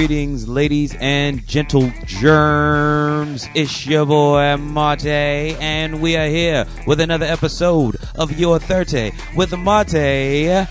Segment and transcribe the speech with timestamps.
[0.00, 3.46] Greetings, ladies and gentle germs.
[3.54, 9.52] It's your boy Mate, and we are here with another episode of Your 30 with
[9.58, 10.66] Mate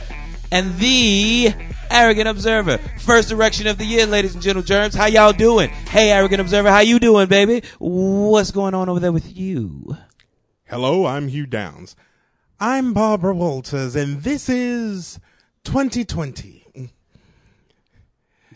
[0.51, 1.53] and the
[1.91, 2.79] Arrogant Observer.
[2.97, 4.95] First erection of the year, ladies and gentle germs.
[4.95, 5.69] How y'all doing?
[5.69, 7.61] Hey, Arrogant Observer, how you doing, baby?
[7.77, 9.95] What's going on over there with you?
[10.67, 11.95] Hello, I'm Hugh Downs.
[12.59, 15.19] I'm Barbara Walters, and this is
[15.65, 16.58] 2020.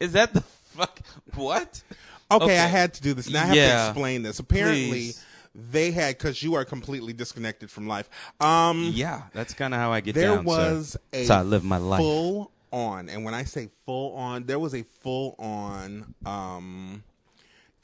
[0.00, 1.00] Is that the fuck?
[1.34, 1.82] What?
[2.30, 2.58] Okay, Okay.
[2.58, 3.28] I had to do this.
[3.28, 3.84] Now I have Yeah.
[3.84, 4.38] to explain this.
[4.38, 5.24] Apparently, Please.
[5.54, 8.08] they had because you are completely disconnected from life.
[8.40, 10.44] Um, Yeah, that's kind of how I get there down.
[10.44, 10.98] was sir.
[11.12, 12.00] a how I live my life.
[12.00, 17.02] full on, and when I say full on, there was a full on um,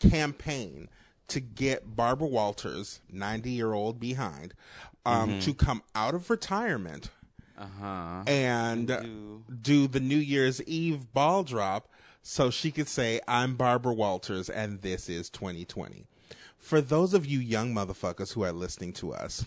[0.01, 0.89] campaign
[1.29, 4.55] to get Barbara Walters, 90 year old behind,
[5.05, 5.41] um, Mm-hmm.
[5.41, 7.11] to come out of retirement
[7.59, 8.23] Uh huh.
[8.27, 11.89] and Do- do the New Year's Eve ball drop
[12.23, 16.07] so she could say, I'm Barbara Walters and this is 2020.
[16.59, 19.45] For those of you young motherfuckers who are listening to us,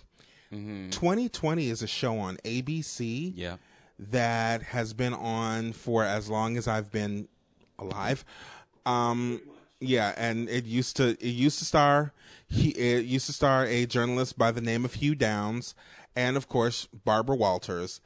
[0.52, 3.58] 2020 is a show on ABC Yeah.
[3.98, 7.28] that has been on for as long as I've been
[7.80, 8.26] alive.
[8.86, 9.42] Um,
[9.80, 12.14] yeah, and it used to it used to star
[12.48, 15.74] he it used to star a journalist by the name of Hugh Downs,
[16.16, 18.02] and of course Barbara Walters,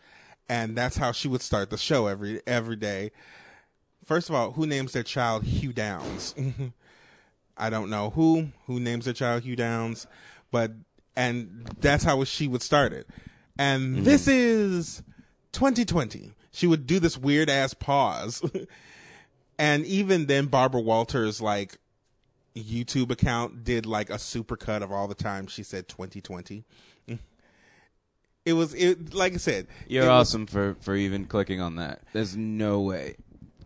[0.50, 3.12] and that's how she would start the show every every day.
[4.03, 6.36] First of all, who names their child Hugh Downs?
[7.58, 10.08] I don't know who who names their child Hugh Downs,
[10.52, 10.72] but
[11.16, 13.08] and that's how she would start it.
[13.58, 14.03] And mm-hmm.
[14.03, 15.02] this is
[15.53, 16.34] 2020.
[16.52, 18.42] She would do this weird ass pause.
[19.59, 21.78] and even then Barbara Walters like
[22.56, 26.63] YouTube account did like a supercut of all the time she said 2020.
[28.45, 29.67] It was it like I said.
[29.88, 32.01] You're it was- awesome for for even clicking on that.
[32.13, 33.16] There's no way.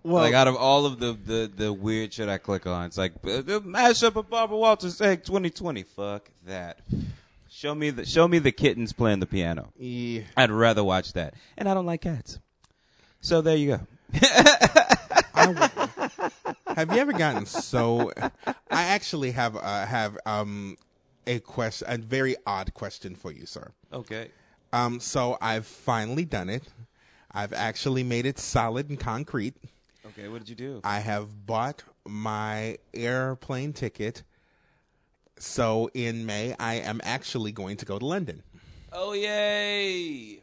[0.01, 2.97] Well, like out of all of the, the, the weird shit I click on, it's
[2.97, 5.83] like uh, the mashup of Barbara Walters saying 2020.
[5.83, 6.79] Fuck that.
[7.49, 9.73] Show me the show me the kittens playing the piano.
[9.77, 10.21] yeah.
[10.37, 11.33] I'd rather watch that.
[11.57, 12.39] And I don't like cats.
[13.19, 13.79] So there you go.
[16.75, 18.11] Have you ever gotten so?
[18.71, 20.77] I actually have uh, have um
[21.27, 23.71] a question, a very odd question for you, sir.
[23.91, 24.29] Okay.
[24.71, 26.63] Um, so I've finally done it.
[27.31, 29.55] I've actually made it solid and concrete.
[30.05, 30.27] Okay.
[30.27, 30.81] What did you do?
[30.83, 34.23] I have bought my airplane ticket.
[35.37, 38.43] So in May, I am actually going to go to London.
[38.91, 40.41] Oh yay!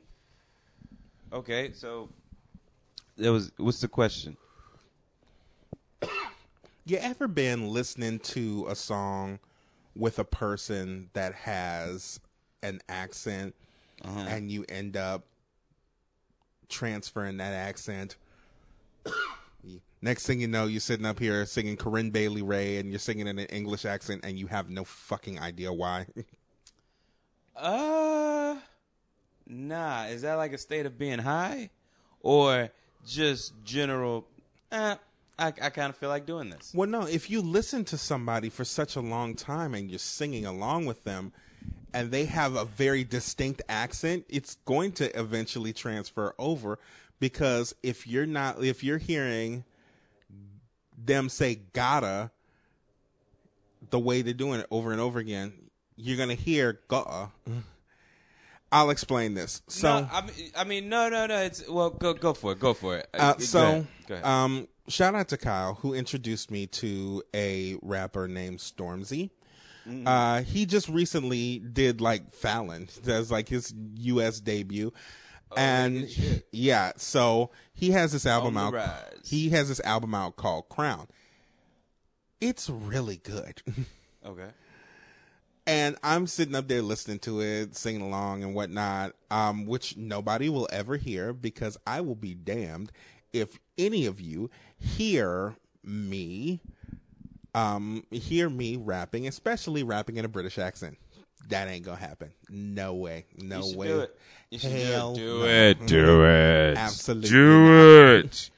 [1.32, 2.08] Okay, so
[3.16, 3.50] there was.
[3.56, 4.36] What's the question?
[6.88, 9.40] You ever been listening to a song
[9.96, 12.20] with a person that has
[12.62, 13.56] an accent
[14.04, 15.26] and you end up
[16.68, 18.16] transferring that accent?
[20.02, 23.26] Next thing you know, you're sitting up here singing Corinne Bailey Rae and you're singing
[23.26, 26.06] in an English accent and you have no fucking idea why.
[27.56, 28.56] Uh,
[29.46, 30.04] nah.
[30.04, 31.70] Is that like a state of being high,
[32.20, 32.70] or
[33.06, 34.26] just general?
[34.70, 34.96] Eh,
[35.38, 36.72] I I kind of feel like doing this.
[36.74, 40.44] well, no, if you listen to somebody for such a long time and you're singing
[40.44, 41.32] along with them
[41.92, 46.78] and they have a very distinct accent, it's going to eventually transfer over
[47.20, 49.64] because if you're not if you're hearing
[50.98, 52.30] them say gotta
[53.90, 55.52] the way they're doing it over and over again,
[55.96, 57.30] you're going to hear gotta.
[58.72, 59.62] I'll explain this.
[59.68, 61.38] So no, I mean, I mean, no, no, no.
[61.38, 62.60] It's well, go go for it.
[62.60, 63.08] Go for it.
[63.14, 63.86] Uh, Go so, ahead.
[64.08, 64.26] Go ahead.
[64.26, 69.30] um, shout out to Kyle who introduced me to a rapper named Stormzy.
[69.88, 70.06] Mm-hmm.
[70.06, 72.88] Uh, he just recently did like Fallon.
[73.04, 74.40] That's like his U.S.
[74.40, 74.92] debut,
[75.56, 76.46] and Oh, shit.
[76.52, 78.72] yeah, so he has this album out.
[78.72, 79.20] rise.
[79.24, 81.06] He has this album out called Crown.
[82.40, 83.62] It's really good.
[84.26, 84.48] okay.
[85.66, 90.48] and I'm sitting up there listening to it, singing along and whatnot, um, which nobody
[90.48, 92.92] will ever hear because I will be damned
[93.32, 96.60] if any of you hear me,
[97.56, 100.98] um, hear me rapping, especially rapping in a British accent.
[101.48, 102.32] That ain't gonna happen.
[102.48, 103.24] No way.
[103.36, 103.86] No You way.
[103.88, 104.18] do it.
[104.50, 105.44] You Hell do no.
[105.44, 105.86] it.
[105.86, 106.76] Do it.
[106.78, 108.50] Absolutely Do it.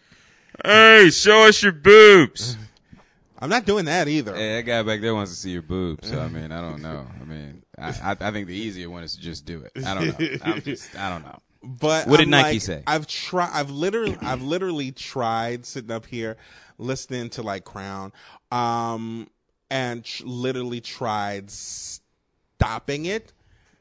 [0.65, 2.56] Hey, show us your boobs.
[3.41, 4.35] I'm not doing that either.
[4.35, 6.09] Hey, that guy back there wants to see your boobs.
[6.09, 7.06] So I mean, I don't know.
[7.21, 9.73] I mean, I, I, I think the easier one is to just do it.
[9.87, 10.27] I don't know.
[10.44, 11.39] I'm just, I don't know.
[11.62, 12.83] But What did I'm Nike like- say?
[12.87, 13.51] I've tried.
[13.53, 16.37] I've literally, I've literally tried sitting up here
[16.79, 18.12] listening to like Crown,
[18.50, 19.29] um,
[19.71, 23.33] and tr- literally tried stopping it,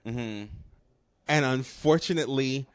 [0.06, 0.46] Mm-hmm.
[1.28, 2.66] and unfortunately,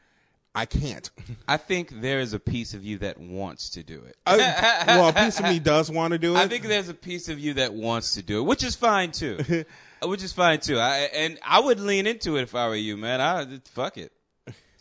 [0.55, 1.09] I can't.
[1.47, 4.15] I think there is a piece of you that wants to do it.
[4.27, 4.37] I,
[4.87, 6.39] well, a piece of me does want to do it.
[6.39, 9.11] I think there's a piece of you that wants to do it, which is fine
[9.11, 9.65] too.
[10.03, 10.77] which is fine too.
[10.77, 13.19] I and I would lean into it if I were you, man.
[13.19, 14.11] I fuck it.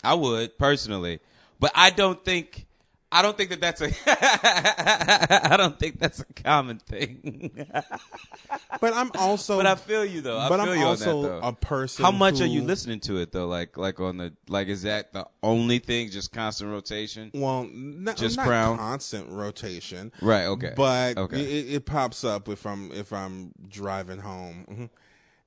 [0.05, 1.21] I would personally,
[1.59, 2.67] but I don't think.
[3.13, 3.91] I don't think that that's a.
[5.53, 7.51] I don't think that's a common thing.
[8.81, 9.57] but I'm also.
[9.59, 10.39] But I feel you though.
[10.39, 12.05] I but feel I'm you also on that, a person.
[12.05, 13.47] How much are you listening to it though?
[13.47, 16.11] Like, like on the like, is that the only thing?
[16.11, 17.31] Just constant rotation?
[17.35, 18.79] Well, not, Just not Crown?
[18.79, 20.11] constant rotation.
[20.23, 20.47] Right.
[20.47, 20.73] Okay.
[20.75, 21.41] But Okay.
[21.41, 24.91] it, it pops up if I'm if I'm driving home, mhm,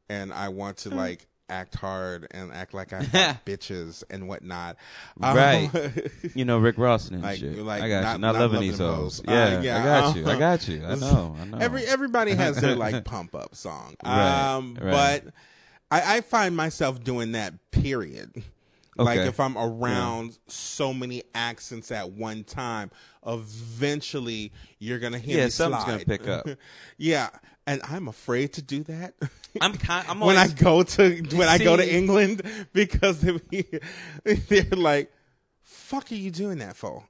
[0.08, 0.90] and I want Hmm.
[0.92, 4.78] to like act hard and act like I have bitches and whatnot.
[5.22, 5.70] Um, Right.
[6.36, 7.58] you know Rick Ross and Like- shit.
[7.60, 8.18] like I got not- you.
[8.20, 9.22] Not, not loving these hoes.
[9.28, 10.28] Yeah, Uh, yeah, I got you.
[10.28, 10.86] I got you.
[10.86, 11.36] I know.
[11.40, 11.58] I know.
[11.60, 13.96] Every everybody has their like pump up song.
[14.04, 15.24] Right, Um, right.
[15.24, 15.34] but
[15.92, 17.54] I, I find myself doing that.
[17.72, 18.44] Period.
[18.98, 19.28] Like Okay.
[19.28, 22.90] if I'm around so many accents at one time,
[23.28, 26.48] eventually you're gonna hear Yeah, me something's gonna pick up.
[26.98, 27.30] yeah,
[27.68, 29.14] and I'm afraid to do that.
[29.62, 30.06] I'm kind.
[30.10, 33.22] I'm when always, I go to when I go to England because
[33.52, 33.82] they-
[34.24, 35.12] they're like,
[35.62, 37.04] "Fuck, are you doing that for?"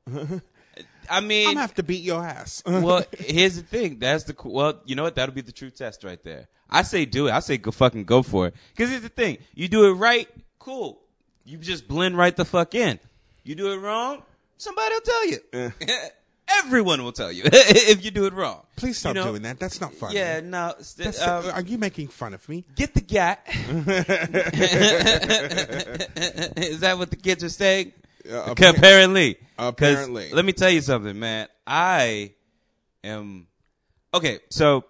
[1.09, 2.63] I mean, I'm gonna have to beat your ass.
[2.67, 3.99] well, here's the thing.
[3.99, 4.81] That's the well.
[4.85, 5.15] You know what?
[5.15, 6.47] That'll be the true test right there.
[6.69, 7.31] I say do it.
[7.31, 8.55] I say go fucking go for it.
[8.75, 9.37] Because here's the thing.
[9.53, 10.27] You do it right,
[10.59, 11.01] cool.
[11.43, 12.99] You just blend right the fuck in.
[13.43, 14.23] You do it wrong,
[14.57, 15.37] somebody will tell you.
[15.53, 15.69] Eh.
[16.47, 18.61] Everyone will tell you if you do it wrong.
[18.75, 19.29] Please stop You know?
[19.29, 19.59] doing that.
[19.59, 20.15] That's not funny.
[20.15, 20.73] Yeah, no.
[20.79, 22.65] st- um, are you making fun of me?
[22.75, 23.41] get the gat.
[26.57, 27.93] Is that what the kids are saying?
[28.29, 29.37] Uh, apparently.
[29.57, 30.31] Apparently.
[30.31, 31.47] Let me tell you something, man.
[31.65, 32.33] I
[33.03, 33.47] am
[34.13, 34.39] okay.
[34.49, 34.85] So,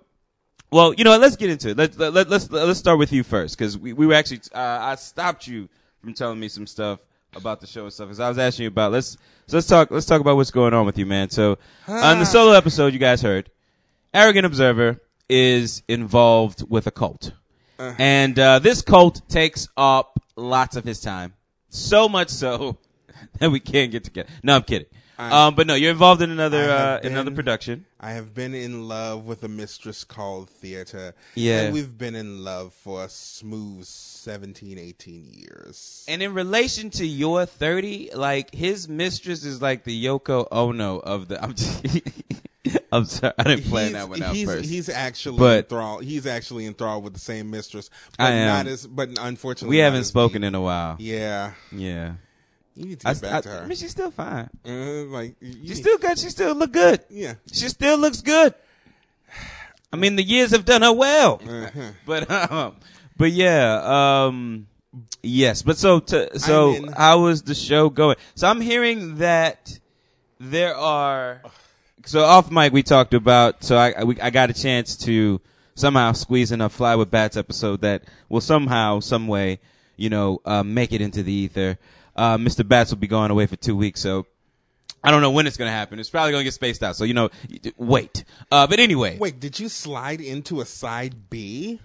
[0.71, 1.77] well, you know, what, let's get into it.
[1.77, 4.59] Let's let, let, let's let's start with you first because we, we were actually uh,
[4.59, 5.69] I stopped you
[6.01, 6.99] from telling me some stuff
[7.35, 9.17] about the show and stuff because I was asking you about let's
[9.47, 11.29] so let's talk let's talk about what's going on with you, man.
[11.29, 13.51] So, on the solo episode, you guys heard,
[14.13, 17.33] arrogant observer is involved with a cult,
[17.77, 21.33] and uh, this cult takes up lots of his time,
[21.69, 22.77] so much so
[23.39, 24.29] that we can't get together.
[24.41, 24.87] No, I'm kidding.
[25.17, 27.85] Um, but no, you're involved in another uh, have another production.
[27.99, 31.13] I have been in love with a mistress called theater.
[31.35, 31.61] Yeah.
[31.61, 36.05] And we've been in love for a smooth 17, 18 years.
[36.07, 41.27] And in relation to your 30, like his mistress is like the Yoko Ono of
[41.29, 41.41] the.
[41.43, 41.85] I'm, just,
[42.91, 44.69] I'm sorry, I didn't plan he's, that one out he's, first.
[44.69, 46.03] he's actually But- enthralled.
[46.03, 48.47] He's actually enthralled with the same mistress, but I am.
[48.47, 48.85] not as.
[48.87, 50.49] But unfortunately, we haven't spoken deep.
[50.49, 50.95] in a while.
[50.99, 52.13] Yeah, Yeah,
[52.75, 53.61] you need to I, get back I- to her.
[53.63, 54.49] I mean, she's still fine.
[54.65, 56.17] Uh, like you She still got.
[56.19, 57.01] She still look good.
[57.09, 57.35] yeah.
[57.51, 58.53] She still looks good.
[59.93, 61.41] I mean, the years have done her well.
[61.47, 61.91] Uh-huh.
[62.05, 62.75] But um,
[63.17, 64.67] but yeah, um,
[65.23, 65.61] yes.
[65.61, 68.17] But so to, so I'm in- how was the show going?
[68.35, 69.79] So I'm hearing that
[70.39, 71.41] there are.
[72.05, 73.63] So off mic we talked about.
[73.63, 75.39] So I I, we, I got a chance to
[75.75, 79.59] somehow squeeze in a Fly with Bats episode that will somehow, some way,
[79.97, 81.77] you know, uh, make it into the ether.
[82.15, 82.67] Uh, Mr.
[82.67, 84.25] Bats will be going away for two weeks, so
[85.03, 85.99] I don't know when it's going to happen.
[85.99, 86.95] It's probably going to get spaced out.
[86.95, 87.29] So you know,
[87.77, 88.23] wait.
[88.51, 91.79] Uh, but anyway, Wait, did you slide into a side B?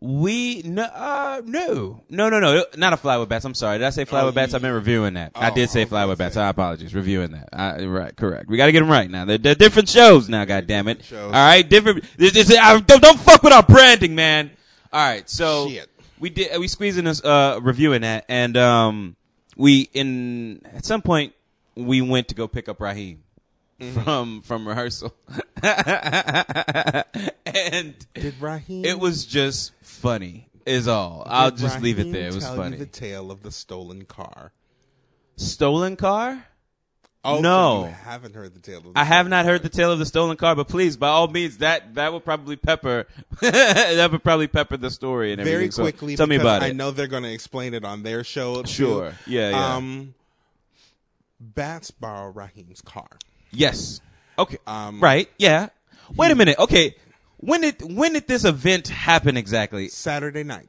[0.00, 3.44] We no, uh, no, no, no, no, not a fly with bats.
[3.44, 3.78] I'm sorry.
[3.78, 4.54] Did I say fly Oh, with bats?
[4.54, 5.32] I've been reviewing that.
[5.34, 6.36] I Oh, did say I fly with bats.
[6.36, 6.94] I apologize.
[6.94, 7.48] Reviewing that.
[7.52, 8.48] I, right, correct.
[8.48, 9.24] We got to get them right now.
[9.24, 10.44] They're, they're different shows now.
[10.44, 11.12] God damn it.
[11.12, 12.04] All right, different.
[12.16, 14.52] This, this, I, don't, don't fuck with our branding, man.
[14.92, 15.90] All right, so Shit.
[16.20, 16.56] we did.
[16.60, 19.16] We squeezed in us uh, reviewing that, and um,
[19.58, 21.34] we in at some point
[21.74, 23.24] we went to go pick up Raheem.
[23.78, 24.02] Mm-hmm.
[24.02, 25.14] From from rehearsal,
[25.62, 27.04] and
[28.12, 28.84] Did Raheem?
[28.84, 31.22] it was just funny, is all.
[31.26, 32.26] I'll did just leave it there.
[32.26, 32.76] It was tell funny.
[32.76, 34.50] You the tale of the stolen car.
[35.36, 36.44] Stolen car?
[37.24, 37.84] Oh No.
[37.86, 38.78] so haven't heard the tale.
[38.78, 41.08] Of the I have not heard the tale of the stolen car, but please, by
[41.08, 43.06] all means, that that would probably pepper
[43.40, 45.70] that would probably pepper the story and very everything.
[45.72, 46.16] So quickly.
[46.16, 46.76] tell me about I it.
[46.76, 48.62] know they're going to explain it on their show.
[48.62, 48.68] too.
[48.68, 49.14] Sure.
[49.26, 49.74] Yeah, yeah.
[49.76, 50.14] Um,
[51.40, 53.08] Bats borrow Raheem's car.
[53.50, 54.00] yes.
[54.38, 54.58] Okay.
[54.68, 55.28] Um, right.
[55.38, 55.68] Yeah.
[56.16, 56.58] Wait a minute.
[56.58, 56.94] Okay.
[57.38, 59.88] When did when did this event happen exactly?
[59.88, 60.68] Saturday night.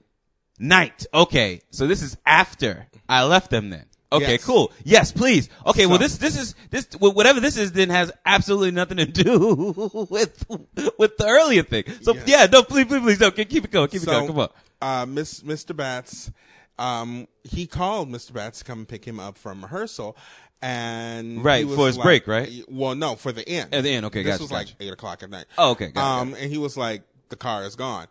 [0.59, 1.05] Night.
[1.13, 1.61] Okay.
[1.69, 3.85] So this is after I left them then.
[4.11, 4.43] Okay, Yes.
[4.45, 4.71] cool.
[4.83, 5.49] Yes, please.
[5.67, 9.37] Okay, well this this is this whatever this is then has absolutely nothing to do
[10.09, 10.45] with
[10.97, 11.83] with the earlier thing.
[12.01, 12.23] So Yes.
[12.27, 14.25] yeah, no, please, please, please, no, keep keep it going, keep it going.
[14.27, 14.49] Come on.
[14.81, 15.75] Uh, Miss, Mr.
[15.75, 16.31] Bats,
[16.79, 18.33] um, he called Mr.
[18.33, 20.17] Bats to come pick him up from rehearsal.
[20.61, 22.65] And Right, for his like- break, right?
[22.67, 23.73] Well, no, for the end.
[23.73, 25.45] At the end, okay, This gotcha, was like eight o'clock at night.
[25.57, 28.07] Oh, okay, got it, um, and he was like, "The car is gone."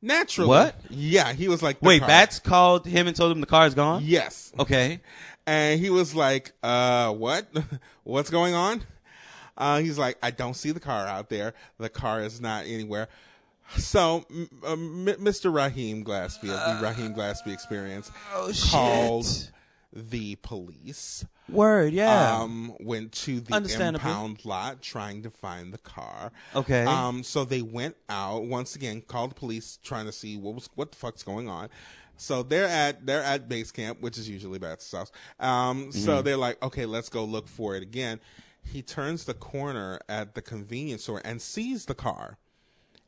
[0.00, 0.76] Naturally, What?
[0.90, 3.74] Yeah, he was like, Wait, car- Bats called him and told him the car is
[3.74, 4.02] gone.
[4.04, 5.00] Yes, Okay.
[5.46, 7.46] And he was like, uh, what?
[8.04, 8.82] What's going on?
[9.56, 11.54] Uh, he's like, I don't see the car out there.
[11.78, 13.08] The car is not anywhere.
[13.76, 14.24] So,
[14.64, 15.52] uh, Mr.
[15.52, 19.50] Raheem Glassfield, the Raheem Glassfield experience, Oh, called
[19.92, 21.24] the police.
[21.50, 22.40] Word, yeah.
[22.42, 23.54] Um, went to the
[24.04, 26.30] impound lot trying to find the car.
[26.54, 26.84] Okay.
[26.84, 30.68] Um, so they went out once again, called the police, trying to see what was
[30.74, 31.68] what the fuck's going on.
[32.16, 35.10] So they're at they're at base camp, which is usually Bats' house.
[35.40, 35.90] Um, Mm-hmm.
[35.92, 38.20] so they're like, okay, let's go look for it again.
[38.64, 42.36] He turns the corner at the convenience store and sees the car.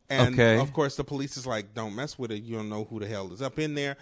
[0.08, 0.58] And Okay.
[0.58, 2.42] of course, the police is like, don't mess with it.
[2.42, 3.96] You don't know who the hell is up in there.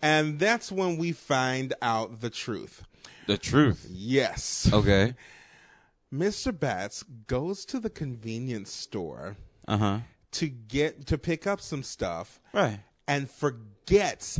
[0.00, 2.84] And that's when we find out the truth.
[3.26, 3.86] The truth.
[3.90, 4.68] Yes.
[4.72, 5.14] Okay.
[6.14, 6.58] Mr.
[6.58, 9.98] Bats goes to the convenience store Uh huh.
[10.32, 12.80] to get to pick up some stuff Right.
[13.08, 14.38] and forgets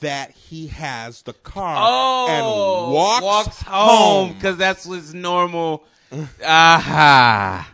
[0.00, 2.92] that he has the car Oh, and
[3.22, 4.32] walks, home home.
[4.34, 5.84] because that's what's normal.
[6.44, 7.70] Aha.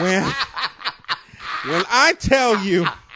[0.00, 0.22] When
[1.72, 2.86] when I tell you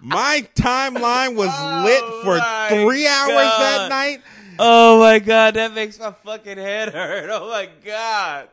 [0.00, 1.48] my timeline was
[1.84, 4.22] lit oh for Oh three hours that night.
[4.58, 7.30] Oh my god, that makes my fucking head hurt.
[7.30, 8.48] Oh my god.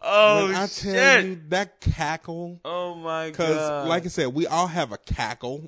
[0.00, 0.94] Oh when I shit.
[0.94, 3.32] tell you that cackle oh my god.
[3.32, 5.64] Because, like I said, we all have a cackle.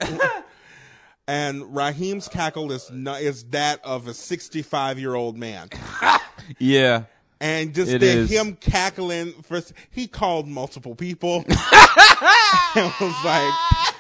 [1.29, 5.69] and Raheem's cackle is not, is that of a 65 year old man.
[6.59, 7.05] yeah.
[7.41, 11.37] And just It the, him cackling, first, he called multiple people.
[11.49, 13.95] and was like,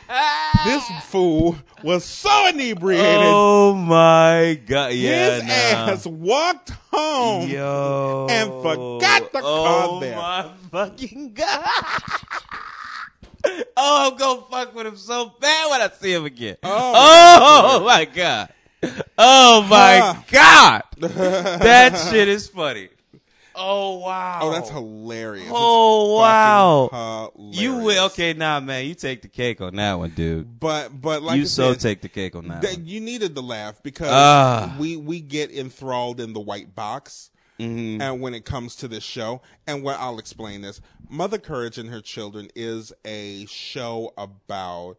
[0.65, 3.07] this fool was so inebriated.
[3.27, 4.93] Oh my god.
[4.93, 5.35] Yeah.
[5.35, 5.53] his nah.
[5.53, 7.49] ass walked home.
[7.49, 8.27] Yo.
[8.31, 10.17] and forgot the oh there.
[10.17, 11.69] my fucking god.
[13.77, 16.57] oh, I'm gonna fuck with him so bad when I see him again.
[16.63, 18.49] Oh, Oh, my god.
[19.19, 20.25] Oh my Ah.
[20.31, 20.83] god.
[21.01, 22.89] That shit is funny.
[23.57, 24.39] Oh wow.
[24.43, 25.49] Oh, that's hilarious.
[25.51, 26.89] Oh, It's wow.
[27.35, 28.13] fucking You will hilarious.
[28.13, 28.85] okay, nah, man.
[28.87, 30.61] You take the cake on that one, dude.
[30.61, 32.63] But but like you I so said, take the cake on that.
[32.63, 32.87] one.
[32.87, 34.77] you needed the laugh because Ah.
[34.79, 37.31] we we get enthralled in the white box.
[37.59, 38.03] Mm-hmm.
[38.03, 41.89] And when it comes to this show, and what I'll explain this, Mother Courage and
[41.89, 44.99] Her Children is a show about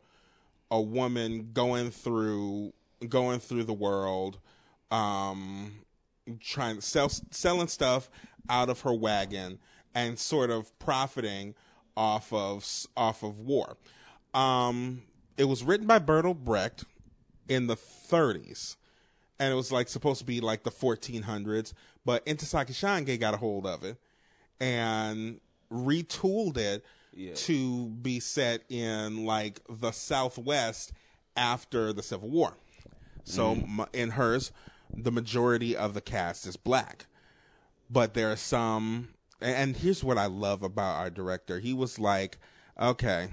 [0.71, 2.73] a woman going through
[3.07, 4.39] going through the world,
[4.89, 5.73] um,
[6.39, 8.09] trying sell selling stuff
[8.49, 9.59] out of her wagon
[9.95, 11.55] and sort of profiting
[11.95, 12.65] off of
[12.95, 13.77] off of war.
[14.33, 15.03] Um,
[15.37, 16.83] it was written by Bertolt Brecht
[17.49, 18.75] in the 30s,
[19.39, 21.73] and it was like supposed to be like the 1400s,
[22.05, 23.97] but Ntozake Shange got a hold of it
[24.59, 25.39] and
[25.71, 27.33] retooled it Yeah.
[27.35, 30.91] to be set in like the Southwest
[31.35, 32.53] after the Civil War.
[33.23, 33.81] So Mm-hmm.
[33.93, 34.51] in hers,
[34.95, 37.07] the majority of the cast is black,
[37.89, 39.09] but there are some.
[39.39, 41.59] And here's what I love about our director.
[41.59, 42.39] He was like,
[42.79, 43.29] okay,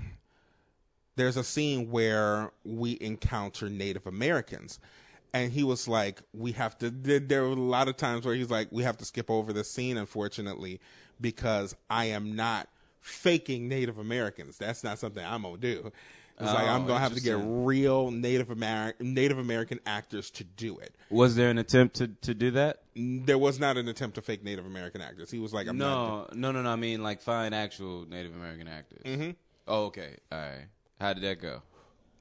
[1.17, 4.79] there's a scene where we encounter Native Americans.
[5.33, 8.51] And he was like, we have to, there were a lot of times where he's
[8.51, 10.79] like, we have to skip over this scene, unfortunately,
[11.21, 12.69] because I am not
[13.01, 14.59] faking Native Americans.
[14.59, 15.93] That's not something I'm going to do.
[16.41, 20.31] It's like, Oh, I'm going to have to get real Native American, Native American actors
[20.33, 20.95] to do it.
[21.11, 22.83] Was there an attempt to, to do that?
[22.97, 25.31] There was not an attempt to fake Native American actors.
[25.31, 26.35] He was like, I'm not.
[26.35, 26.71] No, no, no, no.
[26.71, 29.03] I mean, like find actual Native American actors.
[29.05, 29.31] Mm-hmm.
[29.69, 30.17] Oh, okay.
[30.33, 30.67] All right.
[31.01, 31.63] How did that go?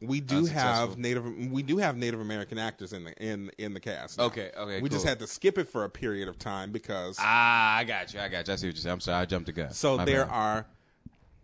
[0.01, 1.25] We do have Native.
[1.49, 4.17] We do have Native American actors in the in in the cast.
[4.17, 4.25] now.
[4.25, 7.77] Okay, okay, We just had to skip it for a period of time because Ah,
[7.77, 8.19] I got you.
[8.19, 8.53] I got you.
[8.53, 8.93] I see what you're saying.
[8.93, 9.21] I'm sorry.
[9.21, 9.71] I jumped the gun.
[9.71, 10.33] so My there bad.
[10.33, 10.65] are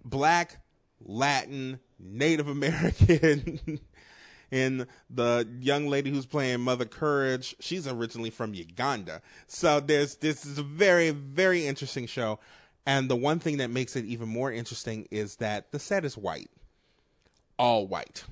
[0.04, 0.58] black,
[1.06, 3.80] Latin, Native American.
[4.52, 9.22] And the young lady who's playing Mother Courage, she's originally from Uganda.
[9.46, 12.40] So there's this is a very very interesting show,
[12.84, 16.18] and the one thing that makes it even more interesting is that the set is
[16.18, 16.50] white,
[17.60, 18.24] all white,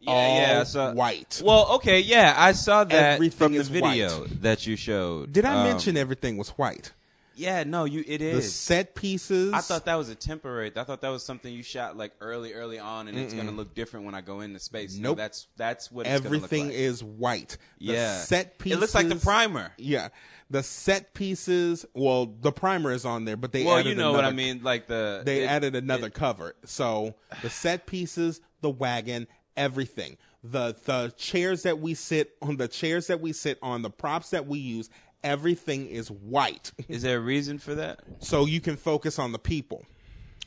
[0.00, 0.64] Yeah, all yeah.
[0.64, 1.40] Saw, white.
[1.42, 2.34] Well, okay, yeah.
[2.36, 4.42] I saw that Everything from the video white.
[4.42, 5.32] that you showed.
[5.32, 6.92] Did I Um, mention everything was white?
[7.34, 8.04] Yeah, no, you.
[8.06, 8.36] it is.
[8.36, 9.52] The set pieces.
[9.52, 10.70] I thought that was a temporary.
[10.76, 13.74] I thought that was something you shot like early, early on, and it's gonna look
[13.74, 14.96] different when I go into space.
[14.96, 15.18] No, Nope.
[15.18, 16.74] that's that's what it's everything like.
[16.76, 17.56] is white.
[17.78, 18.76] The Yeah, set pieces.
[18.76, 19.72] It looks like the primer.
[19.78, 20.08] Yeah,
[20.50, 21.84] the set pieces.
[21.94, 24.36] Well, the primer is on there, but they Well, added you know what another- I
[24.36, 26.54] mean, like the They it- added another cover.
[26.64, 30.16] So the set pieces, the wagon, everything.
[30.44, 34.30] The the chairs that we sit on, the chairs that we sit on, the props
[34.30, 34.90] that we use,
[35.24, 36.72] everything is white.
[36.88, 38.00] Is there a reason for that?
[38.20, 39.84] so you can focus on the people.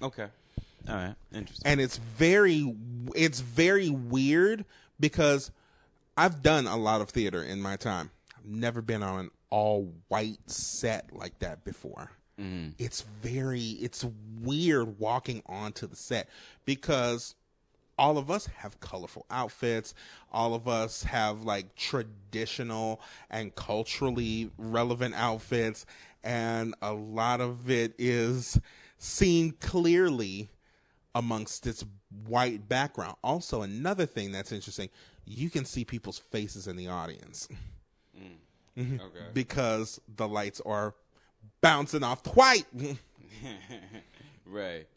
[0.02, 0.28] Okay,
[0.88, 1.72] all right, interesting.
[1.72, 2.76] and it's very
[3.16, 4.66] it's very weird
[5.00, 5.52] because
[6.18, 8.12] I've done a lot of theater in my time.
[8.38, 12.12] I've never been on an all white set like that before.
[12.40, 12.72] Mm-hmm.
[12.78, 14.06] It's very, it's
[14.42, 16.30] weird walking onto the set
[16.66, 17.36] because
[17.98, 19.94] all of us have colorful outfits.
[20.32, 25.86] All of us have like traditional and culturally relevant outfits.
[26.24, 28.60] And a lot of it is
[28.98, 30.50] seen clearly
[31.14, 31.86] amongst this
[32.28, 33.16] white background.
[33.24, 34.90] Also, another thing that's interesting,
[35.26, 37.48] you can see people's faces in the audience
[38.18, 38.32] mm.
[38.78, 38.96] mm-hmm.
[38.96, 39.26] Okay.
[39.34, 40.94] because the lights are
[41.62, 42.66] bouncing off the white.
[44.46, 44.88] Right.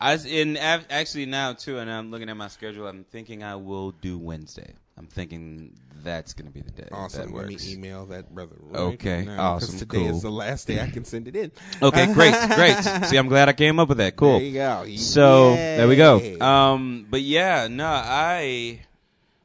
[0.00, 2.86] I in actually now too, and I'm looking at my schedule.
[2.86, 4.74] I'm thinking I will do Wednesday.
[4.96, 6.88] I'm thinking that's gonna be the day.
[6.92, 7.32] Awesome.
[7.32, 8.56] That Let me email that brother.
[8.60, 10.16] Right Okay, now, awesome, Today cool.
[10.16, 11.52] is the last day I can send it in.
[11.82, 12.76] Okay, great, great.
[13.04, 14.16] See, I'm glad I came up with that.
[14.16, 14.38] Cool.
[14.38, 14.86] There you go.
[14.96, 16.40] So there we go.
[16.40, 18.80] Um, but yeah, no, I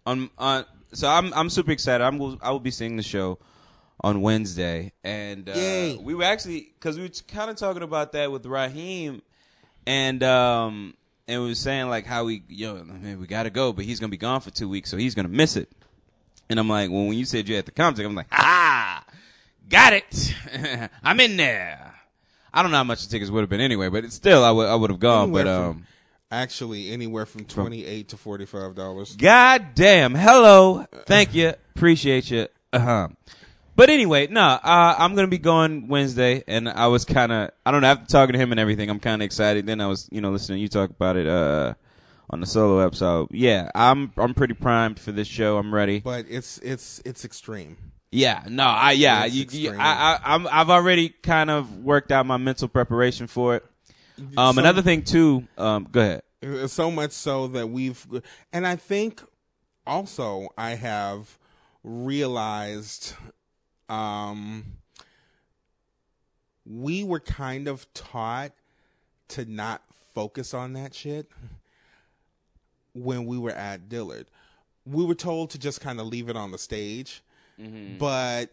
[0.06, 0.66] on on.
[0.94, 2.04] So I'm I'm super excited.
[2.04, 3.40] I'm I will be seeing the show
[4.02, 5.98] on Wednesday, and uh, Yay.
[5.98, 9.22] we were actually because we were kind of talking about that with Raheem,
[9.86, 10.94] and um,
[11.28, 14.10] and were saying like how we yo man we got to go, but he's gonna
[14.12, 15.70] be gone for two weeks, so he's gonna miss it.
[16.50, 19.04] And I'm like, well, when you said you had the contact, I'm like, ah,
[19.70, 20.36] got it.
[21.04, 21.94] I'm in there.
[22.54, 24.52] I don't know how much the tickets would have been anyway, but it's still I
[24.52, 25.24] would I would have gone.
[25.25, 25.88] Anywhere But from- um,
[26.32, 29.16] Actually, anywhere from twenty eight to forty five dollars.
[29.16, 30.16] God damn.
[30.16, 30.84] Hello.
[31.06, 31.54] Thank you.
[31.75, 32.48] Appreciate you.
[32.72, 33.10] Uh-huh.
[33.75, 37.50] But anyway, no, uh, I'm going to be going Wednesday, and I was kind of,
[37.65, 39.65] I don't know, after talking to him and everything, I'm kind of excited.
[39.65, 41.74] Then I was, you know, listening to you talk about it uh,
[42.30, 43.30] on the solo episode.
[43.32, 45.58] Yeah, I'm I'm pretty primed for this show.
[45.58, 46.00] I'm ready.
[46.01, 47.77] But it's it's it's extreme.
[48.12, 49.72] Yeah, no, I yeah, you, you.
[49.72, 53.65] I, I, I'm, I've already kind of worked out my mental preparation for it.
[54.38, 55.48] Um, So- another thing too.
[55.58, 56.21] Um, go ahead.
[56.45, 58.06] Uh, So much so that we've,
[58.52, 59.24] and I think
[59.88, 61.39] also I have
[61.84, 63.13] realized,
[63.93, 64.63] um,
[66.65, 68.51] we were kind of taught
[69.29, 69.82] to not
[70.13, 71.27] focus on that shit
[72.93, 74.27] when we were at Dillard.
[74.86, 77.21] We were told to just kind of leave it on the stage,
[77.99, 78.47] but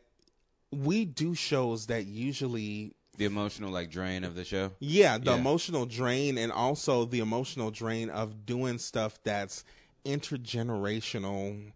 [0.72, 4.72] we do shows that usually The emotional like drain of the show.
[4.79, 5.38] yeah, the Yeah.
[5.38, 9.64] emotional drain and also the emotional drain of doing stuff that's
[10.05, 11.72] intergenerational.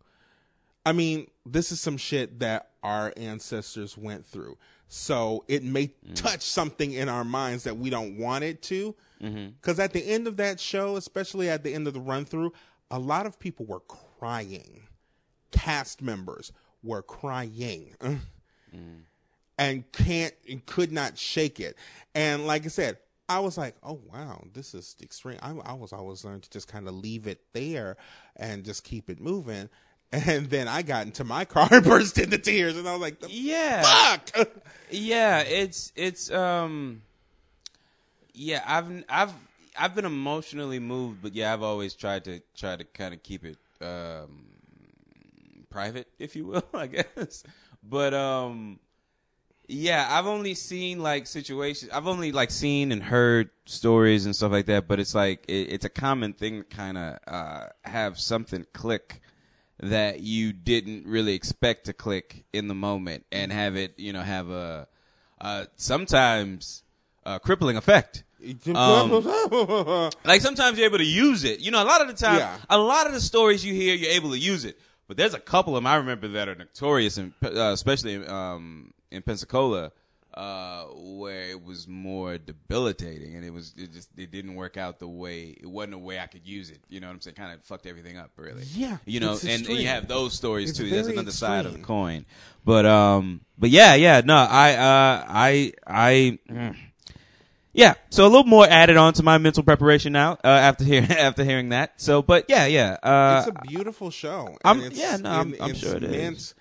[0.87, 4.59] I mean, this is some shit that our ancestors went through.
[4.89, 6.15] So it may mm.
[6.15, 8.95] touch something in our minds that we don't want it to.
[9.23, 9.51] Mm-hmm.
[9.61, 12.53] Because at the end of that show, especially at the end of the run through,
[12.91, 14.83] a lot of people were crying.
[15.51, 17.95] Cast members were crying.
[18.75, 19.03] Mm.
[19.57, 21.77] and can't and could not shake it.
[22.13, 25.39] And like I said, I was like, oh wow, this is extreme.
[25.43, 27.97] I, I was always learned to just kind of leave it there
[28.35, 29.69] and just keep it moving.
[30.15, 33.19] And then I got into my car and burst into tears, and I was like,
[33.21, 33.83] the Yeah.
[33.83, 34.49] fuck.
[34.91, 37.03] Yeah, it's it's um
[38.33, 39.33] yeah, I've I've
[39.79, 43.45] I've been emotionally moved, but yeah, I've always tried to try to kind of keep
[43.45, 44.45] it um
[45.71, 47.43] private, if you will, I guess.
[47.83, 48.79] But um
[49.67, 51.91] yeah, I've only seen like situations.
[51.93, 54.87] I've only like seen and heard stories and stuff like that.
[54.87, 59.23] But it's like it, it's a common thing to kind of uh, have something click
[59.81, 64.23] that you didn't really expect to click in the moment, and have it, you know,
[64.23, 64.87] have a
[65.41, 66.83] uh, sometimes
[67.25, 68.25] a crippling effect.
[68.67, 69.11] Um,
[70.25, 71.61] Like sometimes you're able to use it.
[71.61, 72.57] You know, a lot of the time, Yeah.
[72.69, 74.79] a lot of the stories you hear, you're able to use it.
[75.09, 79.23] But there's a couple of them I remember that are notorious, uh, especially um, in
[79.23, 79.93] Pensacola,
[80.37, 84.99] uh, where it was more debilitating, and it was it just it didn't work out
[84.99, 86.81] the way it wasn't a way I could use it.
[86.89, 87.37] You know what I'm saying?
[87.37, 88.65] Kind of fucked everything up, really.
[88.75, 90.91] Yeah, you know, and, and you have those stories It's too.
[90.91, 92.27] That's another side of the coin.
[92.65, 96.39] But um, but yeah, yeah, no, I uh, I I.
[96.51, 96.77] mm.
[97.77, 101.11] Yeah, so a little more added on to my mental preparation now uh, after hearing
[101.11, 102.01] after hearing that.
[102.01, 104.57] So, but yeah, yeah, uh, it's a beautiful show.
[104.65, 106.55] I'm- it's, yeah, no, I'm- and I'm sure it is.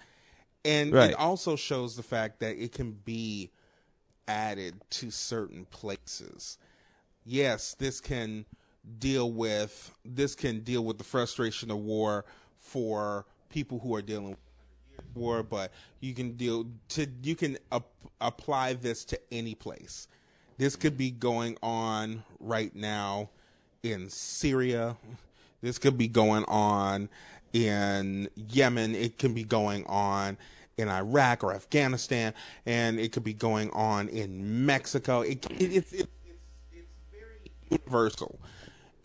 [0.66, 1.12] And Right.
[1.12, 3.52] it also shows the fact that it can be
[4.28, 6.58] added to certain places.
[7.26, 8.46] Yes, this can
[9.00, 12.26] deal with this can deal with the frustration of war
[12.60, 14.40] for people who are dealing with
[15.16, 17.86] war, but you can deal to you can ap-
[18.20, 20.08] apply this to any place.
[20.58, 23.30] This could be going on right now
[23.82, 24.96] in Syria.
[25.62, 27.10] This could be going on
[27.54, 28.96] in Yemen.
[28.96, 30.38] It can be going on
[30.78, 32.34] in Iraq or Afghanistan,
[32.66, 35.22] and it could be going on in Mexico.
[35.22, 36.40] It, it, it's it, it's
[36.72, 38.40] it's very universal,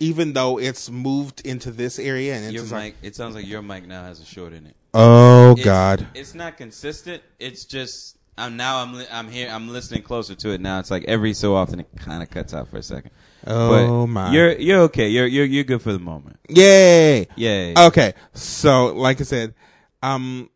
[0.01, 2.97] even though it's moved into this area and your into mic.
[3.03, 4.75] It sounds like your mic now has a short in it.
[4.95, 6.07] Oh It's- God.
[6.15, 7.23] it's not consistent.
[7.39, 10.79] It's just I'm now I'm li- I'm here I'm listening closer to it now.
[10.79, 13.11] It's like every so often it kind of cuts out for a second.
[13.47, 13.69] Oh
[14.03, 14.33] but my.
[14.33, 15.09] You're you're okay.
[15.09, 16.39] You're you're you're good for the moment.
[16.49, 17.27] Yay.
[17.37, 17.75] Yay.
[17.77, 18.15] Okay.
[18.33, 19.55] So, like I said,
[20.03, 20.49] um,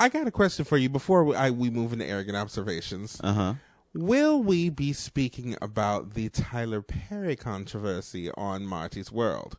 [0.00, 3.20] I got a question for you before we, I, we move into arrogant observations.
[3.22, 3.54] Uh huh.
[3.92, 9.58] Will we be speaking about the Tyler Perry controversy on Marty's World?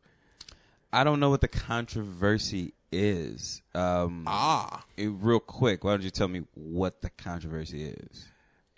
[0.92, 3.62] I don't know what the controversy is.
[3.76, 4.84] Um, Ah.
[4.98, 8.26] eh, real quick, why don't you tell me what the controversy is?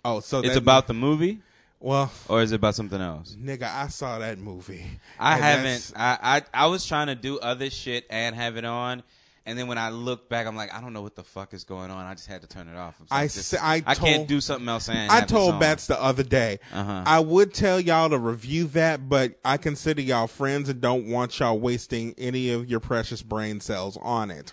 [0.04, 1.40] Oh, so It's about the movie,
[1.80, 3.36] well, or is it about something else?
[3.40, 4.84] nigga, I saw that movie.
[5.18, 5.92] I haven't.
[5.96, 9.02] I, I I was trying to do other shit and have it on,
[9.46, 11.64] and then when I look back, I'm like, I don't know what the fuck is
[11.64, 12.06] going on.
[12.06, 12.96] I just had to turn it off.
[13.00, 14.88] I'm I this- I I can't told- do something else.
[14.88, 15.60] And I told.
[15.60, 16.58] Bats the other day.
[16.72, 17.02] Uh-huh.
[17.06, 21.38] I would tell y'all to review that, but I consider y'all friends and don't want
[21.38, 24.52] y'all wasting any of your precious brain cells on it.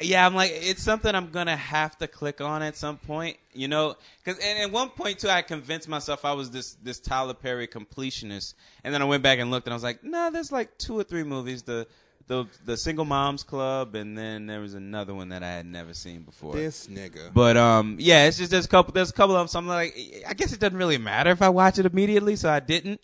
[0.00, 3.68] Yeah, I'm like, it's something I'm gonna have to click on at some point, you
[3.68, 3.94] know.
[4.24, 7.68] Because and at one point too, I convinced myself I was this this Tyler Perry
[7.68, 10.76] completionist, and then I went back and looked, and I was like, no, there's like
[10.76, 11.86] two or three movies, the
[12.32, 15.92] the the Single Moms Club, and then there was another one that I had never
[15.92, 16.54] seen before.
[16.54, 17.32] This nigga.
[17.32, 19.48] But um, yeah, it's just there's a couple there's a couple of them.
[19.48, 19.94] So I'm like,
[20.26, 23.00] I guess it doesn't really matter if I watch it immediately, so I didn't.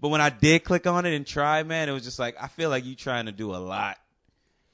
[0.00, 2.48] But when I did click on it and try, man, it was just like I
[2.48, 3.98] feel like you trying to do a lot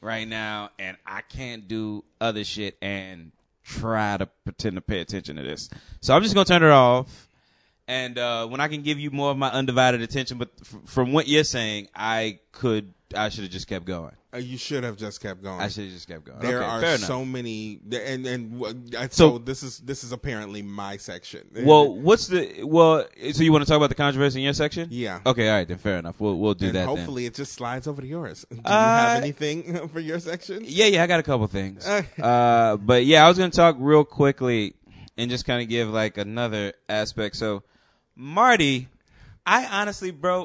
[0.01, 3.33] right now, and I can't do other shit and
[3.63, 5.69] try to pretend to pay attention to this.
[6.01, 7.29] So I'm just gonna turn it off.
[7.91, 11.13] And uh, when I can give you more of my undivided attention, but f- from
[11.13, 14.13] what you're saying, I could, I should have just kept going.
[14.33, 15.61] Uh, you should have just kept going.
[15.61, 16.39] I should have just kept going.
[16.39, 20.63] There Okay, are so many, and and uh, so, So- this is this is apparently
[20.63, 21.49] my section.
[21.65, 23.07] Well, what's the well?
[23.33, 24.87] So you want to talk about the controversy in your section?
[24.93, 25.19] Yeah.
[25.27, 25.49] Okay.
[25.49, 25.67] All right.
[25.67, 26.21] Then fair enough.
[26.21, 26.87] We'll we'll do and that.
[26.87, 28.47] hopefully it just slides over to yours.
[28.51, 30.63] Do you Uh, have anything for your section?
[30.65, 30.87] Yeah.
[30.87, 31.03] Yeah.
[31.03, 31.85] I got a couple things.
[31.85, 34.75] Uh, but yeah, I was gonna talk real quickly
[35.19, 37.35] and just kind of give like another aspect.
[37.35, 37.65] So,
[38.21, 38.87] Marty,
[39.47, 40.43] I honestly, bro,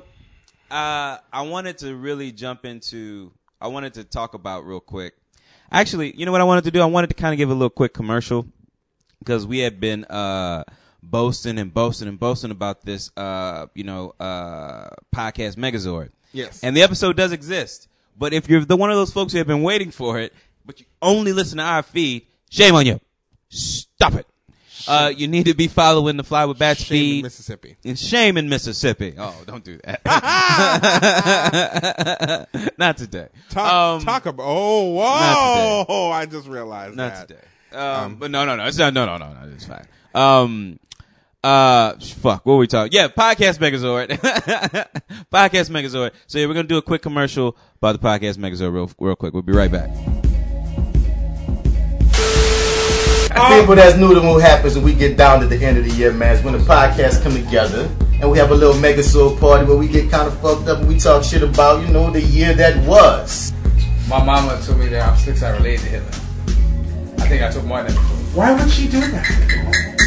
[0.72, 3.34] uh, I wanted to really jump into.
[3.60, 5.14] I wanted to talk about real quick.
[5.70, 6.82] Actually, you know what I wanted to do?
[6.82, 8.48] I wanted to kind of give a little quick commercial
[9.20, 10.64] because we had been uh
[11.04, 16.12] boasting and boasting and boasting about this uh you know uh podcast Megazord.
[16.32, 16.64] Yes.
[16.64, 17.90] And the episode does exist.
[18.18, 20.34] But if you're the one of those folks who have been waiting for it,
[20.66, 23.02] but you only listen to our feed, shame on you.
[23.50, 24.28] Stop it.
[24.88, 27.22] Uh, you need to be following the Fly with Bats Shame in.
[27.24, 27.76] Mississippi.
[27.84, 29.16] And shame in Mississippi.
[29.18, 30.02] Oh, don't do that.
[32.78, 33.28] Not today.
[33.50, 34.44] Talk, Um, talk about.
[34.46, 37.28] Oh, not Oh, I just realized Not that.
[37.28, 37.42] today.
[37.78, 38.66] Um, but no, no, no.
[38.66, 38.94] It's not.
[38.94, 39.52] No, no, no, no.
[39.54, 39.86] It's fine.
[40.14, 40.80] Um,
[41.44, 42.46] uh, fuck.
[42.46, 42.94] What were we talking?
[42.94, 44.10] Yeah, podcast Megazord.
[45.32, 46.12] podcast Megazord.
[46.28, 49.34] So yeah, we're gonna do a quick commercial about the podcast Megazord real, real quick.
[49.34, 49.90] We'll be right back.
[53.36, 55.92] People that's new to what happens when we get down to the end of the
[55.92, 59.36] year, man, is when the podcasts come together and we have a little mega soul
[59.36, 62.10] party where we get kind of fucked up and we talk shit about, you know,
[62.10, 63.52] the year that was.
[64.08, 66.10] My mama told me that I'm six I related to Hitler.
[67.20, 67.92] I think I took more than.
[68.34, 69.26] Why would she do that?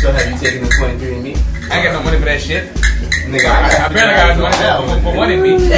[0.01, 1.71] So have you taken the 23andMe?
[1.71, 2.73] I ain't got no money for that shit.
[3.29, 5.53] Nigga, I, I barely got money for, for, for one in me.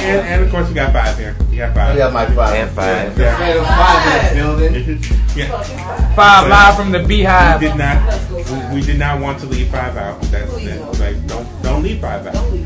[0.00, 1.36] And, and of course, we got five here.
[1.50, 1.96] We got I five.
[1.96, 2.54] got my five.
[2.54, 3.18] And five.
[3.18, 3.38] Yeah.
[3.38, 5.02] Man, five in the building.
[5.36, 6.14] yeah.
[6.14, 7.60] Five live from the beehive.
[7.60, 7.78] We beehive.
[8.30, 8.70] did not.
[8.72, 10.20] We, we did not want to leave five out.
[10.22, 10.80] That's it.
[10.98, 12.36] Like, don't don't leave five out.
[12.36, 12.64] I'm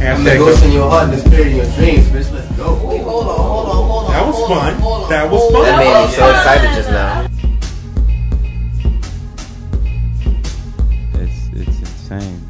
[0.00, 2.32] Hashtag the ghost in your heart and the spirit in your dreams, bitch.
[2.32, 2.74] Let's go.
[2.86, 5.10] wait hold on hold on That was fun.
[5.10, 5.62] That was fun.
[5.64, 7.29] That made me so excited just now.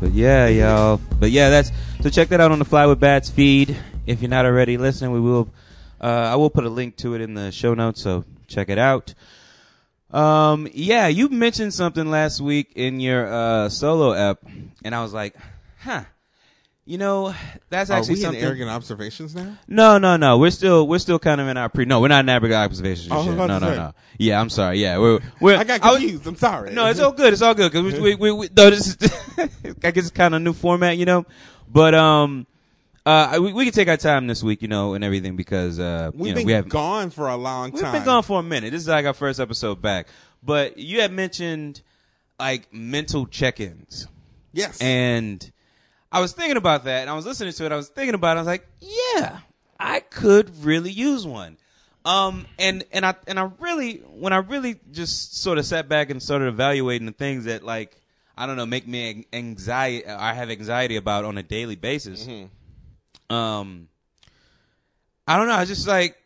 [0.00, 0.98] But yeah, y'all.
[1.18, 3.76] But yeah, that's so check that out on the Fly with Bats feed.
[4.06, 5.50] If you're not already listening, we will.
[6.00, 8.78] Uh, I will put a link to it in the show notes, so check it
[8.78, 9.12] out.
[10.10, 14.38] Um, yeah, you mentioned something last week in your uh, solo app,
[14.82, 15.36] and I was like,
[15.80, 16.04] huh.
[16.90, 17.32] You know,
[17.68, 18.42] that's Are actually we in something.
[18.42, 19.56] arrogant observations now?
[19.68, 20.38] No, no, no.
[20.38, 21.84] We're still we're still kind of in our pre.
[21.84, 23.12] No, we're not in arrogant observations.
[23.12, 23.34] I was yet.
[23.34, 23.76] about No, to no, say.
[23.76, 23.94] no.
[24.18, 24.80] Yeah, I'm sorry.
[24.80, 25.56] Yeah, we're we're.
[25.56, 26.26] I got was- confused.
[26.26, 26.72] I'm sorry.
[26.74, 27.32] no, it's all good.
[27.32, 28.96] It's all good because we, we, we, we though this is
[29.84, 31.26] I guess it's kind of new format, you know.
[31.72, 32.48] But um,
[33.06, 36.10] uh, we we can take our time this week, you know, and everything because uh,
[36.12, 37.74] We've you know, been we have gone for a long time.
[37.74, 37.92] we've time.
[37.92, 38.72] been gone for a minute.
[38.72, 40.08] This is like our first episode back.
[40.42, 41.82] But you had mentioned
[42.40, 44.08] like mental check-ins,
[44.52, 44.80] Yes.
[44.82, 45.48] and
[46.12, 47.72] I was thinking about that, and I was listening to it.
[47.72, 48.40] I was thinking about it.
[48.40, 49.38] I was like, yeah,
[49.78, 51.56] I could really use one.
[52.04, 56.10] Um, and and I and I really when I really just sort of sat back
[56.10, 58.00] and started evaluating the things that like
[58.38, 62.26] I don't know make me anxiety I have anxiety about on a daily basis.
[63.28, 63.88] Um,
[65.28, 65.54] I don't know.
[65.54, 66.16] I just like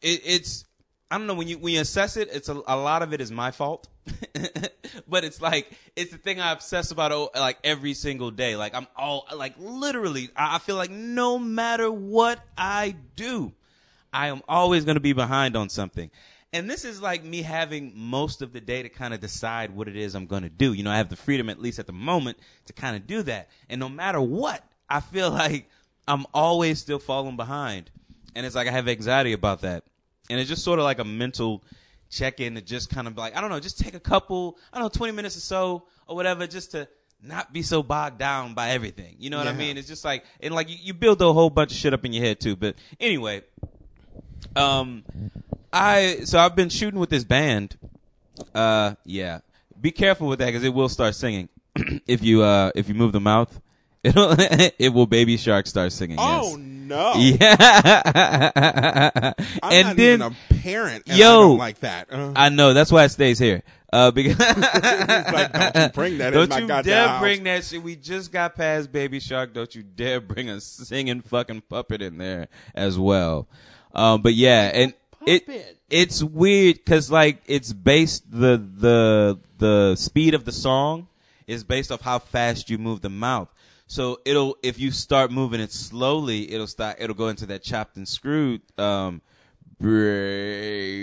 [0.00, 0.64] it, it's.
[1.10, 3.20] I don't know when you when you assess it, it's a, a lot of it
[3.20, 3.86] is my fault,
[5.08, 8.56] but it's like it's the thing I obsess about oh, like every single day.
[8.56, 13.52] Like I'm all like literally, I I feel like no matter what I do,
[14.12, 16.10] I am always going to be behind on something.
[16.52, 19.86] And this is like me having most of the day to kind of decide what
[19.86, 20.72] it is I'm going to do.
[20.72, 23.22] You know, I have the freedom, at least at the moment, to kind of do
[23.24, 23.50] that.
[23.68, 25.68] And no matter what, I feel like
[26.06, 27.90] I'm always still falling behind.
[28.34, 29.84] And it's like I have anxiety about that.
[30.30, 31.62] And it's just sort of like a mental
[32.10, 34.78] check in to just kind of like, I don't know, just take a couple, I
[34.78, 36.88] don't know, 20 minutes or so or whatever, just to
[37.22, 39.16] not be so bogged down by everything.
[39.18, 39.76] You know what I mean?
[39.76, 42.12] It's just like, and like you, you build a whole bunch of shit up in
[42.12, 42.56] your head too.
[42.56, 43.42] But anyway,
[44.56, 45.04] um,
[45.72, 47.76] I so I've been shooting with this band.
[48.54, 49.40] Uh, yeah.
[49.80, 51.48] Be careful with that because it will start singing
[52.06, 53.60] if you uh if you move the mouth.
[54.08, 56.16] It'll it will baby shark start singing.
[56.18, 56.56] Oh yes.
[56.58, 57.14] no!
[57.18, 57.56] Yeah.
[59.62, 60.30] I'm and not then even a
[60.62, 61.40] parent, and I Yo.
[61.42, 62.12] don't like that.
[62.12, 63.62] Uh, I know that's why it stays here.
[63.92, 67.20] Uh, because like, don't you bring that in Don't my you dare house.
[67.22, 67.82] bring that shit.
[67.82, 69.54] We just got past Baby Shark.
[69.54, 73.48] Don't you dare bring a singing fucking puppet in there as well.
[73.94, 74.92] Um, but yeah, and
[75.26, 75.48] it
[75.88, 81.08] it's weird because like it's based the the the speed of the song
[81.46, 83.48] is based off how fast you move the mouth.
[83.90, 87.96] So it'll if you start moving it slowly, it'll start it'll go into that chopped
[87.96, 89.22] and screwed um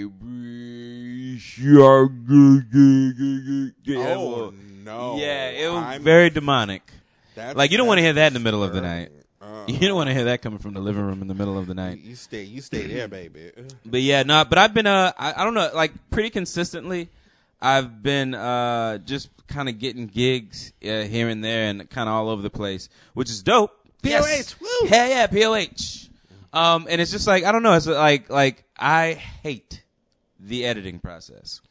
[0.05, 2.11] Baby shark.
[3.83, 5.17] Yeah, Oh no!
[5.17, 6.81] yeah, it was I'm- very demonic.
[7.55, 9.11] Like you don't want to hear that in the middle of the night.
[9.41, 11.57] Uh, You don't want to hear that coming from the living room in the middle
[11.57, 11.99] of the night.
[11.99, 13.51] you stay, you stay there, baby.
[13.85, 17.09] But yeah, no, but I've been uh I, I don't know, like pretty consistently
[17.65, 22.13] I've been uh just kind of getting gigs uh, here and there and kind of
[22.15, 23.71] all over the place, which is dope.
[24.03, 24.53] Yes.
[24.53, 24.87] POH, woo!
[24.87, 26.09] Hell yeah, POH.
[26.53, 29.83] Um and it's just like I don't know, it's like like I hate
[30.39, 31.61] the editing process.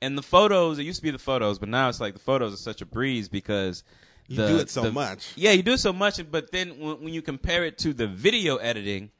[0.00, 2.52] And the photos, it used to be the photos, but now it's like the photos
[2.54, 3.84] are such a breeze because
[4.28, 5.32] You the- do it so the- much.
[5.36, 8.06] Yeah, you do it so much, but then when, when you compare it to the
[8.08, 9.10] video editing,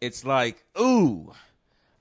[0.00, 1.32] it's like, ooh,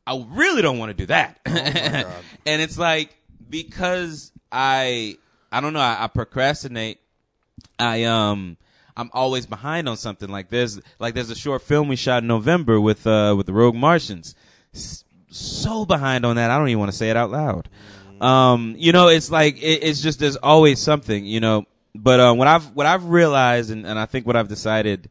[0.08, 1.40] I really don't want to do that.
[1.46, 1.52] Oh
[2.48, 3.16] and it's like
[3.50, 5.18] because I
[5.52, 7.00] I don't know, I, I procrastinate.
[7.80, 8.58] I um
[8.98, 10.30] I'm always behind on something.
[10.30, 13.54] Like there's like there's a short film we shot in November with uh with the
[13.54, 14.36] Rogue Martians.
[15.30, 17.70] So behind on that, I don't even want to say it out loud.
[18.22, 21.66] Um, you know, it's like it, it's just there's always something, you know.
[21.94, 25.10] But uh, what I've what I've realized, and, and I think what I've decided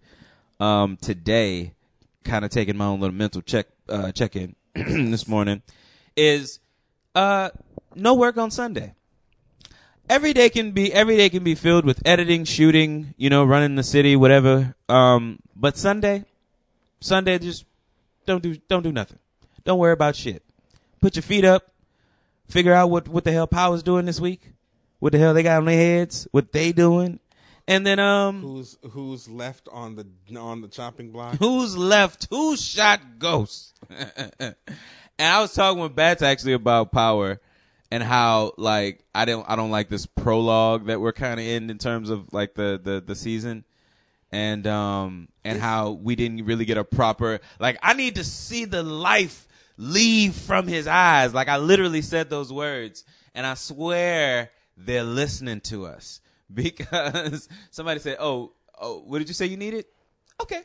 [0.61, 1.75] um, today,
[2.25, 5.62] kind of taking my own little mental check uh, check in this morning,
[6.16, 6.61] is
[7.14, 7.51] uh,
[7.94, 8.94] no work on Sunday.
[10.09, 13.74] Every day can be every day can be filled with editing, shooting, you know, running
[13.74, 14.74] the city, whatever.
[14.88, 16.24] Um, but Sunday,
[17.00, 17.64] Sunday just
[18.26, 19.18] don't do don't do nothing.
[19.64, 20.42] Don't worry about shit.
[21.00, 21.72] Put your feet up.
[22.48, 24.52] Figure out what what the hell Power's doing this week.
[24.98, 26.28] What the hell they got on their heads.
[26.33, 27.18] What they doing.
[27.66, 31.37] And then um Who's who's left on the on the chopping block?
[31.37, 32.26] who's left?
[32.28, 33.74] Who shot Ghost?
[33.90, 34.54] and
[35.18, 37.40] I was talking with Bats actually about Power
[37.94, 41.70] and how like I don't I don't like this prologue that we're kind of in
[41.70, 43.64] in terms of like the the the season.
[44.33, 48.64] And um and how we didn't really get a proper like I need to see
[48.64, 51.33] the life leave from his eyes.
[51.33, 56.20] Like I literally said those words and I swear they're listening to us
[56.52, 59.85] because somebody said, "Oh, oh, what did you say you needed?"
[60.42, 60.62] Okay,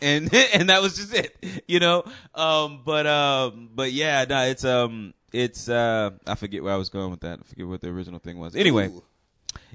[0.00, 2.04] and and that was just it, you know.
[2.34, 6.88] Um, but um, but yeah, no, it's um, it's uh, I forget where I was
[6.88, 7.40] going with that.
[7.40, 8.54] I forget what the original thing was.
[8.56, 9.02] Anyway, Ooh.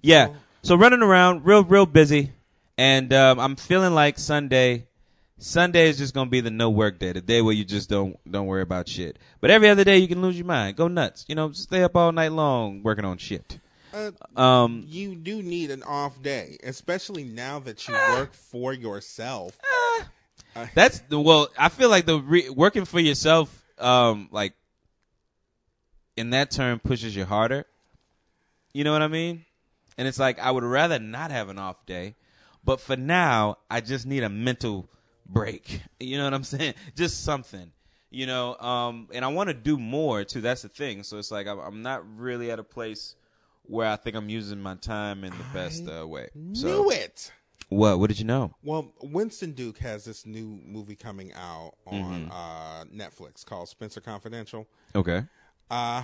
[0.02, 0.30] yeah.
[0.62, 2.32] So running around, real real busy,
[2.78, 4.88] and um, I'm feeling like Sunday.
[5.40, 8.18] Sunday is just gonna be the no work day, the day where you just don't
[8.30, 9.20] don't worry about shit.
[9.42, 11.96] But every other day you can lose your mind, go nuts, you know, stay up
[11.98, 13.60] all night long working on shit.
[13.94, 18.16] Uh, Um, you do need an off day, especially now that you Ah.
[18.20, 19.58] work for yourself.
[20.76, 21.50] That's the well.
[21.58, 24.54] I feel like the re- working for yourself, um, like
[26.18, 27.66] in that term, pushes you harder.
[28.74, 29.46] You know what I mean?
[29.98, 32.16] And it's like I would rather not have an off day,
[32.64, 34.90] but for now, I just need a mental
[35.26, 35.82] break.
[36.00, 36.74] You know what I'm saying?
[36.96, 37.72] Just something.
[38.10, 40.42] You know, um, and I want to do more too.
[40.42, 41.02] That's the thing.
[41.04, 43.16] So it's like I'm, I'm not really at a place
[43.64, 46.30] where I think I'm using my time in the best uh, way.
[46.52, 47.32] So Knew it.
[47.70, 48.00] what?
[48.00, 48.54] What did you know?
[48.64, 52.32] Well, Winston Duke has this new movie coming out on Mm-hmm.
[52.32, 54.68] uh, Netflix called Spencer Confidential.
[54.94, 55.24] Okay.
[55.74, 56.04] Uh,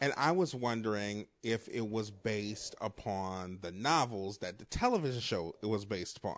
[0.00, 5.54] and I was wondering if it was based upon the novels that the television show
[5.62, 6.36] it was based upon.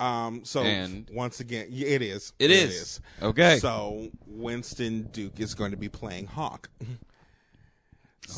[0.00, 2.32] Um, so And- once again, it is.
[2.38, 3.00] It is.
[3.22, 3.58] Okay.
[3.58, 6.68] So Winston Duke is going to be playing Hawk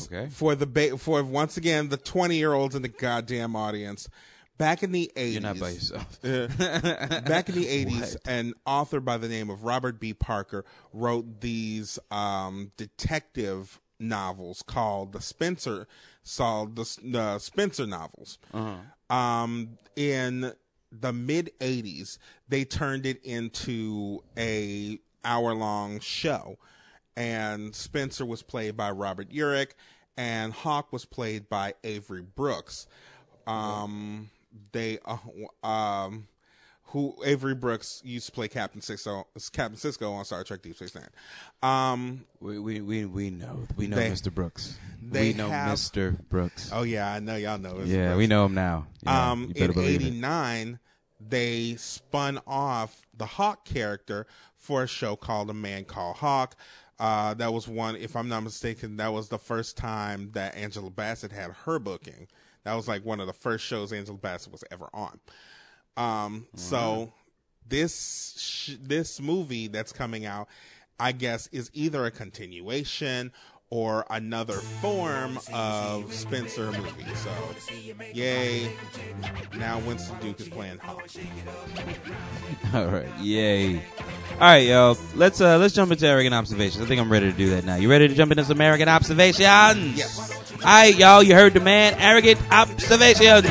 [0.03, 0.27] Okay.
[0.29, 4.07] for the ba- for once again the twenty year olds in the goddamn audience.
[4.61, 6.21] Back in the eighties, You're not by yourself.
[6.21, 10.13] back in the 80s, an author by the name of Robert B.
[10.13, 15.87] Parker wrote these um, detective novels called the Spenser,
[16.37, 18.37] called the, the Spenser novels.
[19.09, 20.53] Um, in
[20.91, 26.59] the mid 80s, they turned it into a hour long show,
[27.17, 29.71] and Spenser was played by Robert Urich,
[30.17, 32.85] and Hawk was played by Avery Brooks.
[33.47, 34.29] Um,
[34.71, 35.17] they uh,
[35.67, 36.27] um,
[36.85, 40.93] who Avery Brooks used to play Captain Sisko, Captain Sisko on Star Trek Deep Space
[40.95, 41.07] Nine.
[41.63, 44.33] Um, We, we we we know we know They- Mr.
[44.33, 44.77] Brooks.
[45.01, 46.17] they we know have- Mr.
[46.29, 46.69] Brooks.
[46.73, 47.79] oh yeah, I know y'all know.
[47.79, 48.17] this, yeah, Brooks.
[48.17, 48.87] we know him now.
[49.03, 50.79] Yeah, Um, in '89,
[51.19, 54.25] they spun off the Hawk character
[54.57, 56.55] for a show called A Man Called Hawk.
[56.99, 60.91] Uh, that was one, if I'm not mistaken, that was the first time that Angela
[60.91, 62.27] Bassett had her booking.
[62.63, 65.19] That was like one of the first shows Angela Bassett was ever on.
[65.97, 67.11] Um, so
[67.67, 70.47] this sh- this movie that's coming out,
[70.99, 73.31] I guess, is either a continuation
[73.71, 77.15] or another form of Spenser movie.
[77.15, 77.31] So,
[78.13, 78.69] yay!
[79.57, 81.09] Now Winston Duke is playing Hawk.
[82.73, 83.77] All right, yay!
[84.33, 86.83] All right, yo, let's uh let's jump into Arrogant observations.
[86.83, 87.75] I think I'm ready to do that now.
[87.75, 89.97] You ready to jump into some Arrogant observations?
[89.97, 90.51] Yes.
[90.51, 91.95] All right, y'all, you heard the man.
[91.97, 93.43] Arrogant observations.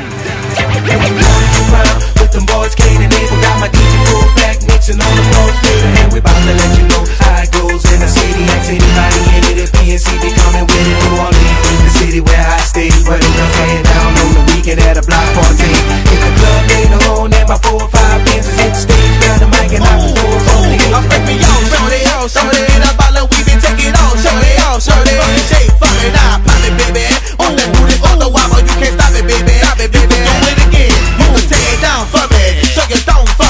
[2.21, 5.51] with them boys Kane and Abel Got my DJ full back mixing on the floor
[5.97, 9.21] and we bout to let you know how it goes in the city Ask anybody
[9.33, 9.59] in it.
[9.65, 13.33] If PNC be coming with it New Orleans, the city where I stay But it
[13.33, 14.11] comes laying down.
[14.21, 15.73] On the weekend at a block party.
[16.13, 19.41] If the club later on and my four or five is hit the stage Grab
[19.41, 22.61] the mic and I can go from the hit I'm me on, shorty on, shorty
[22.61, 25.17] in a bottle we been taking on Shorty on, shorty.
[25.49, 27.09] Shake, fuck it, I pop it, baby.
[27.41, 29.57] On that booty, for the wobble, you can't stop it, baby.
[29.65, 32.45] Stop it, baby, do it again Move it, take it down for me.
[32.77, 33.50] Suck it down for me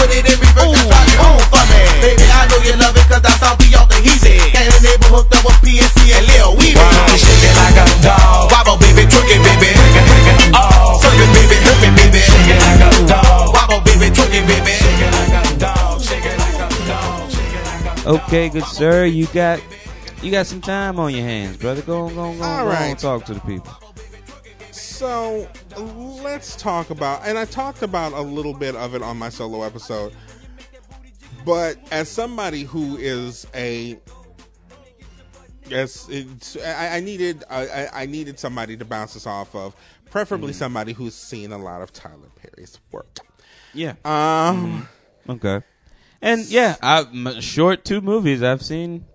[0.00, 1.80] put it in reverse and drop it home for me.
[2.00, 4.80] Baby, I know you love it cause that's how we off the easy Got a
[4.80, 6.80] neighbor hooked up with PNC and Lil Weezy.
[7.20, 8.48] Shake it like a dog.
[8.48, 9.76] Wobble, baby, twerk it, baby.
[10.56, 12.20] Oh, serve it, baby, hurt it, baby.
[12.24, 13.52] Shake it like a dog.
[13.52, 14.72] Wobble, baby, twerk it, baby.
[14.80, 16.00] Shake it like a dog.
[16.00, 17.28] Shake it like a dog.
[17.28, 19.60] Shake it like a Okay, good sir, you got
[20.24, 21.82] you got some time on your hands, brother.
[21.82, 22.96] Go on, go on, go on, All go on.
[22.96, 23.89] Talk to the people.
[25.00, 25.48] So
[26.22, 29.62] let's talk about, and I talked about a little bit of it on my solo
[29.62, 30.12] episode.
[31.42, 33.98] But as somebody who is a,
[35.66, 36.06] yes,
[36.62, 39.74] I, I needed, I, I- needed somebody to bounce this off of,
[40.10, 43.20] preferably somebody who's seen a lot of Tyler Perry's work.
[43.72, 43.94] Yeah.
[44.04, 44.86] Um,
[45.26, 45.62] Okay.
[46.20, 48.42] And yeah, I short two movies.
[48.42, 49.06] I've seen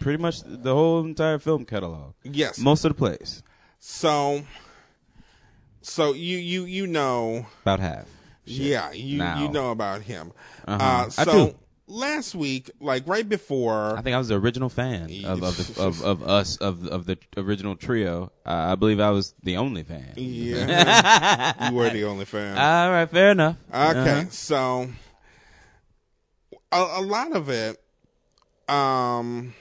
[0.00, 2.14] pretty much the whole entire film catalog.
[2.24, 2.58] yes.
[2.58, 3.44] Most of the plays,
[3.78, 4.42] So,
[5.88, 8.06] so you you you know, about half.
[8.44, 9.40] yeah, you Now.
[9.42, 10.32] you know about him.
[10.66, 10.84] Uh-huh.
[10.84, 11.54] Uh, so
[11.86, 15.82] last week, like right before, I think I was the original fan of of, the,
[15.82, 18.30] of, of us of of the original trio.
[18.46, 20.12] Uh, I believe I was the only fan.
[20.16, 22.56] Yeah, you were the only fan.
[22.58, 23.56] All right, fair enough.
[23.72, 24.30] okay, Uh-huh.
[24.30, 24.90] so
[26.72, 27.80] a, a lot of it,
[28.68, 29.54] um,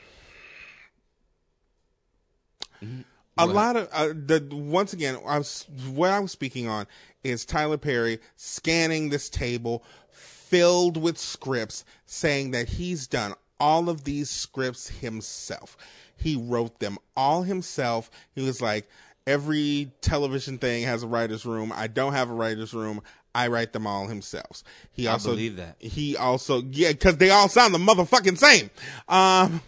[3.38, 6.88] a lot of uh, the once again, I was what I was speaking on
[7.24, 14.04] is Tyler Perry scanning this table filled with scripts, saying that he's done all of
[14.04, 15.78] these scripts himself.
[16.16, 18.10] He wrote them all himself.
[18.34, 18.88] He was like,
[19.26, 21.72] every television thing has a writer's room.
[21.76, 23.02] I don't have a writer's room.
[23.36, 24.64] I write them all himself.
[24.92, 25.76] He I also believe that.
[25.80, 28.72] He also yeah, because they all sound the motherfucking same.
[29.08, 29.62] Um,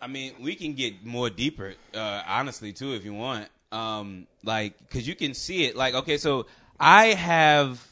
[0.00, 3.48] I mean, we can get more deeper, uh, honestly, too, if you want.
[3.72, 5.76] Um, like, cause you can see it.
[5.76, 6.46] Like, okay, so
[6.78, 7.84] I have,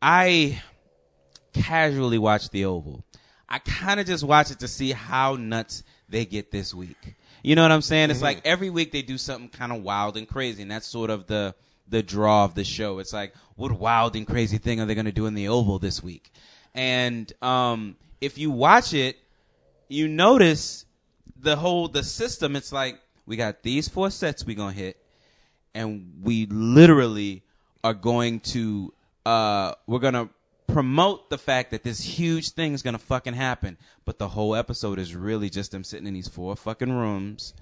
[0.00, 0.62] I
[1.52, 3.04] casually watch The Oval.
[3.48, 7.16] I kind of just watch it to see how nuts they get this week.
[7.42, 8.10] You know what I'm saying?
[8.10, 11.10] It's like every week they do something kind of wild and crazy, and that's sort
[11.10, 11.54] of the
[11.88, 13.00] the draw of the show.
[13.00, 15.78] It's like, what wild and crazy thing are they going to do in the Oval
[15.78, 16.32] this week?
[16.74, 19.18] And um, if you watch it,
[19.88, 20.86] you notice
[21.42, 22.56] the whole the system.
[22.56, 24.96] It's like we got these four sets we gonna hit,
[25.74, 27.42] and we literally
[27.84, 28.92] are going to
[29.26, 30.28] uh we're gonna
[30.66, 33.76] promote the fact that this huge thing is gonna fucking happen.
[34.04, 37.54] But the whole episode is really just them sitting in these four fucking rooms,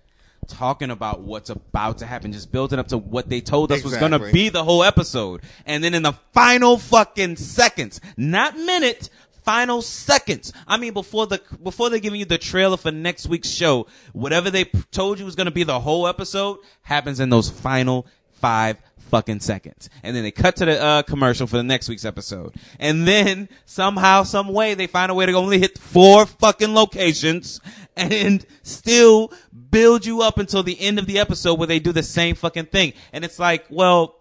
[0.47, 3.97] talking about what's about to happen, just building up to what they told us was
[3.97, 5.43] going to be the whole episode.
[5.67, 9.11] And then in the final fucking seconds, not minute,
[9.51, 10.53] final seconds.
[10.69, 14.49] I mean, before the before they're giving you the trailer for next week's show, whatever
[14.49, 18.07] they p- told you was going to be the whole episode happens in those final
[18.31, 18.81] five
[19.11, 19.91] fucking seconds.
[20.05, 22.55] And then they cut to the uh, commercial for the next week's episode.
[22.79, 27.61] And then somehow, some way, they find a way to only hit four fucking locations
[27.97, 29.33] and still
[29.69, 32.67] build you up until the end of the episode where they do the same fucking
[32.67, 32.93] thing.
[33.13, 34.20] And it's like, well,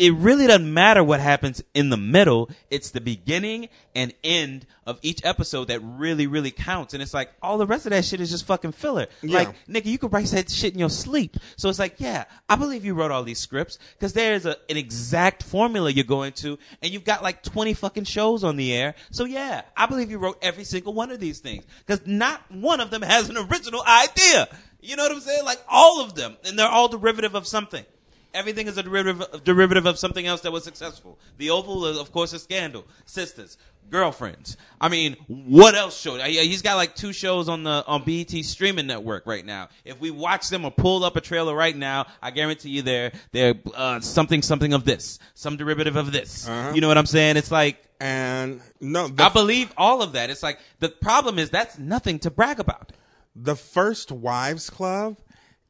[0.00, 2.48] it really doesn't matter what happens in the middle.
[2.70, 6.94] It's the beginning and end of each episode that really, really counts.
[6.94, 9.08] And it's like all the rest of that shit is just fucking filler.
[9.20, 9.40] Yeah.
[9.40, 11.36] Like, nigga, you could write that shit in your sleep.
[11.56, 14.78] So it's like, yeah, I believe you wrote all these scripts because there's a, an
[14.78, 18.94] exact formula you're going to, and you've got like 20 fucking shows on the air.
[19.10, 22.80] So yeah, I believe you wrote every single one of these things because not one
[22.80, 24.48] of them has an original idea.
[24.80, 25.44] You know what I'm saying?
[25.44, 27.84] Like all of them, and they're all derivative of something.
[28.32, 31.18] Everything is a derivative, derivative of something else that was successful.
[31.38, 33.58] The Oval, is, of course, a Scandal, Sisters,
[33.90, 34.56] Girlfriends.
[34.80, 36.14] I mean, what else show?
[36.16, 39.68] He- He's got like two shows on the on BET streaming network right now.
[39.84, 43.10] If we watch them or pull up a trailer right now, I guarantee you they're
[43.32, 46.48] they're uh, something something of this, some derivative of this.
[46.74, 47.36] You know what I'm saying?
[47.36, 50.30] It's like And no, the, I believe all of that.
[50.30, 52.92] It's like the problem is that's nothing to brag about.
[53.34, 55.16] the first Wives Club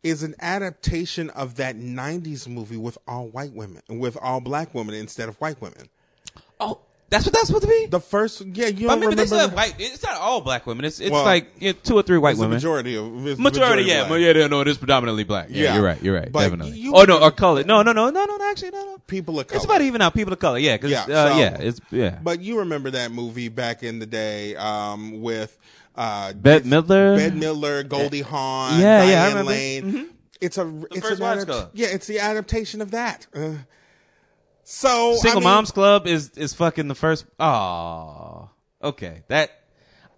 [0.03, 4.95] is an adaptation of that '90s movie with all white women, with all black women
[4.95, 5.89] instead of white women.
[6.59, 6.81] Oh,
[7.11, 7.87] that's what that's supposed to be.
[7.87, 9.75] The first, yeah, you I don't mean, but they remember still have the, white.
[9.79, 10.85] It's not all black women.
[10.85, 12.57] It's it's Well, like yeah, two or three white it's the women.
[12.57, 14.21] majority of the Majority, yeah, black.
[14.21, 15.49] yeah, no, it is predominantly black.
[15.51, 15.75] Yeah, Yeah.
[15.75, 16.79] you're right, you're right, But definitely.
[16.79, 17.65] you- oh no, or color.
[17.65, 18.99] No, no, no, no, no, no, actually, no, no.
[19.07, 19.57] people of color.
[19.57, 20.15] It's about even out.
[20.15, 22.19] People of color, yeah, because Yeah, uh, so- yeah, it's yeah.
[22.23, 25.59] But you remember that movie back in the day um, with
[25.95, 27.17] uh, Bette Midler?
[27.17, 29.51] Bette Midler, Goldie Hawn, Yeah, Diane yeah, I remember.
[29.51, 30.11] Lane.
[30.41, 33.27] It's a it's first an Wives adapt- yeah, it's the adaptation of that.
[33.35, 33.55] Uh,
[34.65, 37.27] so Single I mean, Moms Club is is fucking the first.
[37.39, 38.49] Oh,
[38.83, 39.51] okay, that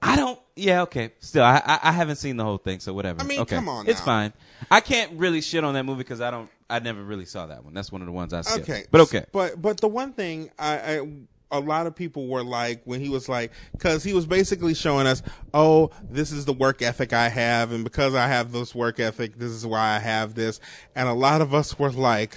[0.00, 0.38] I don't.
[0.54, 1.12] Yeah, okay.
[1.20, 3.20] Still, I, I I haven't seen the whole thing, so whatever.
[3.20, 3.56] I mean, okay.
[3.56, 4.32] come on it's fine.
[4.70, 6.50] I can't really shit on that movie because I don't.
[6.68, 7.74] I never really saw that one.
[7.74, 8.68] That's one of the ones I skipped.
[8.68, 9.24] Okay, but okay.
[9.32, 11.08] But but the one thing I, I
[11.52, 15.06] a lot of people were like when he was like because he was basically showing
[15.06, 15.22] us,
[15.54, 19.38] oh, this is the work ethic I have, and because I have this work ethic,
[19.38, 20.58] this is why I have this,
[20.96, 22.36] and a lot of us were like,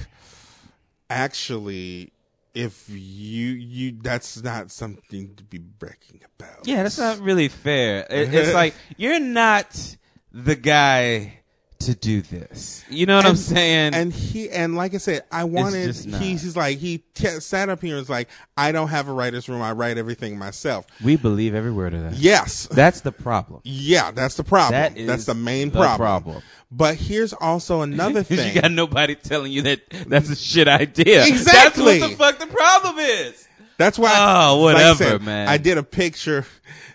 [1.09, 2.11] actually.
[2.53, 6.65] If you you that's not something to be bragging about.
[6.65, 8.07] Yeah, that's not really fair.
[8.09, 9.97] It, it's like you're not
[10.31, 11.41] the guy
[11.79, 12.83] to do this.
[12.89, 13.93] You know what I'm saying?
[13.93, 15.95] And he and like I said, I wanted.
[15.95, 19.13] He's, he's like he t- sat up here and was like, I don't have a
[19.13, 19.61] writer's room.
[19.61, 20.85] I write everything myself.
[21.03, 22.13] we believe every word of that.
[22.13, 23.61] Yes, That's the problem.
[23.63, 24.71] Yeah, that's the problem.
[24.73, 25.97] That is that's the main the problem.
[26.23, 26.43] problem.
[26.71, 28.55] But here's also another thing.
[28.55, 31.25] you got nobody telling you that that's a shit idea.
[31.25, 31.99] Exactly.
[31.99, 33.47] That's what the fuck the problem is.
[33.77, 34.11] that's why.
[34.11, 35.47] Oh, like I whatever, said, man.
[35.47, 36.45] I did a picture.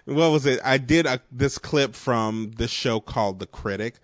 [0.06, 0.58] What was it?
[0.64, 3.94] I did a, this clip from this show called The Critic,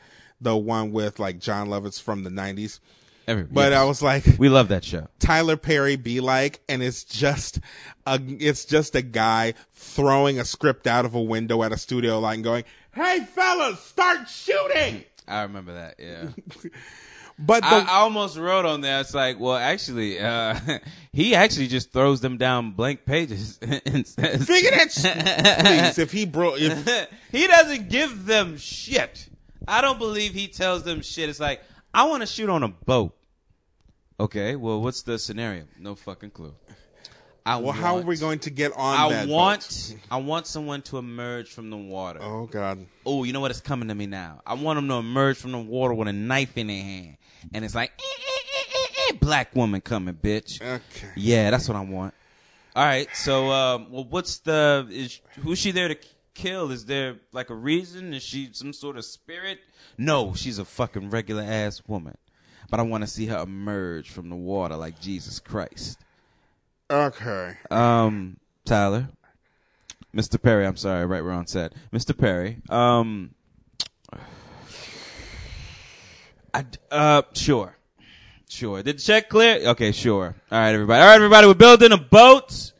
[0.41, 2.81] the one with like Jon Lovitz from the '90s.
[3.29, 3.81] Every, But yes.
[3.81, 5.09] I was like, we love that show.
[5.19, 7.59] Tyler Perry be like, and it's just
[8.07, 12.21] a, it's just a guy throwing a script out of a window at a studio
[12.21, 12.63] line, going,
[12.93, 15.97] "Hey fellas, start shooting!" I remember that.
[15.99, 16.29] Yeah.
[17.39, 18.99] But the, I, I almost wrote on there.
[19.01, 20.59] It's like, well, actually, uh,
[21.13, 23.59] he actually just throws them down blank pages.
[23.61, 25.99] and says, figure that, sh- please.
[25.99, 29.29] If he broke, if he doesn't give them shit.
[29.69, 31.29] I don't believe he tells them shit.
[31.29, 31.63] It's like,
[31.93, 33.17] I want to shoot on a boat.
[34.19, 35.65] Okay, well, what's the scenario?
[35.79, 36.55] No fucking clue.
[37.45, 39.29] I well, how are we going to get on I that?
[39.29, 42.19] want, I want someone to emerge from the water.
[42.21, 42.85] Oh God.
[43.05, 44.41] oh, you know what is coming to me now?
[44.45, 47.19] I want them to emerge from the water with a knife in their hand,
[47.55, 50.61] and it's like, eh, eh, eh, eh, eh, black woman coming, bitch.
[50.61, 51.13] Okay.
[51.15, 52.15] Yeah, that's what I want.
[52.75, 55.97] All right, so um, well, what's the is who's she there to
[56.37, 56.71] kill?
[56.71, 58.15] Is there like a reason?
[58.15, 59.59] Is she some sort of spirit?
[59.99, 62.17] No, she's a fucking regular ass woman.
[62.71, 65.99] But I want to see her emerge from the water like Jesus Christ.
[66.91, 67.57] Okay.
[67.71, 69.09] Um, Tyler,
[70.15, 70.41] Mr.
[70.41, 70.67] Perry.
[70.67, 72.17] I'm sorry, right where on set, Mr.
[72.17, 72.59] Perry.
[72.69, 73.35] Um,
[76.53, 77.77] I uh sure,
[78.49, 78.83] sure.
[78.83, 79.69] Did the check clear?
[79.71, 80.37] Okay, sure.
[80.51, 81.01] All right, everybody.
[81.01, 81.47] All right, everybody.
[81.47, 82.73] We're building a boat.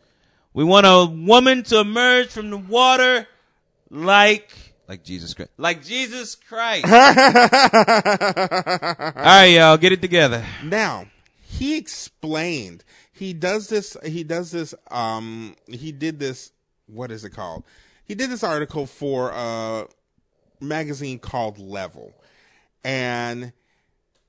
[0.53, 3.27] We want a woman to emerge from the water
[3.91, 4.53] like
[4.89, 6.85] like Jesus Christ, like Jesus Christ.
[6.87, 6.93] All
[9.17, 10.45] right, y'all, get it together.
[10.63, 11.07] Now,
[11.43, 12.85] he explained.
[13.13, 13.97] He does this.
[14.05, 14.75] He does this.
[14.91, 16.53] Um, he did this.
[16.87, 17.65] What is it called?
[18.05, 19.87] He did this article for a
[20.61, 22.13] magazine called Level,
[22.85, 23.53] and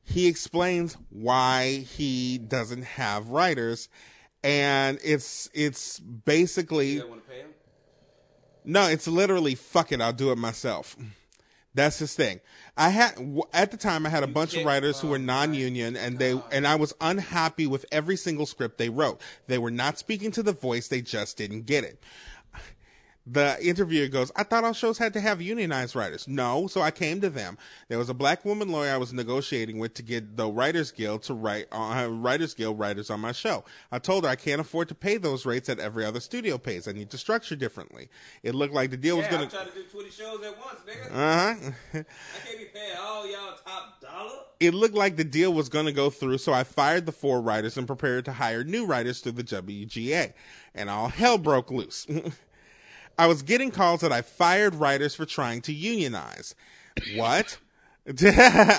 [0.04, 3.90] he explains why he doesn't have writers,
[4.44, 7.04] and it's it's basically
[8.68, 10.96] no, it's literally fuck it, I'll do it myself.
[11.74, 12.40] That's his thing.
[12.76, 16.18] I had at the time I had a bunch of writers who were non-union and
[16.18, 19.22] they and I was unhappy with every single script they wrote.
[19.46, 22.02] They were not speaking to the voice, they just didn't get it.
[23.30, 26.30] The interviewer goes, I thought all shows had to have unionized writers.
[26.30, 27.58] No, so I came to them.
[27.90, 31.24] There was a black woman lawyer I was negotiating with to get the Writers Guild
[31.24, 33.66] to write uh, Writers Guild writers on my show.
[33.92, 36.88] I told her I can't afford to pay those rates that every other studio pays.
[36.88, 38.08] I need to structure differently.
[38.44, 40.58] It looked like the deal was Yeah, going I'm trying to do 20 shows at
[40.58, 41.12] once, nigga.
[41.12, 41.72] Uh huh.
[41.94, 44.32] I can't be paying all y'all top dollar.
[44.62, 47.42] it looked like the deal was going to go through, so I fired the four
[47.42, 50.32] writers and prepared to hire new writers through the WGA.
[50.74, 52.08] And all hell broke loose.
[53.18, 56.56] I was getting calls that I fired writers for trying to unionize.
[57.16, 57.58] What?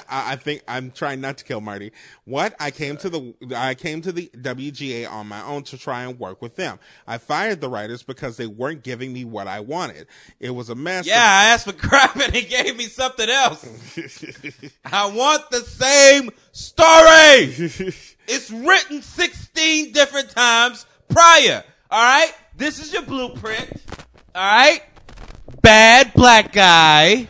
[0.08, 1.92] I think I'm trying not to kill Marty.
[2.24, 2.54] What?
[2.58, 6.18] I came to the I came to the WGA on my own to try and
[6.18, 6.78] work with them.
[7.06, 10.06] I fired the writers because they weren't giving me what I wanted.
[10.40, 11.06] It was a mess.
[11.06, 13.64] Yeah, I asked for crap and he gave me something else.
[14.86, 17.94] I want the same story.
[18.30, 21.64] It's written 16 different times prior.
[21.90, 22.30] All right?
[22.54, 23.70] This is your blueprint.
[24.38, 24.82] All right?
[25.62, 27.26] Bad black guy.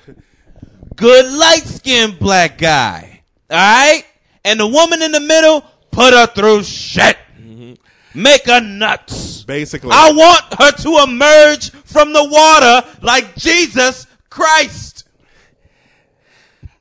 [0.95, 3.23] Good light skinned black guy.
[3.49, 4.05] All right?
[4.45, 7.17] And the woman in the middle, put her through shit.
[7.41, 8.21] Mm-hmm.
[8.21, 9.43] Make her nuts.
[9.45, 15.09] Basically, I want her to emerge from the water like Jesus Christ.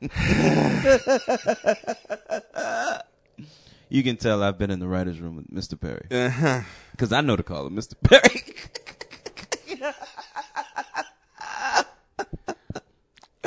[3.90, 5.80] you can tell I've been in the writer's room with Mr.
[5.80, 6.06] Perry.
[6.12, 6.64] Uh-huh.
[6.92, 7.94] Because I know to call him Mr.
[8.04, 8.44] Perry.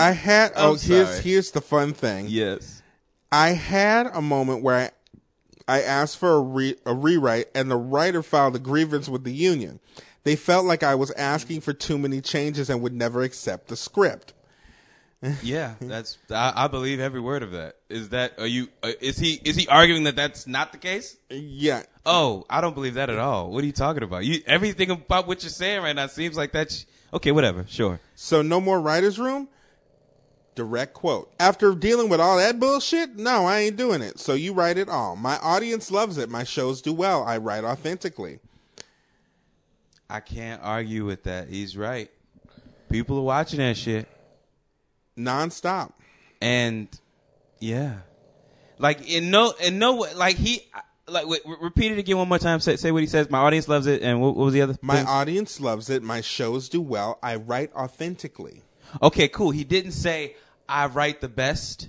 [0.00, 0.52] I had.
[0.56, 1.20] Oh, here's sorry.
[1.22, 2.26] here's the fun thing.
[2.28, 2.82] yes.
[3.32, 4.90] I had a moment where
[5.68, 9.22] I, I asked for a, re, a rewrite, and the writer filed a grievance with
[9.22, 9.78] the union.
[10.24, 13.76] They felt like I was asking for too many changes and would never accept the
[13.76, 14.32] script.
[15.42, 16.16] Yeah, that's.
[16.30, 17.76] I, I believe every word of that.
[17.90, 18.38] Is that?
[18.38, 18.68] Are you?
[18.82, 19.34] Uh, is he?
[19.44, 21.16] Is he arguing that that's not the case?
[21.28, 23.50] Yeah, Oh, I don't believe that at all.
[23.50, 24.24] What are you talking about?
[24.24, 27.32] You everything about what you're saying right now seems like that's okay.
[27.32, 27.66] Whatever.
[27.68, 28.00] Sure.
[28.14, 29.48] so no more writers' room.
[30.60, 31.32] Direct quote.
[31.40, 34.18] After dealing with all that bullshit, no, I ain't doing it.
[34.18, 35.16] So you write it all.
[35.16, 36.28] My audience loves it.
[36.28, 37.24] My shows do well.
[37.24, 38.40] I write authentically.
[40.10, 41.48] I can't argue with that.
[41.48, 42.10] He's right.
[42.90, 44.06] People are watching that shit,
[45.16, 45.92] Nonstop.
[46.42, 46.88] and
[47.58, 48.00] yeah,
[48.78, 50.68] like in no, in no, way- like he,
[51.08, 52.60] like wait, re- repeat it again one more time.
[52.60, 53.30] Say, say what he says.
[53.30, 54.76] My audience loves it, and what, what was the other?
[54.82, 56.02] My audience loves it.
[56.02, 57.18] My shows do well.
[57.22, 58.62] I write authentically.
[59.00, 59.52] Okay, cool.
[59.52, 60.34] He didn't say
[60.70, 61.88] I write the best.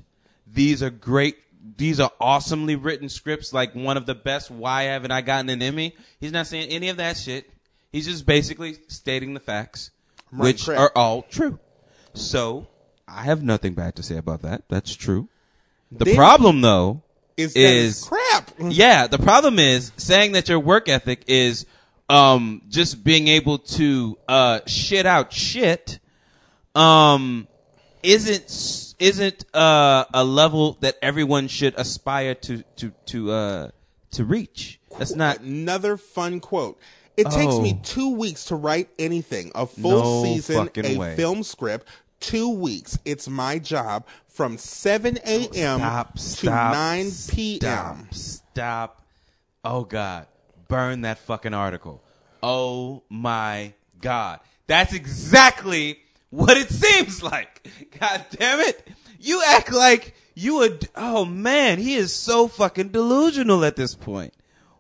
[0.52, 1.38] These are great.
[1.78, 3.54] These are awesomely written scripts.
[3.54, 4.50] Like one of the best.
[4.52, 5.96] Why haven't I gotten an Emmy?
[6.20, 7.50] He's not saying any of that shit.
[7.92, 9.92] He's just basically stating the facts,
[10.32, 10.80] Right, which correct.
[10.82, 11.60] are all true.
[12.14, 12.68] So
[13.08, 14.64] I have nothing bad to say about that.
[14.70, 15.30] That's true.
[15.92, 17.04] The Then- problem, though,
[17.38, 18.52] Is is crap.
[18.60, 21.66] yeah, the problem is saying that your work ethic is
[22.10, 26.00] um, just being able to uh, shit out shit
[26.76, 27.48] um,
[28.04, 33.70] isn't isn't uh, a level that everyone should aspire to to to uh,
[34.12, 34.80] to reach.
[34.98, 35.40] That's not.
[35.42, 36.80] Another fun quote.
[37.18, 37.82] It takes me Oh.
[37.84, 39.52] two weeks to write anything.
[39.54, 41.16] A full No season, a way.
[41.16, 41.88] film script.
[42.20, 42.98] Two weeks.
[43.04, 45.80] It's my job from 7 a.m.
[45.80, 46.16] Stop!
[46.18, 48.08] to 9 p.m.
[48.12, 48.14] Stop!
[48.14, 49.02] Stop!
[49.66, 50.28] Oh God!
[50.68, 52.02] Burn that fucking article.
[52.44, 54.40] Oh my God!
[54.68, 56.00] That's exactly
[56.32, 57.70] what it seems like.
[58.00, 58.88] God damn it!
[59.20, 60.90] You act like you would.
[60.96, 64.34] Oh man, he is so fucking delusional at this point.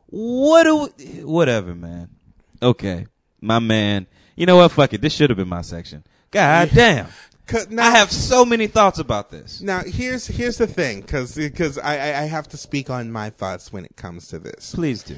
[0.07, 0.89] What do?
[0.97, 2.09] We, whatever, man.
[2.61, 3.05] Okay,
[3.39, 4.07] my man.
[4.35, 4.71] You know what?
[4.71, 5.01] Fuck it.
[5.01, 6.03] This should have been my section.
[6.31, 7.07] God damn.
[7.47, 9.59] 'Cause Now, I have so many thoughts about this.
[9.61, 13.29] now here's here's the thing, because because I, I I have to speak on my
[13.29, 14.73] thoughts when it comes to this.
[14.73, 15.17] Please do.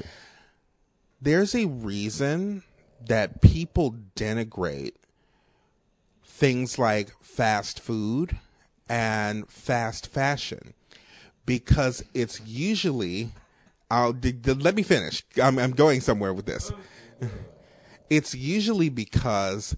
[1.22, 2.64] there's a reason
[3.06, 4.94] that people denigrate
[6.34, 8.36] things like fast food
[8.88, 10.74] and fast fashion
[11.46, 13.30] because it's usually
[13.88, 15.22] I'll d- d- let me finish.
[15.40, 16.72] I'm, I'm going somewhere with this.
[18.10, 19.74] It's usually because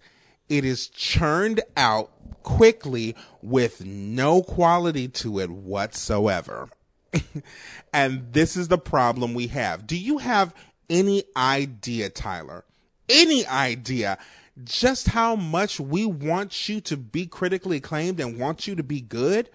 [0.49, 2.11] it is churned out
[2.43, 6.69] quickly with no quality to it whatsoever.
[7.93, 9.87] and this is the problem we have.
[9.87, 10.53] Do you have
[10.91, 12.65] any idea, Tyler?
[13.09, 14.19] Any idea
[14.65, 19.01] just how much we want you to be critically acclaimed and want you to be
[19.01, 19.51] good?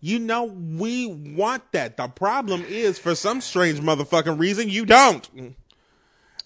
[0.00, 1.96] You know, we want that.
[1.96, 5.56] The problem is, for some strange motherfucking reason, you don't.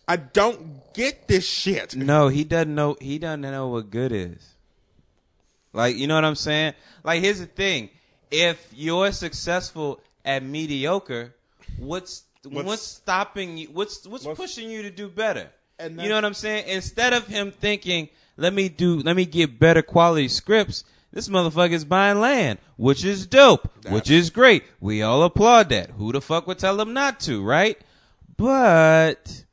[0.06, 1.94] I don't get this shit.
[1.96, 2.96] No, he doesn't know.
[3.00, 4.54] He doesn't know what good is.
[5.72, 6.74] Like, you know what I'm saying?
[7.04, 7.90] Like, here's the thing:
[8.30, 11.34] if you're successful at mediocre,
[11.76, 13.68] what's what's, What's- stopping you?
[13.72, 15.50] What's what's, what's- pushing you to do better?
[15.80, 16.68] And you know what I'm saying?
[16.68, 21.72] Instead of him thinking, "Let me do, let me get better quality scripts," this motherfucker
[21.72, 24.64] is buying land, which is dope, which is great.
[24.80, 25.90] We all applaud that.
[25.90, 27.78] Who the fuck would tell him not to, right?
[28.36, 29.44] But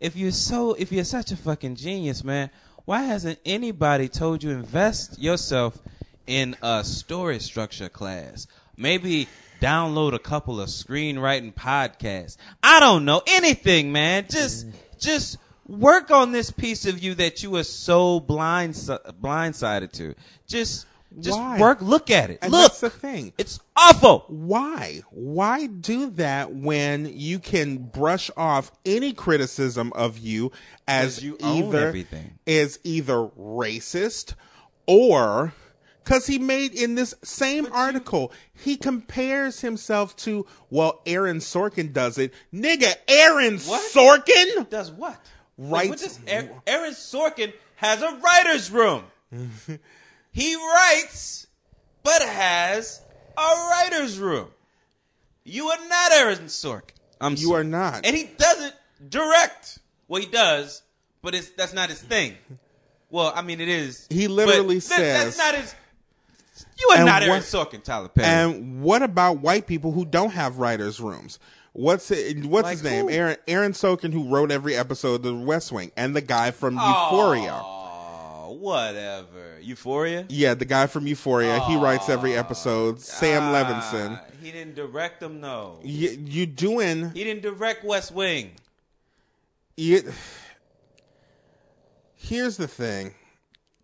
[0.00, 2.50] if you're so if you're such a fucking genius, man,
[2.84, 5.78] why hasn't anybody told you invest yourself
[6.26, 8.46] in a story structure class?
[8.76, 9.28] Maybe
[9.60, 12.36] download a couple of screenwriting podcasts.
[12.62, 14.26] I don't know anything, man.
[14.28, 14.66] Just
[15.00, 20.14] just work on this piece of you that you are so blind blindsided to.
[20.46, 20.86] Just
[21.20, 21.58] just Why?
[21.58, 21.80] work.
[21.80, 22.38] Look at it.
[22.42, 23.32] And look, that's the thing.
[23.38, 24.24] it's awful.
[24.28, 25.02] Why?
[25.10, 30.50] Why do that when you can brush off any criticism of you
[30.88, 32.38] as you either everything.
[32.46, 34.34] is either racist
[34.86, 35.52] or
[36.02, 42.18] because he made in this same article he compares himself to well Aaron Sorkin does
[42.18, 43.92] it nigga Aaron What?
[43.92, 45.18] Sorkin Does what?
[45.56, 49.04] Writes- what does Aaron, Sorkin has a writer's room.
[50.32, 51.46] he writes,
[52.02, 53.00] but has
[53.36, 54.48] a writer's room.
[55.44, 56.90] You are not Aaron Sorkin.
[57.20, 57.60] I'm You sorry.
[57.60, 58.04] are not.
[58.06, 58.74] and he doesn't
[59.08, 59.78] direct.
[60.08, 60.82] Well, he does,
[61.22, 62.36] but it's that's not his thing.
[63.10, 64.08] Well, I mean, it is.
[64.10, 65.72] He literally that- that's not his.
[66.80, 68.26] You are not Aaron what- Sorkin, Tyler Perry.
[68.26, 71.38] And what about white people who don't have writers' rooms?
[71.74, 73.06] What's it, what's Like his name?
[73.06, 73.10] who?
[73.10, 76.74] Aaron Aaron Sorkin, who wrote every episode of The West Wing, and the guy from
[76.76, 77.60] Euphoria.
[77.62, 79.58] Oh, whatever.
[79.60, 80.24] Euphoria.
[80.28, 81.58] Yeah, the guy from Euphoria.
[81.60, 83.00] He writes every episode.
[83.00, 84.20] Sam Levinson.
[84.40, 85.80] He didn't direct them, though.
[85.82, 87.10] You, you doing?
[87.10, 88.52] He didn't direct West Wing.
[89.76, 90.12] You,
[92.14, 93.14] here's the thing.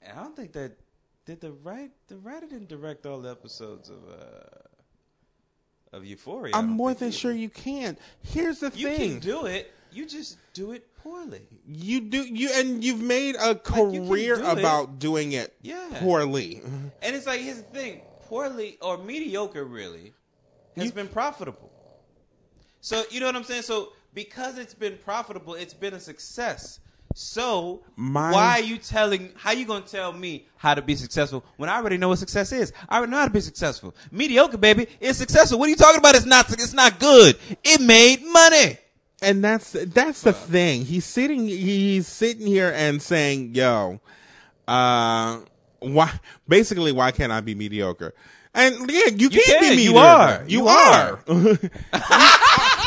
[0.08, 0.72] I don't think that
[1.24, 4.59] did the right the writer didn't direct all the episodes of uh
[5.92, 6.54] of Euphoria.
[6.54, 7.96] I'm more than sure you can.
[8.22, 9.00] Here's the You thing.
[9.00, 9.72] You can do it.
[9.92, 11.42] You just do it poorly.
[11.66, 14.58] You do you and you've made a you career do it.
[14.58, 15.88] about doing it Yeah.
[15.98, 16.62] poorly.
[17.02, 20.12] And it's like here's the thing: poorly or mediocre really
[20.76, 21.70] has been profitable.
[22.80, 23.62] So you know what I'm saying?
[23.62, 26.78] So because it's been profitable, it's been a success.
[27.14, 29.30] So My- why are you telling?
[29.36, 32.52] How you gonna tell me how to be successful when I already know what success
[32.52, 32.72] is?
[32.88, 33.94] I already know how to be successful.
[34.12, 35.58] Mediocre, baby, it's successful.
[35.58, 36.14] What are you talking about?
[36.14, 36.50] It's not.
[36.52, 37.36] It's not good.
[37.64, 38.78] It made money.
[39.22, 40.84] And that's that's the thing.
[40.84, 44.00] He's sitting he's sitting here and saying, "Yo,
[44.66, 45.40] uh
[45.80, 46.12] why
[46.48, 48.14] basically why can't I be mediocre?"
[48.54, 49.60] And yeah, you, can't can.
[49.60, 50.44] be mediocre.
[50.48, 51.18] You are.
[51.28, 51.58] You, You are.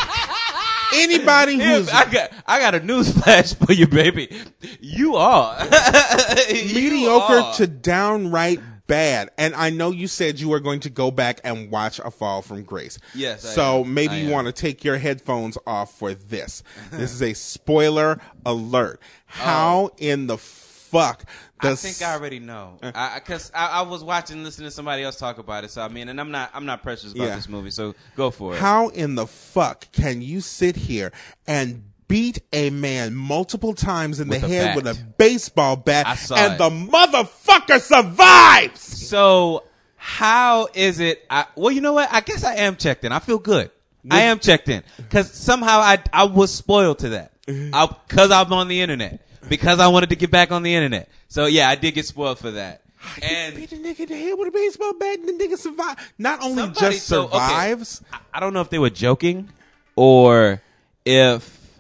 [0.93, 2.31] Anybody who's I got.
[2.45, 4.41] I got a news flash for you, baby.
[4.79, 5.57] You are
[6.49, 7.53] You mediocre are.
[7.55, 9.31] to downright bad.
[9.37, 12.41] And I know you said you were going to go back and watch A Fall
[12.41, 12.99] from Grace.
[13.15, 14.31] Yes, So maybe I you am.
[14.31, 16.63] want to take your headphones off for this.
[16.91, 18.99] this is a spoiler alert.
[19.25, 19.95] How oh.
[19.97, 21.23] in the fuck
[21.65, 22.77] I think I already know.
[22.81, 22.91] Uh.
[22.93, 25.71] I because I, I was watching, listening to somebody else talk about it.
[25.71, 27.35] So I mean, and I'm not, I'm not precious about Yeah.
[27.35, 27.71] this movie.
[27.71, 28.59] So go for it.
[28.59, 31.11] How in the fuck can you sit here
[31.47, 34.75] and beat a man multiple times in With the head bat.
[34.75, 36.57] with a baseball bat I and it.
[36.57, 38.81] the motherfucker survives?
[38.81, 39.63] So
[39.95, 41.25] how is it?
[41.29, 42.09] I, well, you know what?
[42.11, 43.11] I guess I am checked in.
[43.11, 43.71] I feel good.
[44.11, 48.67] I am checked in because somehow I I was spoiled to that because I'm on
[48.67, 51.09] the internet because I wanted to get back on the internet.
[51.27, 52.81] So yeah, I did get spoiled for that.
[53.01, 55.57] Ah, and beat a nigga in the head with a baseball bat and the nigga
[55.57, 55.97] survive.
[56.17, 57.37] Not only just so, okay.
[57.37, 59.49] survives, I, I don't know if they were joking
[59.95, 60.61] or
[61.05, 61.79] if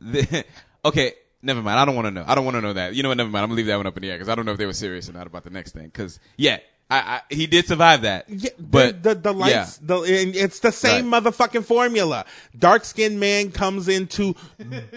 [0.00, 0.44] the,
[0.84, 3.02] okay never mind i don't want to know i don't want to know that you
[3.02, 4.34] know what never mind i'm gonna leave that one up in the air because i
[4.34, 6.58] don't know if they were serious or not about the next thing because yeah
[6.90, 10.60] I, I, he did survive that yeah, but the, the, the lights, the, and it's
[10.60, 11.22] the same Right.
[11.24, 12.26] motherfucking formula.
[12.58, 14.34] Dark skinned man comes into,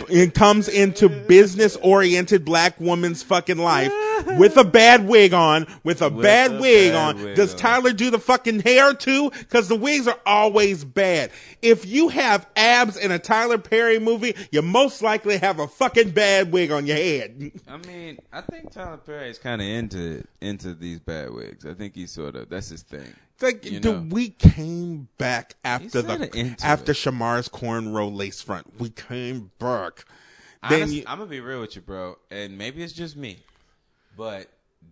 [0.10, 3.92] it comes into business oriented black woman's fucking life
[4.38, 7.24] with a bad wig on, with a bad a wig bad on.
[7.24, 7.60] wig Does on.
[7.60, 9.32] Tyler do the fucking hair too?
[9.50, 11.32] Cause the wigs are always bad.
[11.62, 16.12] If you have abs in a Tyler Perry movie, you most likely have a fucking
[16.12, 17.52] bad wig on your head.
[17.68, 21.74] i mean i think tyler perry is kind of into into these bad wigs i
[21.74, 26.02] think he's sort of that's his thing It's like You the, we came back after
[26.02, 26.96] the after it.
[26.96, 28.80] Shemar's cornrow lace front.
[28.80, 30.06] We came back.
[30.64, 33.40] Honest, you, i'm gonna be real with you bro and maybe it's just me
[34.18, 34.48] but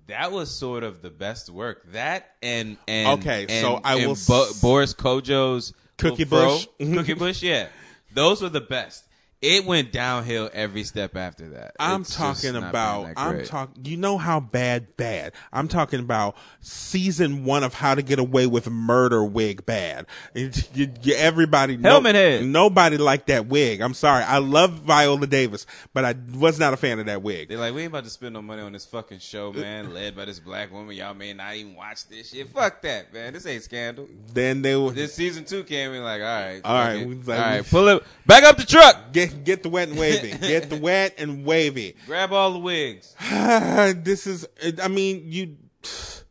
[0.07, 1.91] that was sort of the best work.
[1.91, 6.67] That and and Okay, and- so I will Bo- Boris Kodjoe's Cookie Fro- Bush.
[6.93, 7.67] Cookie Bush, yeah,
[8.13, 9.03] those were the best.
[9.41, 11.75] It went downhill every step after that.
[11.79, 13.13] I'm It's talking about.
[13.15, 13.86] I'm talking.
[13.86, 15.33] You know how bad bad.
[15.53, 20.07] I'm talking about season one of How to Get Away with Murder wig bad.
[20.33, 21.77] It- you- you- everybody.
[21.77, 22.45] no- Helmet head.
[22.45, 23.81] Nobody liked that wig.
[23.81, 24.23] I'm sorry.
[24.23, 27.49] I love Viola Davis, but I was not a fan of that wig.
[27.49, 29.93] They're like, we ain't about to spend no money on this fucking show, man.
[29.93, 32.49] Led by this black woman, y'all may not even watch this shit.
[32.49, 33.33] Fuck that, man.
[33.33, 34.07] This ain't scandal.
[34.33, 37.19] Then they will This season two came in like, all right, All right, we- all
[37.25, 40.31] like, right, pull it, back up the truck, get get the wet and wavy.
[40.41, 41.95] get the wet and wavy.
[42.05, 43.15] grab all the wigs.
[43.29, 44.47] this is.
[44.81, 45.57] I mean, you.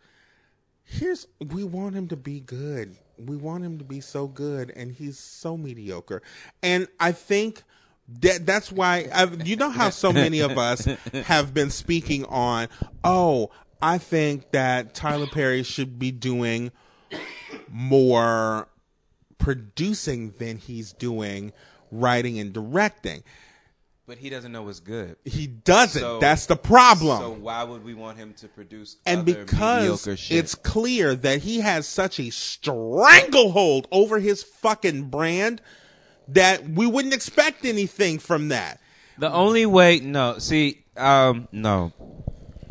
[0.84, 1.26] Here's.
[1.40, 2.96] We want him to be good.
[3.16, 6.22] We want him to be so good, and he's so mediocre.
[6.62, 7.62] And I think
[8.20, 9.08] that that's why.
[9.12, 10.84] i you know how so many of us
[11.24, 12.68] have been speaking on.
[13.02, 13.50] Oh,
[13.80, 16.72] I think that Tyler Perry should be doing
[17.68, 18.68] more
[19.38, 21.52] producing than he's doing
[21.94, 23.22] writing and directing.
[24.06, 25.16] But he doesn't know what's good.
[25.24, 26.00] He doesn't.
[26.02, 27.18] So- That's the problem.
[27.20, 31.86] So why would we want him to produce and because it's clear that he has
[31.86, 35.60] such a stranglehold over his fucking brand
[36.28, 38.80] that we wouldn't expect anything from that.
[39.18, 41.92] The only way, no, see, um, no.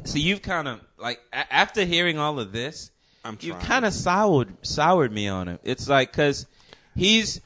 [0.04, 2.92] See, you've kind of like a- after hearing all of this,
[3.26, 5.60] I'm you've kind of soured soured me on him.
[5.64, 6.46] It's like because
[6.96, 7.40] he's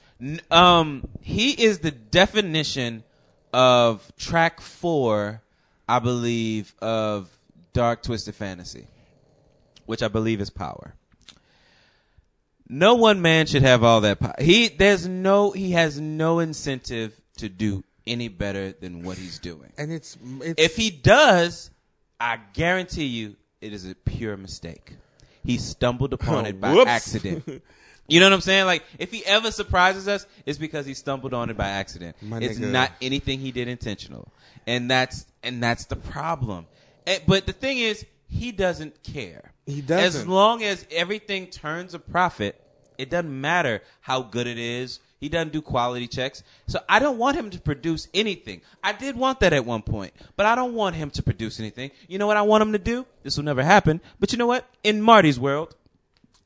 [0.52, 3.04] um he is the definition
[3.54, 5.42] of track four,
[5.88, 7.30] I believe, of
[7.74, 8.88] Dark Twisted Fantasy,
[9.86, 10.96] which I believe is power.
[12.70, 14.36] No one man should have all that power.
[14.40, 19.72] He there's no he has no incentive to do any better than what he's doing.
[19.78, 21.70] And it's, it's If he does,
[22.20, 24.96] I guarantee you it is a pure mistake.
[25.44, 27.64] He stumbled upon it by accident.
[28.08, 28.66] You know what I'm saying?
[28.66, 32.16] Like, if he ever surprises us, it's because he stumbled on it by accident.
[32.22, 32.72] My it's nigga.
[32.72, 34.32] not anything he did intentional,
[34.66, 36.68] and that's and that's the problem.
[37.06, 39.52] Eh, But the thing is, he doesn't care.
[39.66, 40.22] He doesn't.
[40.22, 42.62] As long as everything turns a profit,
[42.98, 45.00] it doesn't matter how good it is.
[45.20, 46.44] He doesn't do quality checks.
[46.68, 48.62] So I don't want him to produce anything.
[48.84, 51.92] I did want that at one point, but I don't want him to produce anything.
[52.08, 53.06] You know what I want him to do?
[53.24, 54.00] This will never happen.
[54.20, 54.66] But you know what?
[54.84, 55.76] In Marty's world,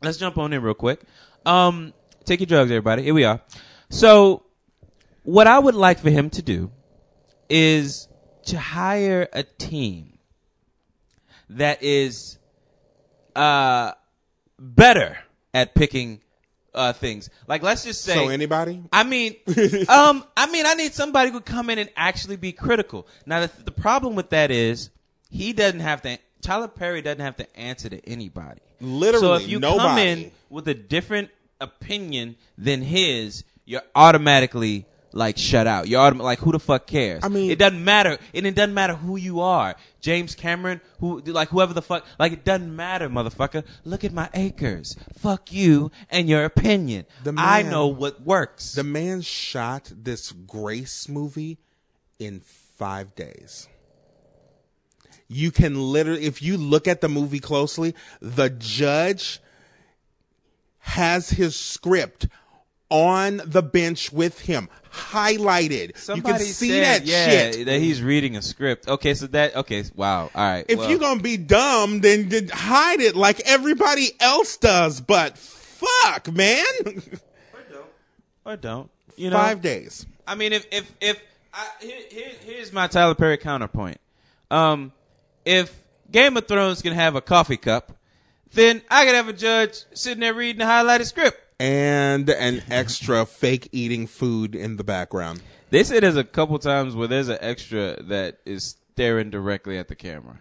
[0.02, 1.02] let's jump on in real quick.
[1.46, 1.94] Um,
[2.26, 3.04] take your drugs, everybody.
[3.04, 3.42] Here we are.
[3.90, 4.44] So,
[5.24, 6.72] what I would like for him to do
[7.50, 8.08] is
[8.46, 10.18] to hire a team
[11.50, 12.38] that is
[13.36, 13.92] uh,
[14.58, 15.18] better
[15.54, 16.22] at picking
[16.74, 17.30] uh, things.
[17.48, 18.14] Like, let's just say.
[18.14, 18.84] so anybody?
[18.92, 19.36] I mean,
[19.90, 23.08] um, I mean, I need somebody who come in and actually be critical.
[23.26, 24.90] Now, the, the problem with that is
[25.30, 26.18] he doesn't have to.
[26.42, 28.62] Tyler Perry doesn't have to answer to anybody.
[28.80, 31.30] Literally, so if you come in with a different
[31.60, 35.88] opinion than his, you're automatically like shut out.
[35.88, 37.24] You're autom- like, who the fuck cares?
[37.24, 39.76] I mean- it doesn't matter, and it doesn't matter who you are.
[40.00, 43.64] James Cameron, who like whoever the fuck, like it doesn't matter, motherfucker.
[43.84, 44.96] Look at my acres.
[45.18, 47.06] Fuck you and your opinion.
[47.24, 48.74] The I know what works.
[48.74, 51.60] The man shot this Grace movie
[52.20, 53.68] in five days.
[55.28, 59.40] You can literally, if you look at the movie closely, the judge
[60.82, 62.28] has his script
[62.90, 65.98] on the bench with him, highlighted.
[65.98, 67.66] Somebody you can see said, that yeah, shit.
[67.66, 68.88] that he's reading a script.
[68.88, 70.66] Okay, so that okay, wow, all right.
[70.68, 75.00] If well, you're gonna be dumb, then, then hide it like everybody else does.
[75.02, 77.86] But fuck, man, or don't,
[78.46, 78.92] Or don't.
[79.16, 80.06] you know, five days.
[80.28, 81.22] I mean, if if if
[81.54, 84.00] I, here, here, here's my Tyler Perry counterpoint.
[84.50, 84.92] Um,
[85.46, 87.96] if Game of Thrones can have a coffee cup,
[88.54, 91.40] then I could have a judge sitting there reading a highlighted script.
[91.60, 95.42] and an extra fake eating food in the background.
[95.70, 99.88] They say there's a couple times where there's an extra that is staring directly at
[99.88, 100.40] the camera.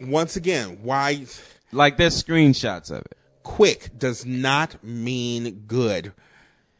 [0.00, 1.24] Once again, why
[1.72, 3.16] Like there's screenshots of it.
[3.42, 6.12] quick does not mean good.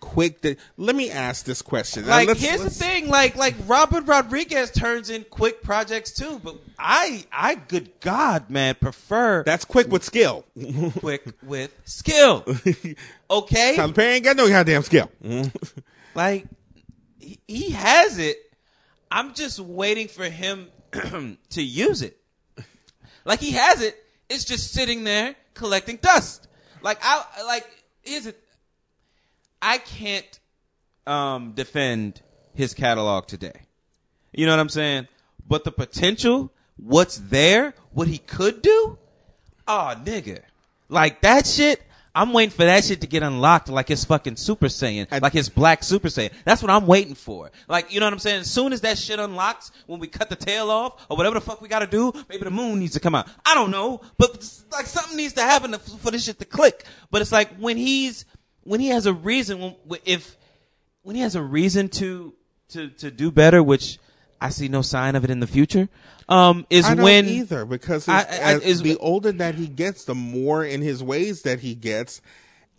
[0.06, 0.40] Quick.
[0.40, 2.06] th- let me ask this question.
[2.06, 6.40] Like let's- here's let's- the thing, like like Robert Rodriguez turns in quick projects too,
[6.42, 10.44] but I I good God man prefer That's quick with skill.
[10.98, 12.44] quick with skill.
[13.28, 15.10] Okay, Tyler Perry ain't got no goddamn skill.
[16.14, 16.46] like
[17.18, 18.36] he, he has it.
[19.10, 20.68] I'm just waiting for him
[21.50, 22.16] to use it.
[23.24, 23.96] Like he has it.
[24.28, 26.46] It's just sitting there collecting dust.
[26.82, 27.66] Like I like
[28.02, 28.40] here's it.
[29.60, 30.40] I can't
[31.06, 32.22] um, defend
[32.54, 33.62] his catalog today.
[34.32, 35.08] You know what I'm saying?
[35.48, 38.98] But the potential what's there, what he could do,
[39.66, 40.40] oh nigga,
[40.88, 41.82] like that shit.
[42.14, 45.34] I'm waiting for that shit to get unlocked like his fucking Super Saiyan, And- like
[45.34, 46.32] his black Super Saiyan.
[46.46, 47.50] That's what I'm waiting for.
[47.68, 48.40] Like, you know what I'm saying?
[48.40, 51.42] As soon as that shit unlocks, when we cut the tail off, or whatever the
[51.42, 53.28] fuck we gotta do, maybe the moon needs to come out.
[53.44, 54.30] I don't know, but
[54.72, 56.84] like something needs to happen to, for this shit to click.
[57.10, 58.24] But it's like when he's,
[58.66, 60.36] when he has a reason, when, if,
[61.02, 62.34] when he has a reason to,
[62.70, 63.98] to, to do better, which
[64.40, 65.88] I see no sign of it in the future,
[66.28, 69.66] um, is I don't when, either because I- as, I- as the older that he
[69.68, 72.20] gets, the more in his ways that he gets,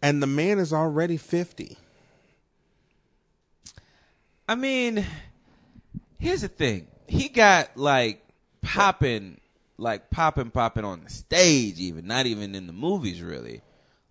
[0.01, 1.77] and the man is already fifty.
[4.47, 5.05] I mean,
[6.19, 6.87] here's the thing.
[7.07, 8.23] He got like
[8.61, 9.39] popping,
[9.77, 13.61] like popping, popping on the stage, even not even in the movies, really.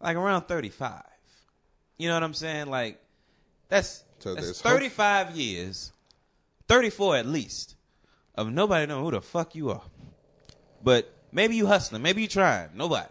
[0.01, 1.03] Like around 35.
[1.99, 2.69] You know what I'm saying?
[2.69, 3.01] Like
[3.69, 4.73] that's, So that's there's hope.
[4.73, 5.93] 35 years,
[6.69, 7.77] 34 at least,
[8.35, 9.83] of nobody knowing who the fuck you are.
[10.83, 12.71] But maybe you hustling, maybe you trying.
[12.75, 13.09] Nobody.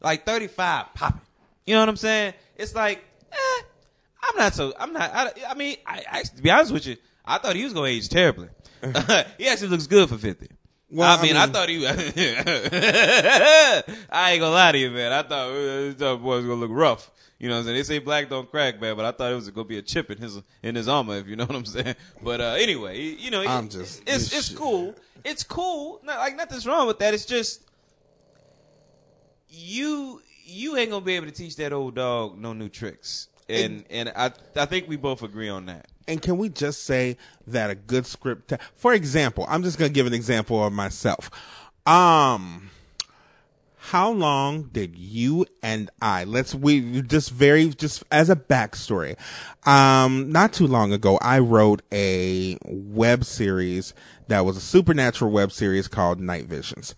[0.00, 1.20] Like 35 popping.
[1.66, 2.34] You know what I'm saying?
[2.56, 3.02] It's like,
[3.32, 3.62] eh,
[4.22, 4.72] I'm not so.
[4.78, 5.10] I'm not.
[5.14, 7.90] I, I mean, I, I, to be honest with you, I thought he was going
[7.90, 8.48] to age terribly.
[9.38, 10.48] he actually looks good for fifty.
[10.90, 11.86] Well, I mean, I I, thought he.
[11.86, 11.92] I
[14.32, 15.12] ain't gonna lie to you, man.
[15.12, 17.10] I thought uh, this boy was gonna look rough.
[17.40, 17.76] You know what I'm saying?
[17.78, 20.10] They say black don't crack, man, but I thought it was gonna be a chip
[20.10, 21.96] in his in his armor, if you know what I'm saying.
[22.22, 24.58] But uh, anyway, you know, I'm just- it's it's shit.
[24.58, 24.94] cool.
[25.24, 26.00] It's cool.
[26.04, 27.14] Not, like nothing's wrong with that.
[27.14, 27.62] It's just
[29.48, 33.28] you you ain't gonna be able to teach that old dog no new tricks.
[33.48, 35.88] And and I I think we both agree on that.
[36.06, 37.16] And can we just say
[37.48, 41.30] that a good script, for example, I'm just going to give an example of myself.
[41.86, 42.70] Um,
[43.82, 49.16] how long did you and I, let's, we just very, just as a backstory,
[49.66, 53.94] um, not too long ago, I wrote a web series
[54.28, 56.94] that was a supernatural web series called Night Visions.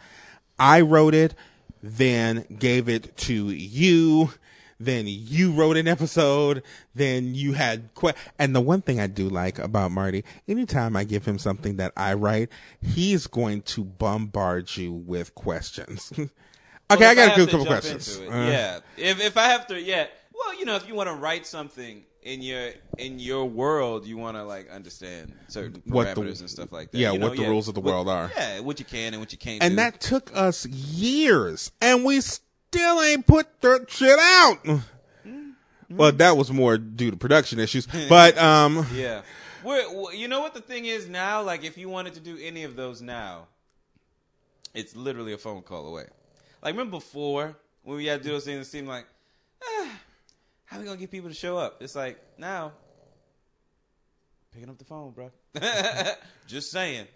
[0.58, 1.34] I wrote it,
[1.84, 4.32] then gave it to you,
[4.80, 6.64] then you wrote an episode,
[6.96, 11.04] then you had que- and the one thing I do like about Marty, anytime I
[11.04, 12.48] give him something that I write,
[12.80, 16.12] he's going to bombard you with questions.
[16.94, 18.18] okay, I got a good couple questions.
[18.18, 20.06] Uh, yeah, if if I have to, yeah.
[20.34, 24.16] Well, you know, if you want to write something in your in your world, you
[24.16, 26.98] want to like understand certain parameters What the- and stuff like that.
[26.98, 28.30] yeah, you know, what the rules of the what- world are.
[28.36, 29.62] Yeah, what you can and what you can't.
[29.62, 29.76] and do.
[29.76, 34.80] that took us years, and we still ain't put that shit out.
[35.90, 39.22] Well, that was more due to production issues, but um, Yeah.
[39.64, 41.42] We're, you know what the thing is now?
[41.42, 43.46] Like, if you wanted to do any of those now,
[44.74, 46.06] it's literally a phone call away.
[46.62, 48.66] Like, remember before when we had to do those things?
[48.66, 49.06] It seemed like,
[49.62, 49.98] ah,
[50.66, 51.82] how we gonna get people to show up?
[51.82, 52.72] It's like now,
[54.52, 55.30] picking up the phone, bro.
[56.46, 57.06] Just saying.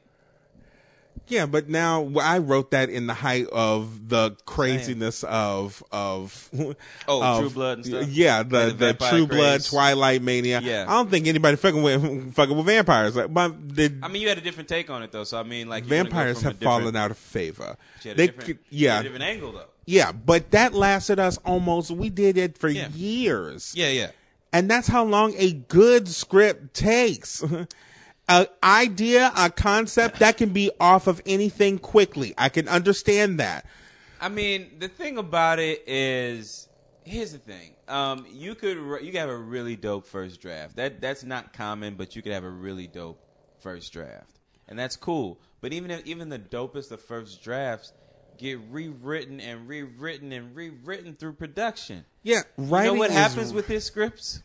[1.29, 6.49] Yeah, but now I wrote that in the height of the craziness of of
[7.09, 8.09] Oh, of- True Blood and stuff?
[8.09, 9.65] Yeah, the And the the, True Blood.
[9.65, 10.61] Twilight mania.
[10.63, 10.85] Yeah.
[10.89, 13.17] I don't think anybody fucking with fucking with vampires.
[13.17, 15.85] Like, I mean, you had a different take on it though, so I mean, like
[15.85, 17.77] you wanna go vampires have fallen out of favor.
[18.05, 19.65] They could- yeah, a different angle though.
[19.85, 21.91] yeah, but that lasted us almost.
[21.91, 22.89] We did it for Yeah.
[22.91, 23.73] years.
[23.75, 24.11] Yeah, yeah.
[24.53, 27.43] And that's how long a good script takes.
[28.29, 32.35] a idea, a concept that can be off of anything quickly.
[32.37, 33.67] I can understand that.
[34.21, 36.69] I mean, the thing about it is,
[37.05, 37.75] here's the thing.
[37.89, 40.77] Um, you could you could have a really dope first draft.
[40.77, 43.23] That that's not common, but you could have a really dope
[43.59, 45.39] first draft, and that's cool.
[45.61, 47.93] But even if, even the dopest of first drafts
[48.39, 52.05] get rewritten and rewritten and rewritten through production.
[52.23, 54.43] Yeah, You writing know what happens with his scripts?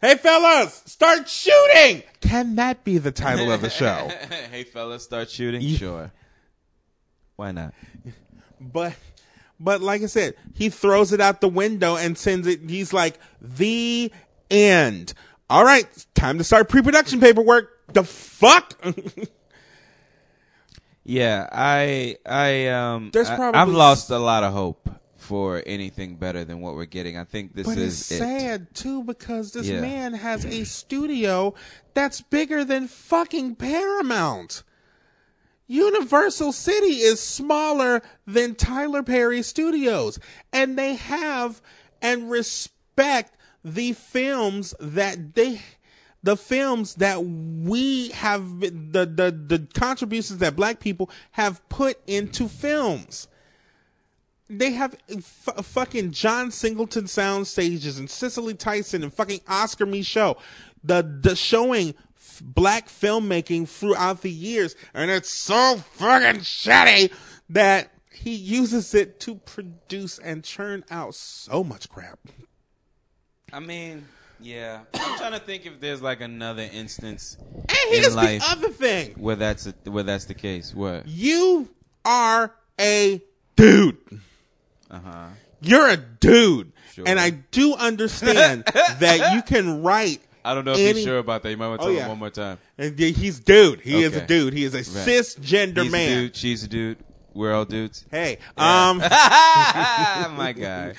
[0.00, 2.02] Hey fellas, start shooting!
[2.20, 4.10] Can that be the title of the show?
[4.50, 5.62] hey fellas, start shooting.
[5.62, 5.76] Yeah.
[5.78, 6.12] Sure.
[7.36, 7.72] Why not?
[8.60, 8.94] but
[9.58, 13.18] but like I said, he throws it out the window and sends it he's like
[13.40, 14.12] the
[14.50, 15.14] end.
[15.48, 17.70] All right, time to start pre-production paperwork.
[17.92, 18.78] The fuck?
[21.06, 24.88] Yeah, I I um There's I- probably I've lost a lot of hope
[25.24, 27.16] for anything better than what we're getting.
[27.16, 28.18] I think this but is it's it.
[28.18, 29.80] sad too because this Yeah.
[29.80, 31.54] man has a studio
[31.94, 34.62] that's bigger than fucking Paramount.
[35.66, 40.18] Universal City is smaller than Tyler Perry Studios,
[40.52, 41.62] and they have
[42.02, 45.62] and respect the films that they
[46.22, 52.46] the films that we have the the the contributions that black people have put into
[52.46, 53.26] films
[54.48, 60.36] they have f- fucking John Singleton sound stages and Cicely Tyson and fucking Oscar show.
[60.82, 67.12] The the showing f- black filmmaking throughout the years, and it's so fucking shitty
[67.50, 72.18] that he uses it to produce and churn out so much crap.
[73.52, 74.06] I mean,
[74.40, 74.80] yeah.
[74.94, 78.68] I'm trying to think if there's like another instance And in here's life the other
[78.68, 80.74] thing: where that's a, where that's the case.
[80.74, 81.08] What?
[81.08, 81.70] you
[82.04, 83.22] are a
[83.56, 83.96] dude.
[84.90, 85.26] Uh huh.
[85.60, 87.04] You're a dude, Sure.
[87.06, 88.64] and I do understand
[89.00, 90.20] that you can write.
[90.44, 91.50] I don't know if Any- you're sure about that.
[91.50, 92.02] You might want to Oh, tell yeah.
[92.02, 92.58] him one more time.
[92.76, 93.80] And he's dude.
[93.80, 94.52] He is a dude.
[94.52, 96.12] He is a cisgender He's man.
[96.12, 96.36] a dude.
[96.36, 96.98] She's a dude.
[97.34, 98.04] We're all dudes.
[98.10, 100.94] Hey, um, My guy.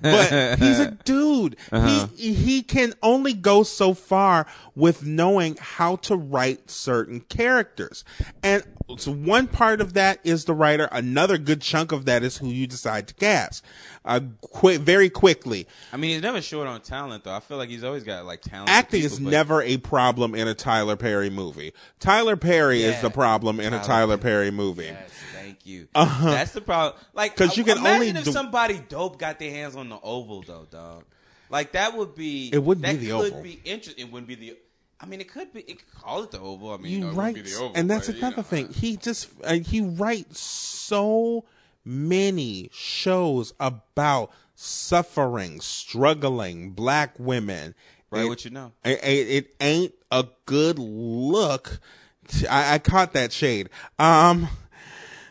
[0.00, 1.56] but he's a dude.
[1.72, 2.08] Uh-huh.
[2.16, 8.04] He he can only go so far with knowing how to write certain characters,
[8.42, 8.62] and
[8.96, 10.88] so one part of that is the writer.
[10.90, 13.64] Another good chunk of that is who you decide to cast.
[14.04, 15.66] Uh, quick, very quickly.
[15.92, 17.34] I mean, he's never short on talent, though.
[17.34, 18.70] I feel like he's always got like talent.
[18.70, 21.74] Acting is never a problem in a Tyler Perry movie.
[22.00, 24.84] Tyler Perry is the problem in a Tyler Tyler Perry movie.
[24.84, 25.77] Yes, thank you.
[25.94, 27.00] That's the problem.
[27.14, 29.98] Like, because you can imagine only if do- somebody dope got their hands on the
[30.02, 31.04] oval, though, dog.
[31.50, 32.50] Like that would be.
[32.52, 33.42] It wouldn't that be the could Oval.
[33.42, 34.06] Be interesting.
[34.06, 34.56] It wouldn't be the.
[35.00, 35.60] I mean, it could be.
[35.60, 36.72] It could call it the oval.
[36.72, 38.20] I mean, you you know, it write, wouldn't be the oval, and that's but, you
[38.20, 38.42] another know.
[38.42, 38.68] thing.
[38.72, 41.44] He just uh, he writes so
[41.84, 47.74] many shows about suffering, struggling black women.
[48.10, 48.72] Right, It- what you know.
[48.84, 51.80] It, it, it ain't a good look.
[52.28, 53.70] to- I, I caught that shade.
[53.98, 54.48] Um,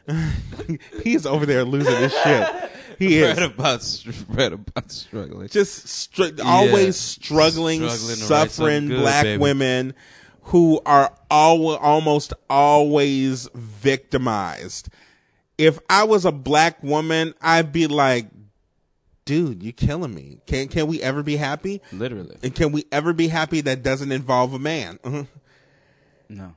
[1.03, 2.71] he's over there losing his shit.
[2.99, 5.47] He is Read about str- read about struggling.
[5.49, 9.37] just str- always struggling, Struggling to write suffering something good, black baby.
[9.41, 9.93] women
[10.43, 14.89] who are al- almost always victimized.
[15.57, 18.27] If I was a black woman, I'd be like,
[19.25, 20.37] dude, you're killing me.
[20.47, 21.81] Can can we ever be happy?
[21.91, 24.99] Literally, And can we ever be happy that doesn't involve a man?
[26.29, 26.55] no.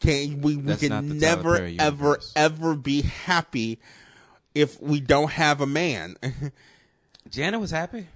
[0.00, 3.78] Can we, we can never ever ever be happy
[4.54, 6.16] if we don't have a man.
[7.30, 8.06] Janet was happy.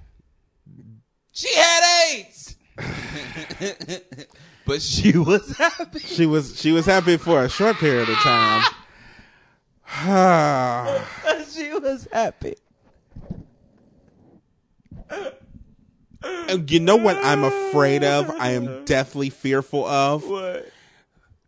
[1.32, 2.56] She had AIDS,
[4.66, 5.98] but she was happy.
[5.98, 8.62] she was she was happy for a short period of time.
[11.52, 12.54] she was happy.
[16.48, 18.30] And you know what I'm afraid of?
[18.30, 20.26] I am deathly fearful of.
[20.26, 20.70] What?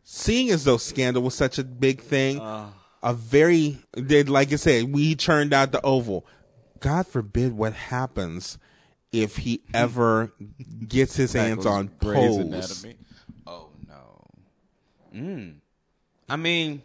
[0.09, 4.92] Seeing as though Scandal was such a big thing, a very, did like I said,
[4.92, 6.24] we turned out the Oval.
[6.78, 8.57] God forbid what happens
[9.11, 10.32] if he ever
[10.86, 12.86] gets his hands on Grey's Pose.
[13.48, 14.26] Oh no.
[15.12, 15.54] Mm.
[16.28, 16.82] I mean,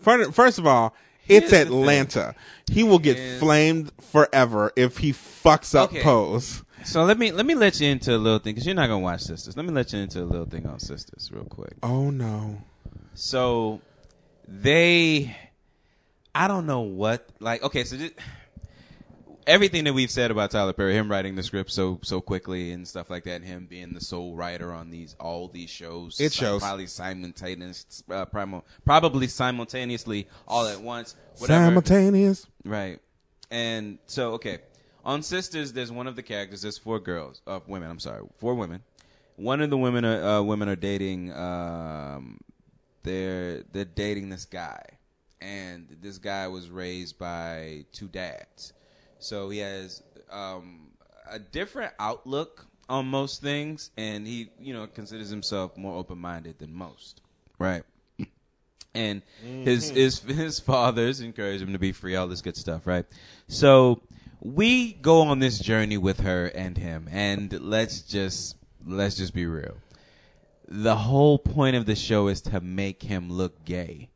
[0.00, 0.94] Fir- First of all,
[1.28, 1.80] it's Here's the thing.
[1.80, 2.34] Atlanta.
[2.70, 6.02] He will get flamed forever if he fucks up Okay.
[6.02, 6.64] Pose.
[6.86, 9.00] So let me let me let you into a little thing because you're not gonna
[9.00, 9.56] watch Sisters.
[9.56, 11.74] Let me let you into a little thing on Sisters real quick.
[11.82, 12.62] Oh no.
[13.14, 13.80] So
[14.46, 15.36] they,
[16.34, 17.62] I don't know what like.
[17.62, 18.14] Okay, so just,
[19.46, 22.86] everything that we've said about Tyler Perry, him writing the script so so quickly and
[22.86, 26.32] stuff like that, and him being the sole writer on these all these shows, It
[26.32, 26.60] shows.
[26.60, 31.66] probably simultaneous, uh, primo, probably simultaneously all at once, whatever.
[31.66, 32.46] Simultaneous.
[32.64, 33.00] Right.
[33.50, 34.58] And so, okay.
[35.06, 36.62] On Sisters, there's one of the characters.
[36.62, 37.88] There's four girls, uh, women.
[37.88, 38.82] I'm sorry, four women.
[39.36, 41.32] One of the women are uh, women are dating.
[41.32, 42.40] Um,
[43.04, 44.82] they're they're dating this guy,
[45.40, 48.72] and this guy was raised by two dads,
[49.20, 50.88] so he has um,
[51.30, 56.58] a different outlook on most things, and he you know considers himself more open minded
[56.58, 57.20] than most.
[57.60, 57.84] Right
[58.94, 63.06] and his his his fathers encourage him to be free, all this good stuff, right?
[63.46, 64.02] So
[64.40, 68.56] we go on this journey with her and him, and let's just
[68.86, 69.76] let's just be real.
[70.68, 74.08] The whole point of the show is to make him look gay,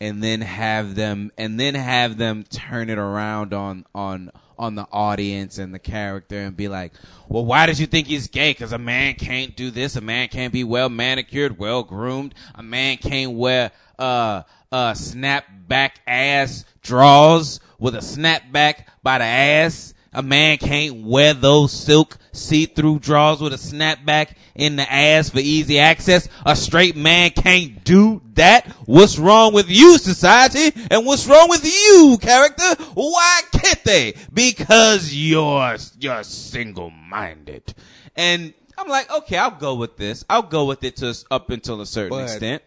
[0.00, 4.86] and then have them and then have them turn it around on on on the
[4.90, 6.92] audience and the character and be like,
[7.28, 8.50] well, why did you think he's gay?
[8.50, 9.96] Because a man can't do this.
[9.96, 12.34] A man can't be well manicured, well groomed.
[12.54, 14.42] A man can't wear uh
[14.72, 19.94] uh snap back ass draws with a snapback by the ass.
[20.12, 25.40] A man can't wear those silk see-through drawers with a snapback in the ass for
[25.40, 26.26] easy access.
[26.46, 28.66] A straight man can't do that.
[28.86, 30.72] What's wrong with you, society?
[30.90, 32.82] And what's wrong with you, character?
[32.94, 34.14] Why can't they?
[34.32, 37.74] Because you're you're single-minded.
[38.16, 40.24] And I'm like, okay, I'll go with this.
[40.30, 42.62] I'll go with it to up until a certain But- extent.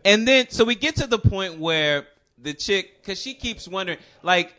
[0.04, 2.06] and then so we get to the point where
[2.38, 4.54] the chick, because she keeps wondering, like,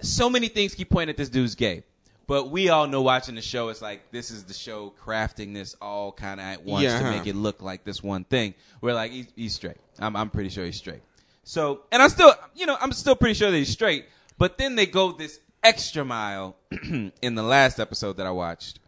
[0.00, 1.82] so many things keep pointing at this dude's gay.
[2.26, 5.74] But we all know watching the show, it's like this is the show crafting this
[5.82, 6.98] all kind of at once Yeah.
[7.00, 8.54] to make it look like this one thing.
[8.80, 9.78] We're like, he's, he's straight.
[9.98, 11.02] I'm, I'm pretty sure he's straight.
[11.42, 14.04] So, and I'm still, you know, I'm still pretty sure that he's straight.
[14.38, 18.78] But then they go this extra mile in the last episode that I watched,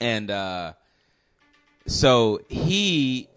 [0.00, 0.74] and uh,
[1.86, 3.28] so he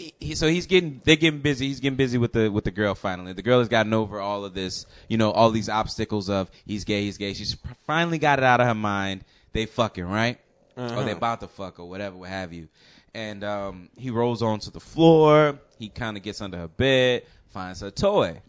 [0.00, 1.68] he, so he's getting they're getting busy.
[1.68, 3.32] He's getting busy with the with the girl finally.
[3.32, 6.84] The girl has gotten over all of this, you know, all these obstacles of he's
[6.84, 7.34] gay, he's gay.
[7.34, 9.24] She's finally got it out of her mind.
[9.52, 10.38] They fucking right,
[10.76, 12.68] or they about to fuck or whatever, what have you.
[13.12, 15.58] And um, he rolls onto the floor.
[15.78, 18.40] He kind of gets under her bed, finds her toy,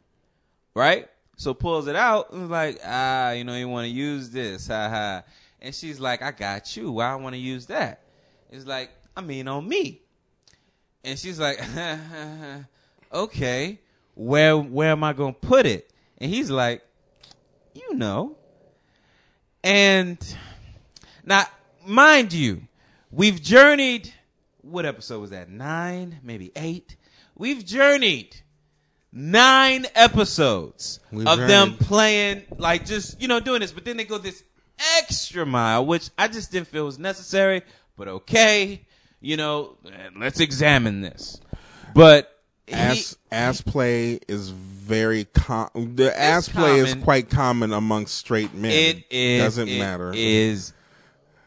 [0.76, 1.10] right?
[1.38, 4.90] So pulls it out and like, ah, you know, you want to use this, ha
[4.90, 5.24] ha.
[5.60, 6.92] And she's like, I got you.
[6.92, 8.02] Why I want to use that?
[8.52, 10.01] It's like, I mean, on me.
[11.04, 11.60] And she's like,
[13.14, 13.80] okay,
[14.16, 15.92] where where am I gonna put it?
[16.18, 16.84] And he's like,
[17.74, 18.38] you know.
[19.64, 20.18] And
[21.24, 21.46] now,
[21.86, 22.62] mind you,
[23.12, 24.14] we've journeyed.
[24.62, 25.50] What episode was that?
[25.50, 26.96] Nine, maybe eight.
[27.36, 28.38] We've journeyed
[29.12, 33.72] nine episodes We've of them playing, like just you know doing this.
[33.72, 34.44] But then they go this
[35.00, 37.64] extra mile, which I just didn't feel was necessary.
[37.98, 38.86] But okay,
[39.22, 39.78] you know,
[40.18, 41.40] let's examine this.
[41.96, 42.30] But
[42.68, 48.54] he- ass ass play is very com- the ass play is quite common amongst straight
[48.54, 48.72] men.
[48.72, 49.42] It is.
[49.44, 50.12] doesn't it matter.
[50.14, 50.74] Is,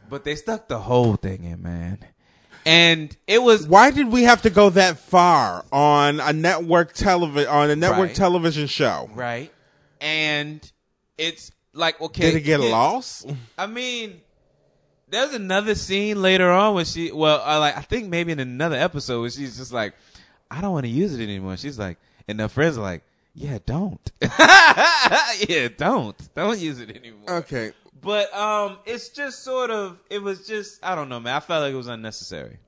[0.09, 1.99] but they stuck the whole thing in, man.
[2.67, 7.51] And it was Why did we have to go that far on a network television
[7.51, 8.17] on a network Right.
[8.17, 9.11] television show?
[9.15, 9.53] right,
[10.01, 10.73] and
[11.19, 12.31] it's like okay.
[12.31, 13.27] Did it get yeah, lost?
[13.59, 14.21] I mean,
[15.15, 18.77] there's another scene later on where she, well, I like I think maybe in another
[18.77, 19.95] episode where she's just like,
[20.51, 21.57] I don't want to use it anymore.
[21.57, 23.03] She's like, and her friends are like,
[23.35, 24.13] Yeah, don't.
[24.21, 26.35] yeah, don't.
[26.35, 27.39] Don't use it anymore.
[27.39, 27.73] Okay.
[28.01, 29.99] But um, it's just sort of.
[30.11, 30.85] It was just.
[30.85, 31.37] I don't know, man.
[31.37, 32.59] I felt like it was unnecessary.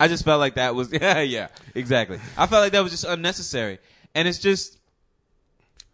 [0.00, 0.92] I just felt like that was.
[0.92, 2.18] Yeah, yeah, exactly.
[2.36, 3.78] I felt like that was just unnecessary,
[4.14, 4.78] and it's just.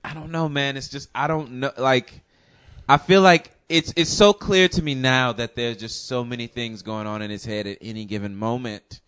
[0.04, 0.76] I don't know, man.
[0.76, 1.72] It's just I don't know.
[1.78, 2.20] Like,
[2.88, 6.46] I feel like it's it's so clear to me now that there's just so many
[6.46, 9.00] things going on in his head at any given moment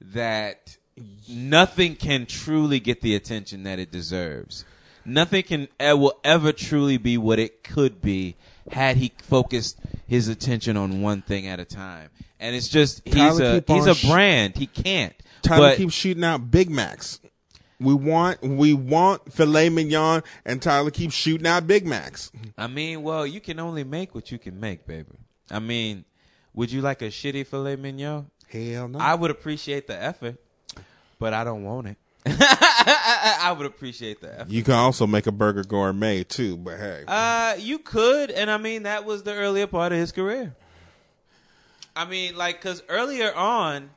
[0.00, 0.76] that
[1.28, 4.64] nothing can truly get the attention that it deserves.
[5.04, 8.36] Nothing can eh, will ever truly be what it could be
[8.70, 12.10] had he focused his attention on one thing at a time.
[12.40, 14.56] And it's just he's Tyler, a he's a brand.
[14.56, 15.14] He can't.
[15.42, 17.20] Tyler but keeps shooting out Big Macs.
[17.84, 22.32] We want we want filet mignon, and Tyler keeps shooting out Big Macs.
[22.58, 25.18] I mean, well, you can only make what you can make, baby.
[25.50, 26.04] I mean,
[26.54, 28.30] would you like a shitty filet mignon?
[28.50, 28.98] Hell no.
[28.98, 30.36] I would appreciate the effort,
[31.18, 31.96] but I don't want it.
[32.26, 34.50] I would appreciate the effort.
[34.50, 38.56] you can also make a burger gourmet too, but hey, Uh, you could, and I
[38.56, 40.54] mean that was the earlier part of his career.
[41.96, 43.90] I mean, like, cause earlier on,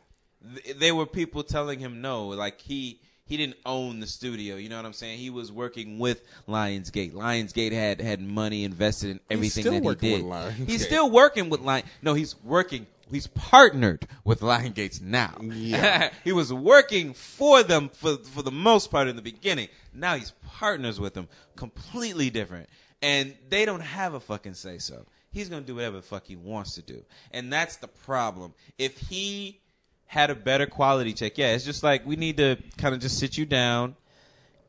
[0.64, 4.56] th- there were people telling him no, like he he didn't own the studio.
[4.56, 5.20] You know what I'm saying?
[5.20, 7.14] He was working with Lionsgate.
[7.14, 10.70] Lionsgate had had money invested in everything that he did.
[10.70, 11.84] He's still working with Lion.
[12.02, 12.88] No, he's working.
[13.12, 15.36] He's partnered with Lionsgate now.
[15.42, 16.12] Yeah.
[16.24, 19.68] he was working for them for for the most part in the beginning.
[19.94, 22.70] Now he's partners with them, completely different,
[23.02, 25.06] and they don't have a fucking say so.
[25.32, 28.54] He's gonna do whatever the fuck he wants to do, and that's the problem.
[28.78, 29.60] If he
[30.08, 33.20] had a better quality check, yeah, it's just like we need to kind of just
[33.20, 33.96] sit you down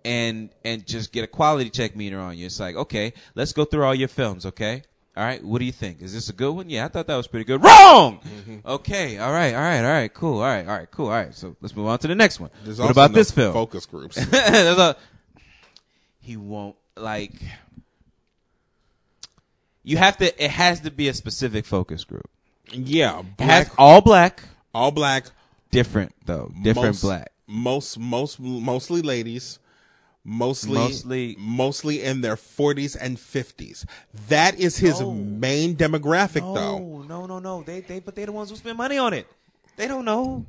[0.05, 2.47] and and just get a quality check meter on you.
[2.47, 4.83] It's like, okay, let's go through all your films, okay?
[5.17, 6.01] All right, what do you think?
[6.01, 6.71] Is this a good one?
[6.71, 7.63] Yeah, I thought that was pretty good.
[7.65, 8.21] Wrong.
[8.21, 8.59] Mm-hmm.
[8.69, 11.35] Okay, all right, all right, all right, cool, all right, all right, cool, all right.
[11.35, 12.51] So let's move on to the next one.
[12.65, 13.53] there's what about no this film?
[13.53, 14.15] Focus groups.
[14.31, 14.97] There's a-
[16.21, 17.33] he won't like.
[19.83, 20.45] You have to.
[20.45, 22.29] It has to be a specific focus group.
[22.71, 24.43] yeah, It has all black,
[24.75, 25.27] all black,
[25.71, 27.33] different though, different most, black.
[27.47, 29.59] Most most mostly ladies.
[30.25, 33.87] Mostly, Mostly- mostly in their 40s and 50s.
[34.29, 35.15] That is his No.
[35.15, 36.79] main demographic, though.
[36.79, 37.63] No, no, no, no.
[37.63, 39.27] They, they, but they're the ones who spend money on it.
[39.77, 40.45] They don't know.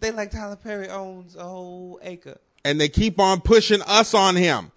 [0.00, 2.36] They like Tyler Perry owns a whole acre.
[2.66, 4.70] And they keep on pushing us on him,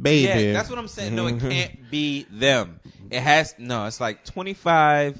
[0.00, 0.44] baby.
[0.46, 1.14] Yeah, that's what I'm saying.
[1.14, 2.80] No, it can't be them.
[3.10, 3.84] It has no.
[3.84, 5.18] It's like 25,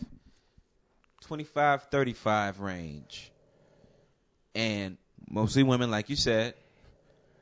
[1.29, 3.31] 25, 35 range,
[4.55, 4.97] and
[5.29, 6.55] mostly women, like you said.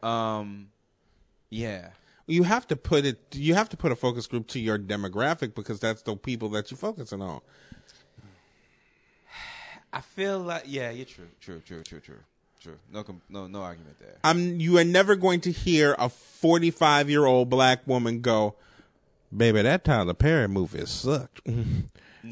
[0.03, 0.71] Um,
[1.51, 1.91] yeah.
[2.27, 3.21] you have to put it.
[3.33, 6.69] You have to put a focus group to your demographic because that's the people that
[6.69, 7.41] you're focusing on.
[9.93, 12.19] I feel like yeah, you're true, true, true, true, true,
[12.61, 12.79] true.
[12.93, 14.17] No, no, no argument there.
[14.25, 14.59] I'm.
[14.59, 18.57] You are never going to hear a 45 year old black woman go,
[19.35, 21.41] Baby, that Tyler Perry movie sucked.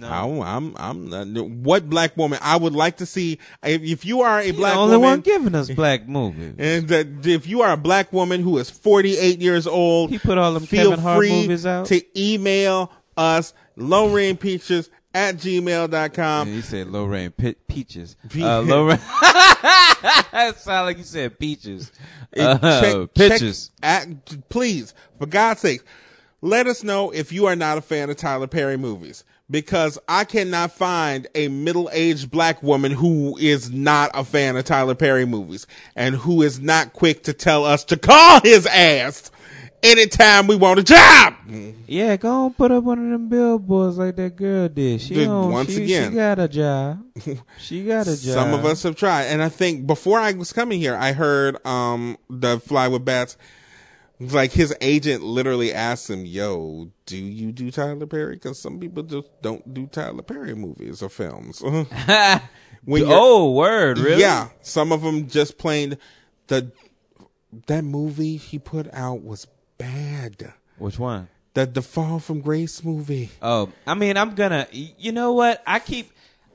[0.00, 0.42] No.
[0.42, 4.40] I'm, I'm, I'm what black woman I would like to see if, if you are
[4.40, 6.54] a black the only woman one giving us black movies.
[6.58, 10.36] and that if you are a black woman who is 48 years old, He put
[10.38, 11.86] all them feel Kevin Hart free movies out.
[11.86, 16.48] to email us lowrainpeaches at gmail.com.
[16.48, 18.16] And you said Lorraine Pe- Peaches.
[18.30, 18.98] Pe- Uh, Lorraine.
[18.98, 21.92] that sound like you said peaches.
[22.36, 23.70] Uh, check, pitches.
[23.80, 25.82] check at, please, for God's sake,
[26.40, 29.24] let us know if you are not a fan of Tyler Perry movies.
[29.54, 34.64] Because I cannot find a middle aged black woman who is not a fan of
[34.64, 39.30] Tyler Perry movies and who is not quick to tell us to call his ass
[39.84, 41.34] anytime we want a job.
[41.86, 45.00] Yeah, go on, put up one of them billboards like that girl did.
[45.00, 46.10] She on, once she, again.
[46.10, 47.04] she got a job.
[47.60, 48.34] She got a job.
[48.34, 49.26] Some of us have tried.
[49.26, 53.36] And I think before I was coming here, I heard um the Fly with Bats.
[54.32, 58.34] Like his agent literally asked him, "Yo, do you do Tyler Perry?
[58.34, 61.62] Because some people just don't do Tyler Perry movies or films."
[62.88, 64.20] oh, word, really?
[64.20, 65.98] yeah, some of them just plain
[66.46, 66.70] the
[67.66, 69.46] that movie he put out was
[69.78, 70.54] bad.
[70.78, 71.28] Which one?
[71.54, 73.30] The the Fall from Grace movie.
[73.40, 74.66] Oh, I mean, I'm gonna.
[74.72, 75.62] You know what?
[75.66, 76.10] I keep.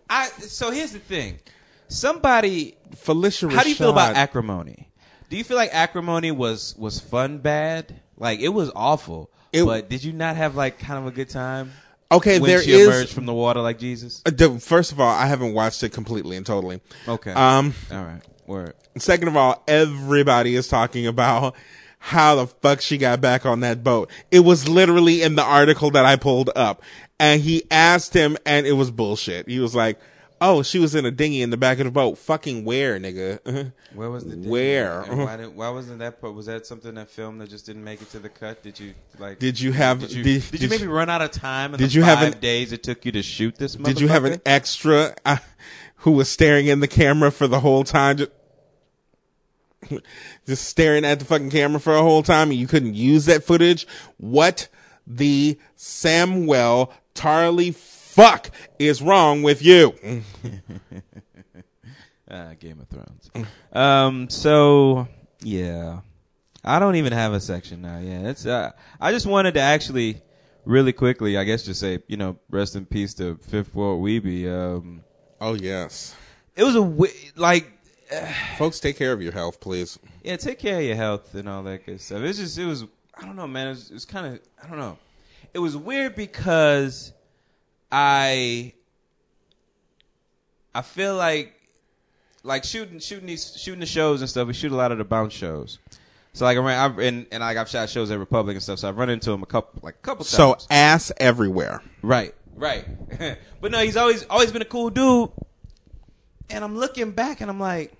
[0.10, 1.40] I so here's the thing.
[1.88, 3.50] Somebody, Felicia.
[3.50, 4.90] how do you feel about acrimony?
[5.30, 7.96] Do you feel like acrimony was was fun bad?
[8.18, 9.30] Like it was awful.
[9.54, 11.72] It- but did you not have like kind of a good time?
[12.12, 14.24] Okay, when there she is emerged from the water like Jesus.
[14.26, 16.82] Uh, First of all, I haven't watched it completely and totally.
[17.08, 17.32] Okay.
[17.32, 17.76] Um.
[17.92, 18.22] All right.
[18.48, 18.74] Word.
[18.98, 21.56] Second of all, everybody is talking about
[22.00, 24.10] how the fuck she got back on that boat.
[24.32, 26.82] It was literally in the article that I pulled up,
[27.20, 29.48] and he asked him, and it was bullshit.
[29.48, 30.00] He was like,
[30.42, 32.18] "Oh, she was in a dinghy in the back of the boat.
[32.18, 33.72] Fucking where, nigga?
[33.94, 34.50] Where was the dinghy?
[34.50, 35.04] Where?
[35.04, 36.22] Why, did, why wasn't that?
[36.22, 38.62] Was that something that film that just didn't make it to the cut?
[38.64, 39.40] Did you like?
[39.40, 40.02] Did you have?
[40.02, 42.22] Did you, did, did, you maybe run out of time in did the you have
[42.22, 43.76] an- days it took you to shoot this?
[43.76, 45.38] Did you have an extra uh,
[45.98, 48.18] who was staring in the camera for the whole time?
[48.18, 48.32] Just,
[50.46, 53.44] just staring at the fucking camera for a whole time and you couldn't use that
[53.44, 53.88] footage?
[54.18, 54.68] What
[55.06, 57.74] the Samwell Tarly
[58.20, 59.94] fuck is wrong with you?
[62.30, 63.30] Uh, Game of Thrones.
[63.74, 64.30] um.
[64.30, 65.08] So
[65.42, 66.02] yeah,
[66.64, 68.00] I don't even have a section now.
[68.00, 68.46] Yeah, it's.
[68.46, 70.22] Uh, I just wanted to actually,
[70.66, 74.48] really quickly, I guess, just say, you know, rest in peace to Fifth Ward Weebie.
[74.52, 75.04] Um,
[75.42, 76.16] Oh, yes.
[76.58, 77.72] it was a wi- like,
[78.58, 79.98] Folks, take care of your health, please.
[80.22, 82.22] yeah, take care of your health and all that good stuff.
[82.24, 82.84] It's just, it was,
[83.18, 83.68] I don't know, man.
[83.68, 84.98] It was, it was kind of, I don't know.
[85.54, 87.14] It was weird because
[87.92, 88.74] I,
[90.74, 91.54] I feel like,
[92.44, 94.48] like shooting, shooting these, shooting the shows and stuff.
[94.48, 95.80] We shoot a lot of the bounce shows.
[96.34, 98.80] So like I ran, I, and and like I've shot shows at Republic and stuff.
[98.80, 100.30] So I've run into him a couple, like a couple times.
[100.30, 101.82] So, ass everywhere.
[102.02, 102.86] Right, right.
[103.62, 105.32] but no, he's always always been a cool dude.
[106.50, 107.94] And I'm looking back and I'm like,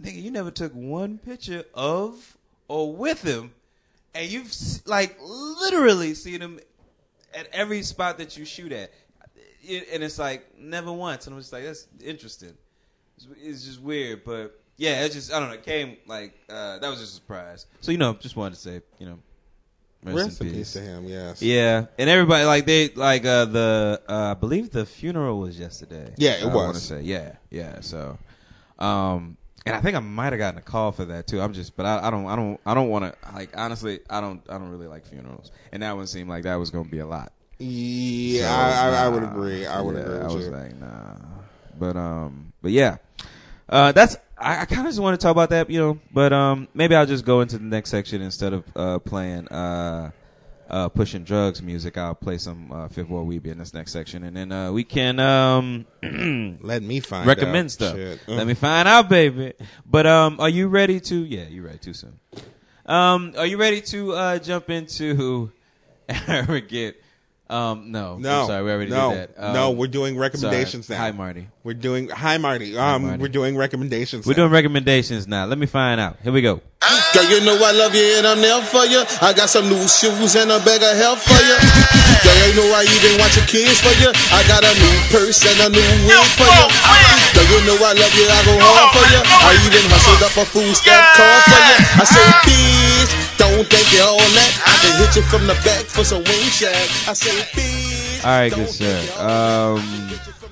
[0.00, 2.36] nigga, you never took one picture of
[2.68, 3.52] or with him,
[4.14, 4.52] and you've
[4.86, 6.60] like literally seen him
[7.32, 8.92] at every spot that you shoot at.
[9.66, 12.54] It- and it's like never once, and I'm just like, that's interesting.
[13.16, 15.54] It's, it's just weird, but yeah, it just I don't know.
[15.54, 17.66] It came like uh, that was just a surprise.
[17.80, 19.18] So you know, just wanted to say, you know,
[20.04, 20.72] rest, Rest in in peace.
[20.72, 21.40] to him, yes.
[21.42, 26.12] Yeah, and everybody like they like uh the uh, I believe the funeral was yesterday.
[26.16, 26.54] Yeah, it I was.
[26.54, 27.80] want to say yeah, yeah.
[27.80, 28.18] So,
[28.80, 29.36] um,
[29.66, 31.40] and I think I might have gotten a call for that too.
[31.40, 34.20] I'm just, but I, I don't, I don't, I don't want to like honestly, I
[34.20, 36.90] don't, I don't really like funerals, and that one seemed like that was going to
[36.90, 37.32] be a lot.
[37.58, 39.66] Yeah, So, I, I, I would agree.
[39.66, 40.50] I would Yeah, agree I was you.
[40.52, 41.14] like, nah,
[41.78, 42.96] but um, but yeah,
[43.68, 45.98] uh, that's I, I kind of just want to talk about that, you know.
[46.12, 50.10] But um, maybe I'll just go into the next section instead of uh playing uh.
[50.66, 51.98] Uh, pushing drugs music.
[51.98, 54.82] I'll play some uh, Fifth Ward Weebie in this next section, and then uh, we
[54.82, 55.84] can um,
[56.62, 57.70] Let me find recommend out.
[57.70, 57.96] stuff.
[57.96, 58.26] Shit.
[58.26, 59.52] Let me find out, baby.
[59.84, 61.16] But um, are you ready to?
[61.16, 62.18] Yeah, you're ready too soon.
[62.86, 65.52] Um, are you ready to uh, jump into
[66.26, 66.96] arrogant?
[67.54, 69.44] Um, no, No, I'm sorry, we already no, did that.
[69.46, 69.70] Um, no.
[69.70, 70.98] We're doing recommendations sorry.
[70.98, 71.04] now.
[71.04, 71.46] Hi, Marty.
[71.62, 72.76] We're doing hi Marty.
[72.76, 73.22] Um, Marty.
[73.22, 74.26] we're doing recommendations.
[74.26, 74.42] We're now.
[74.42, 75.46] doing recommendations now.
[75.46, 76.18] Let me find out.
[76.22, 76.60] Here we go.
[77.14, 79.00] Girl, you know I love you and I'm there for you.
[79.22, 81.56] I got some new shoes and a bag of help for you.
[82.20, 84.10] Girl, you know I even want your kids for you.
[84.34, 86.66] I got a new purse and a new wig for you.
[87.32, 89.20] Girl, you know I love you, I go hard for you.
[89.22, 91.76] I even hustled up a food stamp card for you.
[92.00, 94.52] I say, bitch, don't think you're all that.
[94.68, 96.74] I can hit you from the back for some wing shag.
[97.08, 98.24] I say, bitch.
[98.24, 98.84] All right, don't good sir.
[98.84, 99.78] think you all that.
[99.78, 100.43] Um,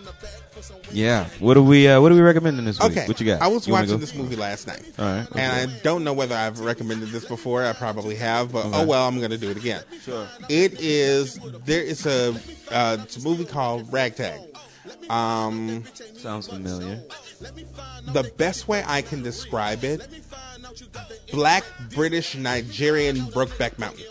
[0.93, 1.27] Yeah.
[1.39, 2.93] What do we uh, What do we recommending this week?
[2.93, 3.41] Okay, What you got?
[3.43, 4.83] I was You watching this movie last night.
[4.99, 5.27] All right.
[5.37, 7.65] and I don't know whether I've recommended this before.
[7.65, 8.77] I probably have, but Okay.
[8.83, 9.83] oh well, I'm going to do it again.
[10.03, 10.27] Sure.
[10.49, 12.35] It is there is a
[12.71, 14.41] uh, it's a movie called Ragtag.
[15.11, 15.85] Um,
[16.17, 17.03] Sounds familiar.
[18.13, 20.01] the best way I can describe it:
[21.33, 21.65] Black
[21.95, 24.05] British Nigerian Brokeback Mountain.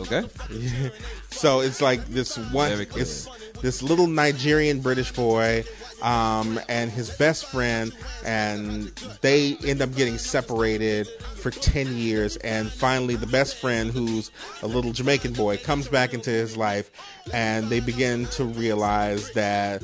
[0.00, 0.22] Okay.
[1.30, 2.72] So it's like this one.
[2.96, 3.28] It's
[3.66, 5.64] this little Nigerian British boy,
[6.00, 7.92] um, and his best friend,
[8.24, 12.36] and they end up getting separated for ten years.
[12.36, 14.30] And finally, the best friend, who's
[14.62, 16.92] a little Jamaican boy, comes back into his life,
[17.34, 19.82] and they begin to realize that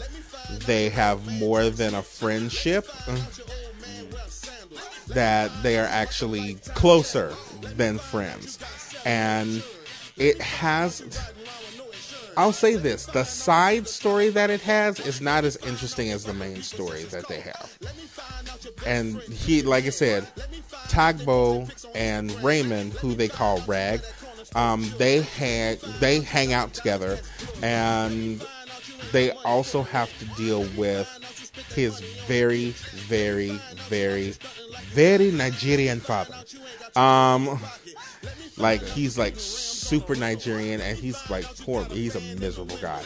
[0.64, 2.86] they have more than a friendship.
[5.08, 7.34] That they are actually closer
[7.74, 8.60] than friends,
[9.04, 9.60] and
[10.16, 11.02] it has
[12.36, 16.34] I'll say this: the side story that it has is not as interesting as the
[16.34, 17.78] main story that they have.
[18.86, 20.26] And he, like I said,
[20.88, 24.00] Tagbo and Raymond, who they call Rag,
[24.54, 27.18] um, they hang they hang out together,
[27.62, 28.44] and
[29.12, 31.08] they also have to deal with
[31.74, 32.70] his very,
[33.06, 34.34] very, very,
[34.92, 36.34] very Nigerian father.
[36.96, 37.60] Um,
[38.56, 39.34] like he's like
[39.82, 41.84] super Nigerian and he's like poor.
[41.84, 43.02] He's a miserable guy.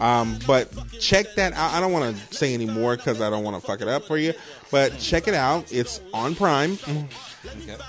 [0.00, 0.70] Um, but
[1.00, 1.72] check that out.
[1.72, 4.04] I don't want to say any more because I don't want to fuck it up
[4.04, 4.34] for you.
[4.70, 5.72] But check it out.
[5.72, 6.78] It's on Prime.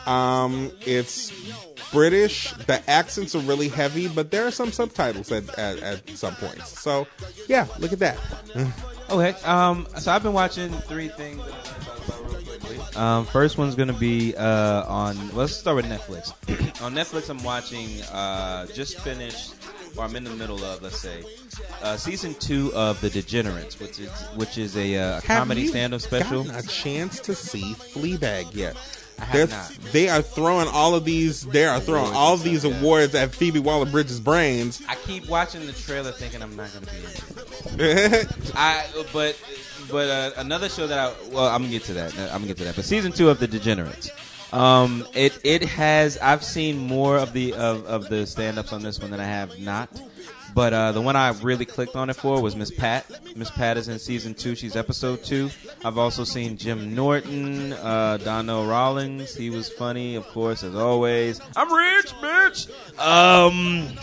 [0.06, 1.32] Um, it's
[1.92, 2.54] British.
[2.54, 6.80] The accents are really heavy, but there are some subtitles at, at, at some points.
[6.80, 7.08] So
[7.48, 8.18] yeah, look at that.
[9.10, 9.30] Okay.
[9.44, 9.88] Um.
[9.98, 11.42] So I've been watching three things.
[12.98, 13.26] Um.
[13.26, 15.36] First one's gonna be uh on.
[15.36, 16.32] Let's start with Netflix.
[16.82, 18.02] on Netflix, I'm watching.
[18.12, 18.66] Uh.
[18.68, 19.54] Just finished,
[19.96, 20.82] or I'm in the middle of.
[20.82, 21.24] Let's say,
[21.82, 26.44] uh, season two of The Degenerates, which is which is a, uh, comedy stand-up special.
[26.44, 28.76] Gotten a chance to see Fleabag yet?
[29.32, 29.50] They're-.
[29.92, 31.44] They are throwing all of these.
[31.44, 34.82] They are throwing all of these awards at Phoebe Waller-Bridge's brains.
[34.88, 38.52] I keep watching the trailer, thinking I'm not gonna be into it.
[38.56, 39.40] I but
[39.90, 42.58] but uh, another show that I well I'm gonna get to that I'm gonna get
[42.58, 42.76] to that.
[42.76, 44.10] But season two of The Degenerates,
[44.54, 48.82] um, it it has I've seen more of the of, of the stand ups on
[48.82, 49.90] this one than I have not.
[50.58, 53.06] But uh, the one I really clicked on it for was Miss Pat.
[53.36, 54.56] Miss Pat is in season two.
[54.56, 55.52] She's episode two.
[55.86, 59.36] I've also seen Jim Norton, uh, Donnell Rawlings.
[59.36, 61.40] He was funny, of course, as always.
[61.56, 62.72] I'm rich, bitch.
[63.00, 64.00] Um,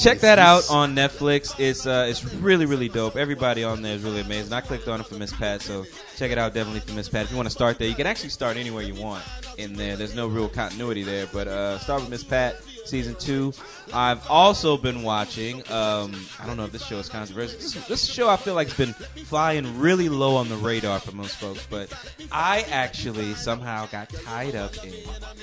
[0.00, 1.54] check that out on Netflix.
[1.60, 3.14] It's uh, it's really really dope.
[3.14, 4.52] Everybody on there is really amazing.
[4.52, 5.84] I clicked on it for Miss Pat, so
[6.16, 7.26] check it out definitely for Miss Pat.
[7.26, 9.22] If you want to start there, you can actually start anywhere you want
[9.56, 9.94] in there.
[9.94, 12.56] There's no real continuity there, but uh, start with Miss Pat
[12.86, 13.52] season two.
[13.92, 15.56] I've also been watching.
[15.70, 17.58] Um, I don't know if this show is controversial.
[17.58, 18.94] This, this show I feel like has been
[19.24, 21.92] flying really low on the radar for most folks, but
[22.32, 24.92] I actually somehow got tied up in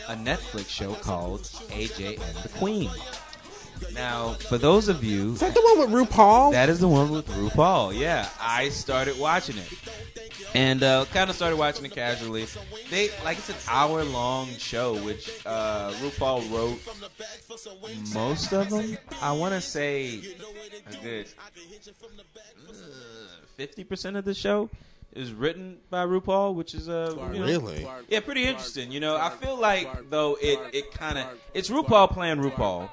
[0.08, 2.90] a Netflix show called AJ and the Queen.
[3.94, 6.54] Now, for those of you Is that the one with RuPaul?
[6.54, 7.98] that is the one with RuPaul.
[8.00, 9.68] Yeah, I started watching it,
[10.56, 12.46] and uh, kind of started watching it casually.
[12.90, 16.80] They like it's an hour long show, which uh, RuPaul wrote
[18.14, 18.98] most of them.
[19.22, 20.20] I want to say
[20.90, 22.74] a good uh,
[23.56, 24.70] fifty percent of the show
[25.14, 27.88] is written by RuPaul, which is uh, you know, really?
[28.10, 28.92] yeah, pretty interesting.
[28.92, 32.90] You know, I feel like though it it kind of it's RuPaul playing RuPaul,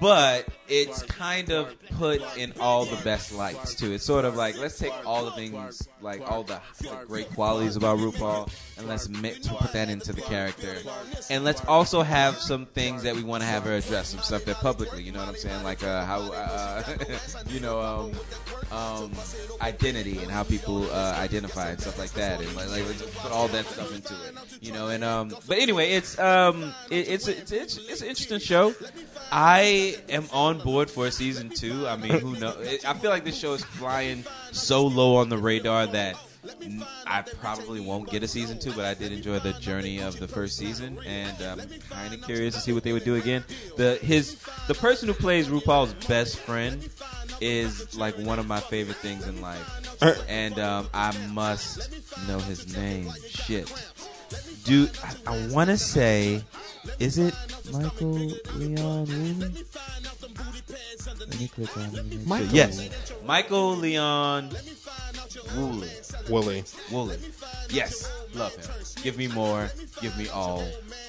[0.00, 3.92] but it's kind of put in all the best lights too.
[3.92, 7.76] It's sort of like let's take all the things, like all the, the great qualities
[7.76, 10.76] about RuPaul, and let's put that into the character,
[11.30, 14.44] and let's also have some things that we want to have her address, some stuff
[14.44, 16.82] that publicly, you know what I'm saying, like uh, how uh,
[17.48, 18.12] you know um,
[18.72, 19.12] um,
[19.60, 23.32] identity and how people uh, identify and stuff like that, and like, like let's put
[23.32, 24.88] all that stuff into it, you know.
[24.88, 28.74] And um, but anyway, it's um, it, it's it's it's it's an interesting show.
[29.30, 29.43] I
[30.08, 31.86] am on board for season two.
[31.86, 32.84] I mean, who knows?
[32.84, 36.16] I feel like this show is flying so low on the radar that
[37.06, 38.72] I probably won't get a season two.
[38.72, 42.54] But I did enjoy the journey of the first season, and I'm kind of curious
[42.54, 43.44] to see what they would do again.
[43.76, 44.38] The his
[44.68, 46.88] the person who plays RuPaul's best friend
[47.40, 49.98] is like one of my favorite things in life,
[50.28, 51.90] and um, I must
[52.28, 53.10] know his name.
[53.28, 53.72] Shit.
[54.64, 54.90] Dude,
[55.26, 56.42] I, I want to say,
[56.98, 57.34] is it
[57.70, 59.54] Michael Leon Wooley?
[61.20, 62.26] Let me click on it.
[62.26, 62.46] Michael.
[62.48, 64.50] Yes, Michael Leon
[65.56, 65.90] Wooley.
[66.28, 66.64] Wooley.
[66.90, 67.18] Wooley.
[67.70, 68.64] Yes, love him.
[69.02, 69.70] Give me more.
[70.00, 70.64] Give me all.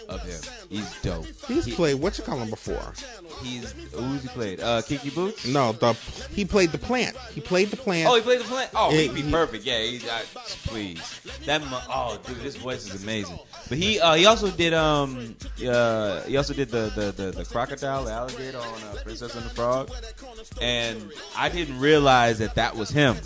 [0.08, 0.40] of him.
[0.70, 1.26] He's dope.
[1.48, 2.94] He's He- played what you call him before?
[3.42, 4.60] He's who's he played?
[4.60, 5.46] Uh, Kiki Boots.
[5.48, 5.94] No, the
[6.32, 7.18] he played the plant.
[7.34, 8.08] He played the plant.
[8.10, 8.70] Oh, he played the plant.
[8.76, 9.64] Oh, Yeah, he'd be he- perfect.
[9.66, 10.22] Yeah, he's I,
[10.68, 11.00] please.
[11.46, 13.40] That oh, dude, his voice is amazing.
[13.68, 15.36] But he uh, he also did um
[15.68, 19.44] uh he also did the the the, the crocodile, the alligator on uh, Princess and
[19.46, 19.90] the Frog,
[20.62, 23.18] and I didn't realize that that was him.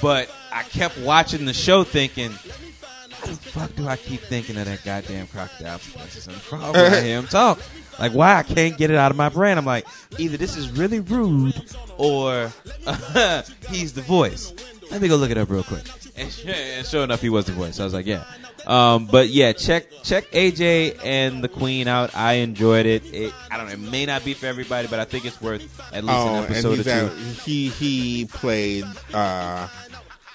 [0.00, 2.30] But I kept watching the show thinking.
[2.30, 7.58] How the fuck do I keep thinking of that goddamn crocodile the I him talk?
[7.98, 9.56] Like, why I can't get it out of my brain?
[9.56, 9.86] I'm like,
[10.18, 11.54] either this is really rude
[11.96, 12.52] or
[13.70, 14.52] he's the voice.
[14.90, 15.84] Let me go look it up real quick.
[16.16, 17.80] And, and sure enough, he was the voice.
[17.80, 18.24] I was like, yeah.
[18.66, 22.14] Um, but yeah, check check AJ and the Queen out.
[22.16, 23.04] I enjoyed it.
[23.12, 23.32] it.
[23.50, 23.72] I don't know.
[23.72, 25.62] It may not be for everybody, but I think it's worth
[25.92, 26.90] at least Oh, an episode or two.
[26.90, 27.12] at,
[27.44, 29.68] he he played uh,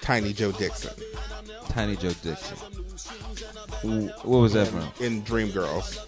[0.00, 0.92] Tiny Joe Dixon
[1.68, 2.56] Tiny Joe Dixon.
[3.84, 4.82] Ooh, What was that from?
[5.04, 5.98] in Dreamgirls.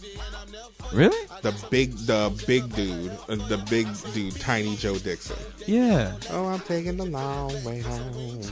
[0.92, 1.26] Really?
[1.40, 5.36] The big the big dude, uh, the big dude, Tiny Joe Dixon.
[5.66, 6.14] Yeah.
[6.30, 8.42] Oh, I'm taking the long way home.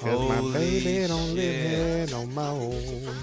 [0.00, 3.14] Cause my Holy baby don't live here no more.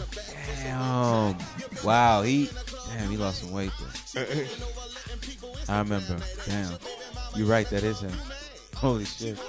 [0.64, 1.38] Damn.
[1.84, 2.22] Wow.
[2.24, 2.50] He.
[2.90, 3.10] Damn.
[3.10, 3.72] He lost some weight
[4.14, 4.26] there.
[5.70, 6.18] I remember.
[6.46, 6.74] Damn.
[7.36, 7.70] You're right.
[7.70, 8.12] That is him.
[8.76, 9.40] Holy shit.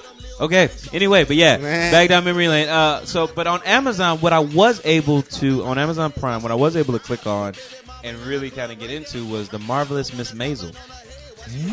[0.41, 0.69] Okay.
[0.93, 1.93] Anyway, but yeah, Man.
[1.93, 2.69] back down memory lane.
[2.69, 6.57] Uh, so, but on Amazon, what I was able to on Amazon Prime, what I
[6.57, 7.55] was able to click on
[8.05, 10.75] and really kind of get into was the marvelous Miss Maisel.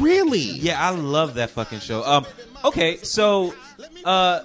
[0.02, 0.40] Really?
[0.40, 2.04] Yeah, I love that fucking show.
[2.04, 2.26] Um,
[2.64, 3.54] okay, so
[4.06, 4.42] uh,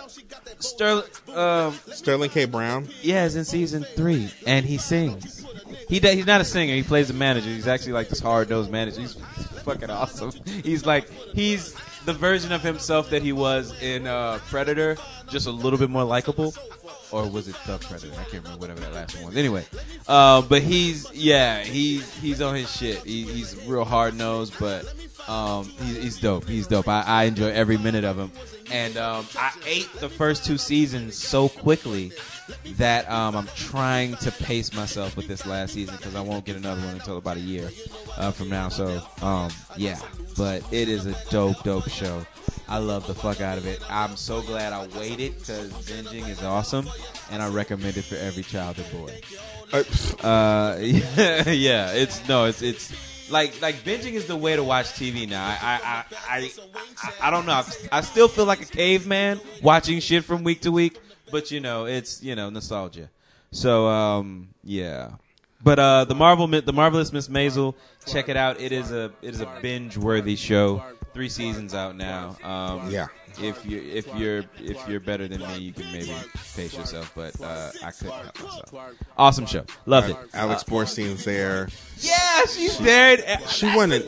[0.58, 1.04] Sterling,
[1.34, 2.44] um, Sterling K.
[2.44, 2.88] Brown.
[3.02, 5.44] yeah, is in season three, and he sings.
[5.88, 6.74] He does, he's not a singer.
[6.74, 7.48] He plays a manager.
[7.48, 9.00] He's actually like this hard nosed manager.
[9.00, 9.14] He's
[9.62, 10.32] fucking awesome.
[10.64, 11.74] He's like he's
[12.04, 14.96] the version of himself that he was in uh, Predator,
[15.30, 16.54] just a little bit more likable.
[17.10, 18.12] Or was it the Predator?
[18.12, 19.36] I can't remember whatever that last one was.
[19.36, 19.64] Anyway,
[20.06, 22.98] uh, but he's yeah, he's he's on his shit.
[22.98, 24.84] He, he's real hard nosed, but
[25.26, 26.46] um, he's, he's dope.
[26.46, 26.88] He's dope.
[26.88, 28.30] I, I enjoy every minute of him.
[28.70, 32.12] And um, I ate the first two seasons so quickly
[32.76, 36.56] that um, I'm trying to pace myself with this last season because I won't get
[36.56, 37.70] another one until about a year
[38.16, 38.68] uh, from now.
[38.68, 39.98] So um, yeah,
[40.36, 42.26] but it is a dope, dope show.
[42.68, 43.80] I love the fuck out of it.
[43.88, 46.86] I'm so glad I waited because binging is awesome,
[47.30, 49.20] and I recommend it for every child and boy.
[49.72, 49.82] Uh,
[50.22, 52.92] Uh, yeah, yeah, it's no, it's it's
[53.30, 55.44] like like binging is the way to watch TV now.
[55.44, 56.50] I I I I,
[57.02, 57.52] I, I don't know.
[57.52, 60.98] I, I still feel like a caveman watching shit from week to week,
[61.30, 63.10] but you know, it's you know nostalgia.
[63.50, 65.10] So um, yeah.
[65.62, 67.74] But uh, the Marvel, the marvelous Miss Maisel,
[68.06, 68.60] check it out.
[68.60, 70.82] It is a it is a binge worthy show.
[71.14, 72.36] Three seasons out now.
[72.44, 73.06] Um, Yeah.
[73.40, 76.14] If you if you're if you're better than me, you can maybe
[76.54, 77.12] pace yourself.
[77.14, 78.94] But uh, I couldn't help myself.
[79.16, 79.64] Awesome show.
[79.86, 80.16] Loved it.
[80.34, 81.68] Alex Borstein's there.
[81.98, 83.18] Yeah, she's there.
[83.48, 84.02] She won an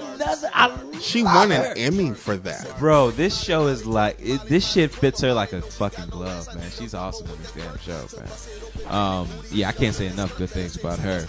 [1.01, 2.79] she won an Emmy for that.
[2.79, 6.71] Bro, this show is like it, this shit fits her like a fucking glove, man.
[6.71, 8.93] She's awesome in this damn show, man.
[8.93, 11.27] Um, yeah, I can't say enough good things about her.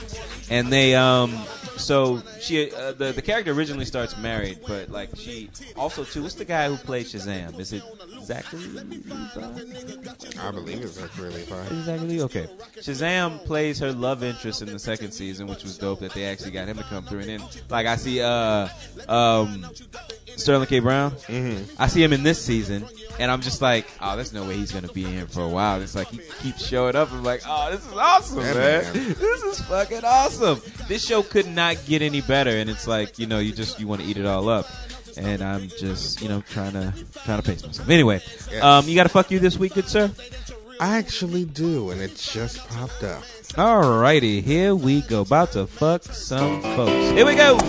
[0.50, 1.32] And they, um,
[1.82, 6.24] so she, uh, the the character originally starts married, but like she also too.
[6.24, 7.60] What's the guy who played Shazam?
[7.60, 7.84] Is it
[8.24, 8.60] Zachary?
[8.60, 9.14] Levi?
[10.40, 11.60] I believe it's actually fine.
[11.66, 12.08] Is it Zachary?
[12.08, 12.24] Levi?
[12.24, 12.48] Okay.
[12.78, 16.52] Shazam plays her love interest in the second season, which was dope that they actually
[16.52, 17.20] got him to come through.
[17.20, 18.68] And then, like, I see, uh,
[19.08, 19.66] um,
[20.36, 20.80] Sterling K.
[20.80, 21.12] Brown.
[21.12, 21.82] Mm-hmm.
[21.82, 22.86] I see him in this season,
[23.22, 25.48] and I'm just like, oh, there's no way he's gonna be in here for a
[25.48, 25.80] while.
[25.80, 27.12] It's like he keeps showing up.
[27.12, 28.94] I'm like, oh, this is awesome, man.
[29.22, 30.60] This is fucking awesome.
[30.88, 33.88] This show could not get any better, and it's like, you know, you just you
[33.88, 34.68] want to eat it all up.
[35.18, 36.94] And I'm just, you know, trying to
[37.24, 37.88] trying to pace myself.
[37.90, 38.22] Anyway,
[38.62, 40.10] um, you got to fuck you this week, good sir.
[40.80, 43.22] I actually do, and it just popped up.
[43.54, 45.22] Alrighty, here we go.
[45.22, 47.12] About to fuck some folks.
[47.12, 47.60] Here we go.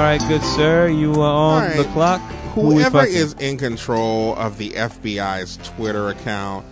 [0.00, 0.88] All right, good sir.
[0.88, 1.76] You are on right.
[1.76, 2.22] the clock.
[2.54, 6.64] Who Whoever is in control of the FBI's Twitter account,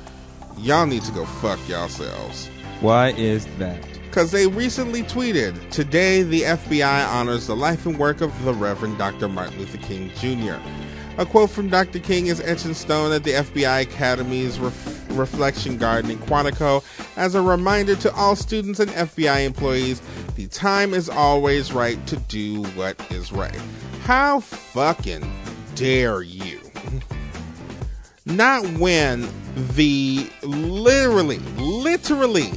[0.56, 2.46] y'all need to go fuck yourselves.
[2.80, 3.86] Why is that?
[4.04, 8.96] Because they recently tweeted, Today the FBI honors the life and work of the Reverend
[8.96, 9.28] Dr.
[9.28, 10.56] Martin Luther King Jr.
[11.18, 11.98] A quote from Dr.
[11.98, 16.84] King is etched in stone at the FBI Academy's ref- Reflection Garden in Quantico
[17.16, 20.00] as a reminder to all students and FBI employees
[20.36, 23.60] the time is always right to do what is right.
[24.04, 25.30] How fucking
[25.74, 26.60] dare you?
[28.26, 29.28] Not when
[29.74, 32.52] the literally, literally,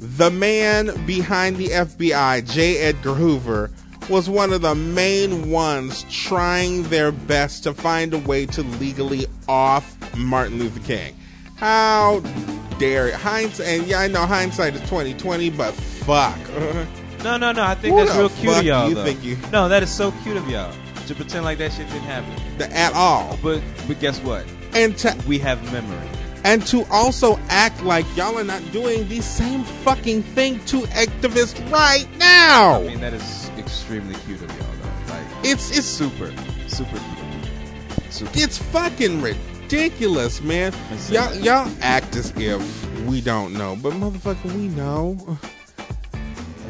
[0.00, 2.78] the man behind the FBI, J.
[2.78, 3.70] Edgar Hoover,
[4.08, 9.24] was one of the main ones trying their best to find a way to legally
[9.48, 11.16] off Martin Luther King.
[11.60, 12.20] How
[12.78, 13.14] dare it?
[13.14, 16.36] Hindsight, and yeah, I know hindsight is twenty twenty, but fuck.
[17.22, 17.62] No, no, no.
[17.62, 18.88] I think Who that's real cute of y'all.
[18.88, 19.04] you though.
[19.04, 20.72] think you- No, that is so cute of y'all
[21.06, 22.32] to pretend like that shit didn't happen.
[22.72, 24.46] At all, But but guess what?
[24.72, 25.98] and to We have memory.
[26.44, 31.60] and to also act like y'all are not doing the same fucking thing to activists
[31.70, 32.80] right now.
[32.80, 35.12] I mean, that is extremely cute of y'all, though.
[35.12, 36.32] Like, It's it's super,
[36.68, 38.12] super cute.
[38.12, 38.30] Super.
[38.34, 39.49] it's fucking ridiculous,
[40.42, 40.72] man.
[41.10, 45.38] Y'all y'all act as if we don't know, but motherfucker, we know.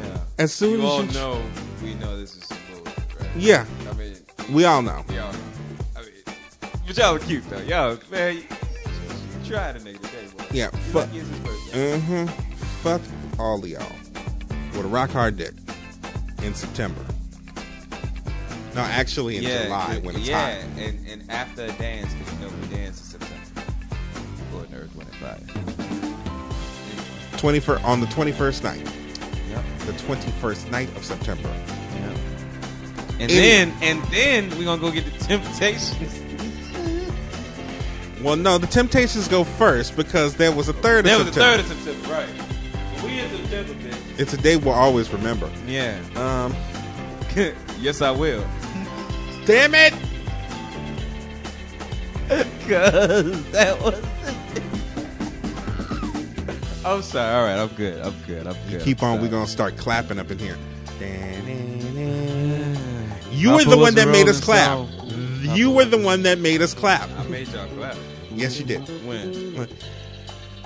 [0.03, 0.17] yeah.
[0.37, 1.41] As soon You as all you know,
[1.83, 3.29] we know this is bullshit, right?
[3.35, 4.15] yeah, I mean,
[4.51, 5.03] we all know.
[5.09, 5.39] y'all know.
[5.95, 6.11] I mean,
[6.85, 7.61] but y'all are cute though.
[7.61, 10.45] Y'all, man, you, you try to nigga today, boy.
[10.51, 11.07] Yeah, fuck.
[11.07, 11.97] lucky it's his birthday.
[11.97, 12.25] Mm-hmm.
[12.83, 13.01] Fuck
[13.39, 13.83] all of y'all
[14.73, 15.53] with a rock hard dick
[16.43, 17.03] in September.
[18.73, 20.63] No, actually in July good- when it's yeah, hot.
[20.79, 23.73] and and after a dance, because you know we dance in September.
[24.53, 25.19] Go to Earth, Wind, and
[27.31, 27.37] Fire.
[27.37, 28.81] Twenty first on the twenty first night,
[29.49, 29.63] Yep.
[29.87, 31.49] the twenty first night of September.
[31.49, 32.17] Yep.
[33.19, 36.19] And then and then we gonna go get the Temptations.
[38.21, 41.63] Well, no, the Temptations go first because there was a third That of was September.
[41.63, 43.03] third of September, right?
[43.03, 44.19] We in September, bitch.
[44.19, 45.49] It's a day we'll always remember.
[45.67, 45.97] Yeah.
[46.15, 46.55] Um,
[47.79, 48.45] yes, I will.
[49.45, 49.93] Damn it!
[52.67, 54.01] Cause that was.
[56.83, 57.35] I'm sorry.
[57.35, 58.01] All right, I'm good.
[58.01, 58.47] I'm good.
[58.47, 58.71] I'm good.
[58.71, 59.21] You Keep on.
[59.21, 60.57] We're gonna start clapping up in here.
[63.31, 64.87] You were the one that made us clap.
[65.41, 67.09] You were the one that made us clap.
[67.17, 67.95] I made y'all clap.
[68.33, 68.81] Yes, you did.
[69.05, 69.67] When?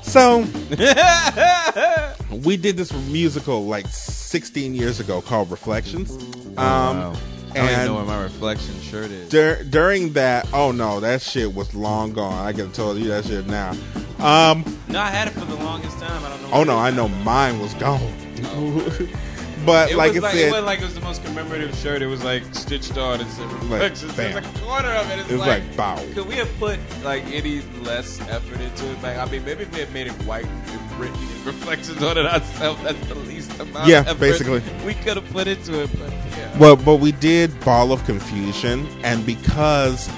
[0.03, 0.39] So
[2.43, 6.11] we did this musical like 16 years ago called Reflections.
[6.57, 7.15] Um, wow.
[7.55, 9.29] I don't even and know where my reflection shirt is.
[9.29, 12.45] dur- during that, oh no, that shit was long gone.
[12.45, 13.71] I can tell you that shit now.
[14.19, 16.23] Um, no, I had it for the longest time.
[16.23, 16.49] I don't know.
[16.53, 17.23] oh no, I know now.
[17.23, 18.01] mine was gone.
[19.65, 22.01] but It like was I like, it wasn't like it was the most commemorative shirt.
[22.01, 24.13] It was like stitched on and said reflections.
[24.15, 24.33] bam.
[24.33, 25.19] There's a corner of it.
[25.19, 25.95] It's it was like, like, bow.
[26.13, 29.01] could we have put like any less effort into it?
[29.01, 32.17] Like, I mean, maybe if we had made it white and written and reflections on
[32.17, 33.87] it ourselves, that's the least amount.
[33.87, 34.63] Yeah, of effort basically.
[34.85, 35.89] we could have put into it.
[35.99, 40.09] But yeah, Well, but we did Ball of Confusion, and because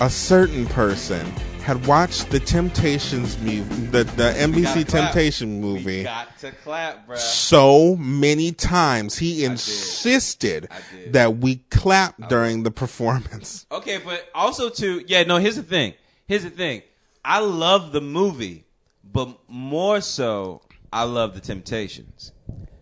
[0.00, 1.26] a certain person
[1.68, 3.60] had watched the Temptations movie,
[3.90, 5.12] the, the NBC clap.
[5.12, 7.18] Temptation we movie, got to clap, bruh.
[7.18, 11.12] so many times, he insisted I did.
[11.12, 12.28] that we clap oh.
[12.28, 13.66] during the performance.
[13.78, 15.92] Okay, but also too, yeah, no, here's the thing.
[16.26, 16.82] Here's the thing.
[17.22, 18.64] I love the movie,
[19.04, 22.32] but more so, I love the Temptations.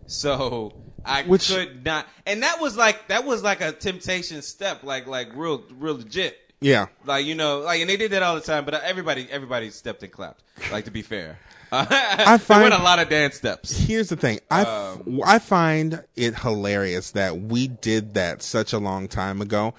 [0.05, 0.73] So
[1.07, 5.07] I Which- could not, and that was like that was like a temptation step, like
[5.07, 6.37] like real real legit.
[6.59, 6.87] Yeah.
[7.05, 10.01] Like you know, like and they did that all the time, but everybody everybody stepped
[10.03, 10.41] and clapped.
[10.71, 11.37] Like to be fair,
[11.71, 13.77] I find- there went a lot of dance steps.
[13.77, 14.39] Here's the thing.
[14.49, 19.39] I, f- Um, I find it hilarious that we did that such a long time
[19.41, 19.73] ago.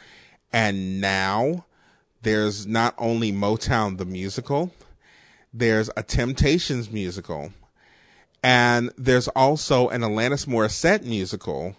[0.53, 1.65] And now
[2.23, 4.73] there's not only Motown the musical,
[5.53, 7.53] there's a Temptations musical,
[8.43, 11.77] and there's also an Alanis Morissette musical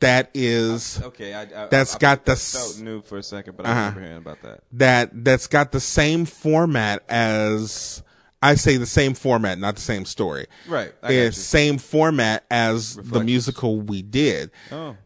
[0.00, 3.66] that is Okay, I, I, That's I, got the felt new for a second, but
[3.66, 3.74] Uh-huh.
[3.74, 4.60] I remember hearing about that.
[4.72, 8.02] that that's got the same format as
[8.40, 10.46] I say the same format, not the same story.
[10.68, 14.52] Right, It's same format as the musical we did.
[14.70, 14.96] Oh,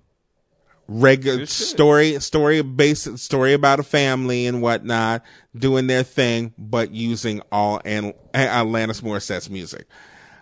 [1.01, 5.23] Regular story, story based story about a family and whatnot,
[5.57, 9.87] doing their thing, but using all An- Alanis Morissette's music.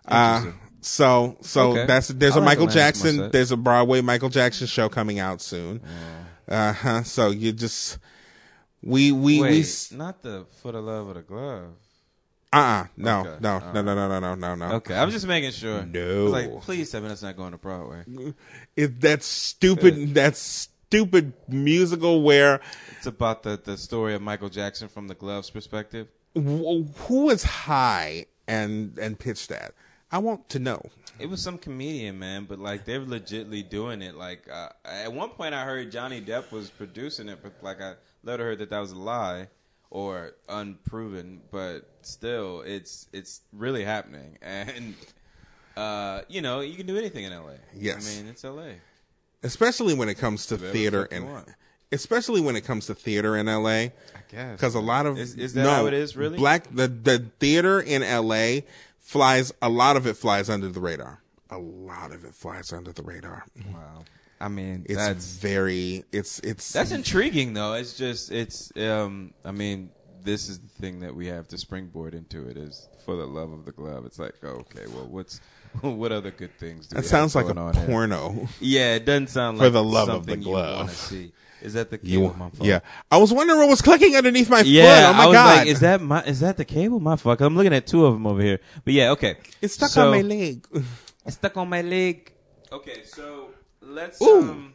[0.07, 0.47] Uh,
[0.81, 1.87] so, so Okay.
[1.87, 3.17] that's there's I a like Michael Alanis Jackson.
[3.19, 3.33] Morissette.
[3.33, 5.81] There's a Broadway Michael Jackson show coming out soon.
[6.49, 7.03] Uh huh.
[7.05, 7.99] So you just
[8.83, 9.51] we we wait,
[9.91, 11.75] we not the for the love of the glove.
[12.53, 12.87] Uh-uh.
[12.97, 13.37] No, Okay.
[13.41, 14.75] no, no, no, no, no, no, no, no.
[14.77, 15.85] Okay, I'm just making sure.
[15.85, 16.21] No.
[16.21, 18.05] I was like, please tell me that's not going to Broadway.
[18.77, 20.15] It, that's stupid.
[20.15, 22.61] That's stupid musical where
[22.97, 26.09] It's about the, the story of Michael Jackson from the gloves perspective.
[26.35, 29.75] wh- who was high and and pitched that?
[30.13, 30.83] I want to know.
[31.21, 34.17] It was some comedian, man, but like they're legitly doing it.
[34.17, 37.95] Like uh, at one point, I heard Johnny Depp was producing it, but like I
[38.25, 39.47] later heard that that was a lie
[39.91, 41.41] or unproven.
[41.51, 44.95] But still, it's it's really happening, and
[45.77, 47.55] uh, you know you can do anything in LA.
[47.75, 48.19] Yes.
[48.19, 48.75] I mean it's LA.
[49.43, 51.55] especially when it comes to theater the fuck you and
[51.93, 53.91] especially when it comes to theater in LA I
[54.31, 56.37] guess because a lot of is, is that no, how it is really?
[56.37, 58.61] black the the theater in LA
[58.99, 62.93] flies a lot of it flies under the radar a lot of it flies under
[62.93, 63.45] the radar.
[63.73, 64.05] Wow.
[64.41, 67.75] I mean, It's that's very it's it's that's intriguing though.
[67.75, 69.91] It's just it's um I mean,
[70.23, 73.53] this is the thing that we have to springboard into it is for the love
[73.53, 74.07] of the glove.
[74.07, 75.41] It's like, okay, well, what's
[75.83, 77.87] what other good things do that sounds like a on here?
[77.87, 78.49] porno.
[78.61, 80.91] Yeah, it doesn't sound like For the love of the glove.
[80.91, 81.33] see.
[81.63, 82.37] Is that the You, cable?
[82.39, 82.67] my fault?
[82.67, 82.81] yeah,
[83.11, 85.11] I was wondering what was clicking underneath my Yeah, foot.
[85.11, 87.01] Oh my I was god, like, is that my is that the cable?
[87.01, 87.43] My fuck.
[87.43, 88.61] I'm looking at two of them over here.
[88.83, 89.37] But yeah, okay.
[89.61, 90.67] it's stuck So- on my leg?
[91.27, 92.33] It's stuck on my leg.
[92.73, 93.51] Okay, so
[93.91, 94.41] let's Ooh.
[94.41, 94.75] um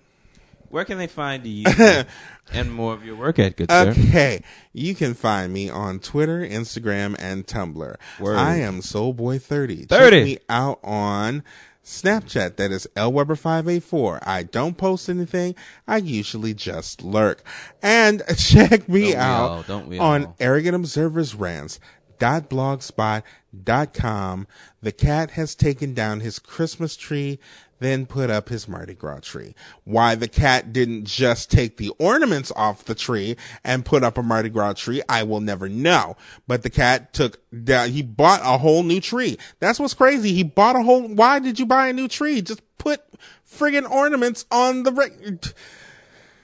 [0.70, 1.66] where can they find you
[2.54, 3.92] and more of your work at, good sir?
[3.92, 4.42] Okay,
[4.74, 7.96] you can find me on Twitter, Instagram, and Tumblr.
[8.20, 8.36] Word.
[8.36, 9.88] I am Soulboy30.
[9.88, 9.88] 30.
[9.88, 11.44] Check me out on
[11.86, 12.58] Snapchat.
[12.58, 14.20] That is lweber584.
[14.24, 15.56] I don't post anything.
[15.88, 17.44] I usually just lurk.
[17.82, 19.64] And check me Don't out all?
[19.64, 20.36] Don't we on all?
[20.40, 21.80] Arrogant Observers Rants.
[22.18, 24.48] Dot blogspot.com.
[24.82, 27.40] The cat has taken down his Christmas tree,
[27.80, 29.56] then put up his Mardi Gras tree.
[29.84, 34.24] Why the cat didn't just take the ornaments off the tree and put up a
[34.24, 36.16] Mardi Gras tree, I will never know.
[36.48, 39.38] But the cat took down, he bought a whole new tree.
[39.60, 40.34] That's what's crazy.
[40.34, 42.42] He bought a whole, why did you buy a new tree?
[42.42, 43.02] Just put
[43.50, 45.38] friggin' ornaments on the, re-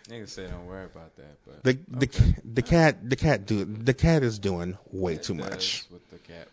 [0.10, 3.94] Niggas say don't worry about that, but the, the, the cat, the cat do, the
[3.94, 5.86] cat is doing way too much.
[5.90, 6.50] What the cat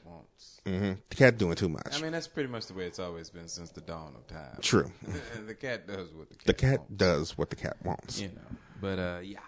[0.71, 0.85] wants.
[0.87, 1.97] hmm The cat doing too much.
[1.99, 4.59] I mean, that's pretty much the way it's always been since the dawn of time.
[4.63, 4.91] True.
[5.47, 6.95] the cat does what the cat The cat wants.
[6.97, 8.21] does what the cat wants.
[8.21, 8.57] you know.
[8.81, 9.41] But uh, yeah,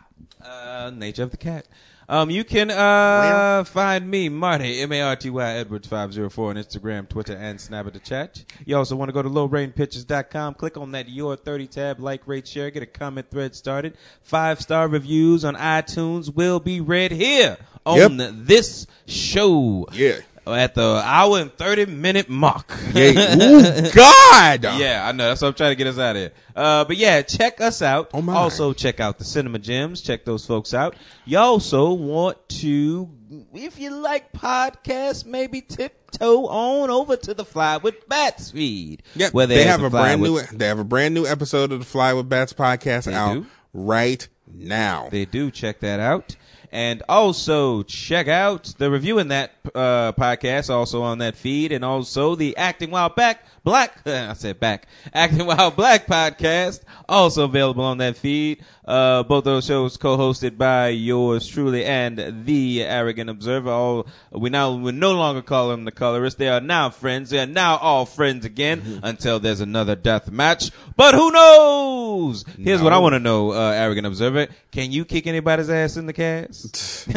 [0.45, 1.67] uh, nature of the cat.
[2.09, 6.29] Um, you can uh find me Marty M A R T Y Edwards five zero
[6.29, 8.45] four on Instagram, Twitter, and Snap at the chat.
[8.67, 12.49] You also want to go to lowrainpictures.com, click on that Your Thirty tab, like, rate,
[12.49, 13.97] share, get a comment thread started.
[14.23, 17.57] Five star reviews on iTunes will be read here
[17.87, 19.87] on this show.
[19.93, 20.17] Yeah.
[20.53, 22.73] At the hour and thirty minute mark.
[22.93, 23.37] Yeah.
[23.37, 24.65] Ooh, God.
[24.65, 25.29] Yeah, I know.
[25.29, 26.33] That's what I'm trying to get us out of here.
[26.57, 28.11] Uh, but yeah, check us out.
[28.13, 28.35] Oh, my.
[28.35, 30.01] Also, check out the Cinema Gems.
[30.01, 30.95] Check those folks out.
[31.25, 33.09] You also want to,
[33.55, 39.03] if you like podcasts, maybe tiptoe on over to the Fly with Bats feed.
[39.15, 39.33] Yep.
[39.35, 41.73] where they have a a Fly brand with- new they have a brand new episode
[41.73, 43.47] of the Fly with Bats podcast They out do?
[43.73, 45.09] right now.
[45.11, 45.51] They do.
[45.51, 46.37] Check that out.
[46.73, 51.85] And also check out the review in that uh, podcast, also on that feed, and
[51.85, 54.01] also the Acting While Back Black.
[54.07, 54.87] I said back.
[55.13, 58.65] Acting While Black podcast, also available on that feed.
[58.85, 63.71] Uh, both those shows co-hosted by yours truly and the Arrogant Observer.
[63.71, 66.39] All we now we no longer call them the colorists.
[66.39, 67.31] They are now friends.
[67.31, 70.71] They are now all friends again until there's another death match.
[70.97, 72.45] But who knows?
[72.59, 74.49] Here's what I want to know, uh, Arrogant Observer.
[74.73, 77.07] Can you kick anybody's ass in the cast?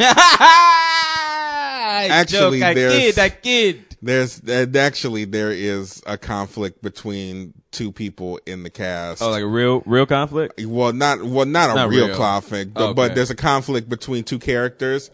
[1.84, 3.93] Actually, Joke, I kid, I kid.
[4.04, 4.42] There's
[4.76, 9.22] actually there is a conflict between two people in the cast.
[9.22, 10.60] Oh, like a real, real conflict?
[10.66, 12.16] well, not well, not a Not real, real.
[12.16, 12.92] conflict, but, Okay.
[12.94, 15.10] but there's a conflict between two characters,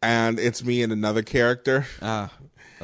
[0.00, 1.86] and it's me and another character.
[2.00, 2.30] Ah.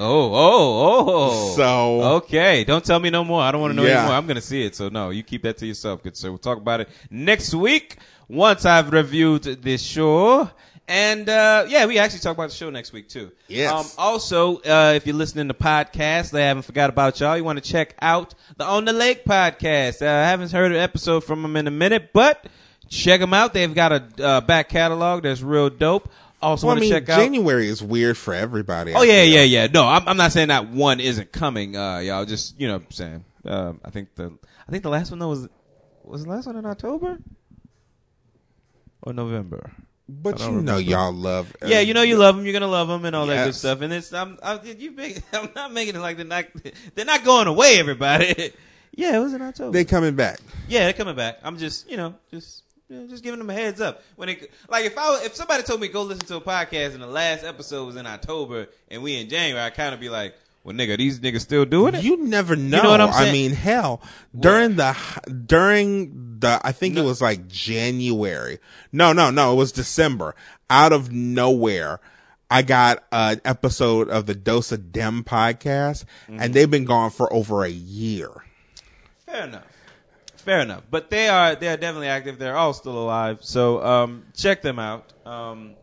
[0.00, 1.56] Oh, oh, oh.
[1.56, 3.42] So- okay, don't tell me no more.
[3.42, 3.98] I don't want to know Yeah.
[4.00, 4.14] anymore.
[4.16, 4.76] I'm going to see it.
[4.76, 6.28] So no, you keep that to yourself, good sir.
[6.30, 7.96] We'll talk about it next week
[8.28, 10.50] once I've reviewed this show.
[10.88, 13.30] And uh, yeah, we actually talk about the show next week too.
[13.46, 13.70] Yes.
[13.70, 17.36] Um, also, uh, if you're listening to podcasts, they haven't forgot about y'all.
[17.36, 20.00] You want to check out the On the Lake podcast.
[20.00, 22.46] Uh, I haven't heard an episode from them in a minute, but
[22.88, 23.52] check them out.
[23.52, 26.10] They've got a uh, back catalog that's real dope.
[26.40, 27.18] Also Well, I want to mean, check out.
[27.18, 28.94] January is weird for everybody.
[28.94, 29.66] Oh yeah, yeah, yeah.
[29.66, 31.76] No, I'm, I'm not saying that one isn't coming.
[31.76, 33.24] Uh, y'all just you know, what I'm saying.
[33.44, 34.32] Um, I think the
[34.66, 35.48] I think the last one though was
[36.02, 37.18] was the last one in October
[39.02, 39.70] or November.
[40.08, 41.54] But you know, y'all love.
[41.62, 42.46] uh, yeah, you know you love them.
[42.46, 43.82] You're gonna love them and all that good stuff.
[43.82, 46.46] And it's I'm I, you make, I'm not making it like they're not
[46.94, 47.78] they're not going away.
[47.78, 48.52] Everybody.
[48.94, 49.72] yeah, it was in October.
[49.72, 50.40] they coming back.
[50.66, 51.38] Yeah, they're coming back.
[51.42, 54.02] I'm just, you know, just you know, just giving them a heads up.
[54.16, 57.02] When it like if I if somebody told me go listen to a podcast and
[57.02, 60.34] the last episode was in October and we in January, I kind of be like,
[60.68, 62.04] well, nigga, these niggas still doing it.
[62.04, 62.82] You never know.
[62.82, 64.02] know what I'm I mean, hell,
[64.38, 64.94] during the
[65.46, 68.58] during the I think it was like January.
[68.92, 70.34] No, no, no, it was December.
[70.70, 72.00] Out of nowhere,
[72.50, 76.40] I got an episode of the Dose of Dem podcast, Mm-hmm.
[76.40, 78.30] and they've been gone for over a year.
[79.26, 79.64] Fair enough.
[80.36, 80.82] Fair enough.
[80.90, 82.38] But they are they are definitely active.
[82.38, 83.38] They're all still alive.
[83.42, 85.12] So um, check them out.
[85.26, 85.74] Um,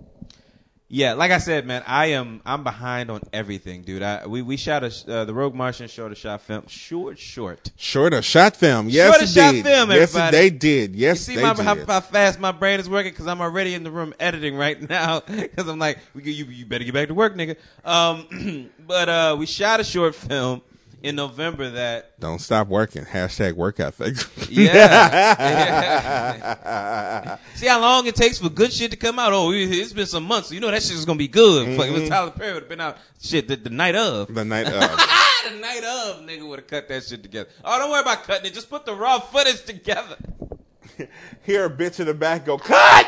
[0.88, 4.03] yeah, like I said, man, I am I'm behind on everything, dude.
[4.03, 7.72] I we we shot a uh, the Rogue Martian short a shot film, short short.
[7.76, 9.66] Short of shot film, yes, Short it shot did.
[9.66, 10.95] film, yes, they did.
[10.95, 13.74] Yes, You see they my, how, how fast my brain is working because I'm already
[13.74, 17.07] in the room editing right now because I'm like, you, you, you better get back
[17.07, 17.56] to work, nigga.
[17.84, 20.62] Um, but uh, we shot a short film
[21.04, 23.04] in November that Don't stop working.
[23.06, 24.16] Hashtag work ethic.
[24.50, 25.38] yeah.
[27.56, 29.34] See how long it takes for good shit to come out.
[29.34, 30.50] Oh, it- it's been some months.
[30.50, 31.78] So You know that shit's gonna be good.
[31.78, 32.12] Fuck, it was mm-hmm.
[32.12, 34.34] Tyler Perry would have been out shit the, the night of.
[34.34, 34.74] the night of.
[34.74, 37.50] the night of, nigga would have cut that shit together.
[37.64, 38.54] Oh, don't worry about cutting it.
[38.54, 40.18] Just put the raw footage together.
[41.44, 43.08] Hear a bitch in the back go, cut!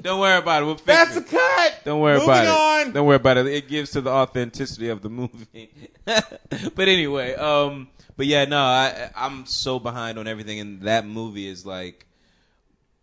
[0.00, 0.66] Don't worry about it.
[0.66, 1.26] We'll fix That's it.
[1.26, 1.80] a cut!
[1.84, 2.44] Don't worry Moving about
[2.82, 2.86] it.
[2.86, 2.92] on.
[2.92, 3.46] Don't worry about it.
[3.46, 5.70] It gives to the authenticity of the movie.
[6.04, 11.48] but anyway, um, but yeah, no, I, I'm so behind on everything, and that movie
[11.48, 12.06] is like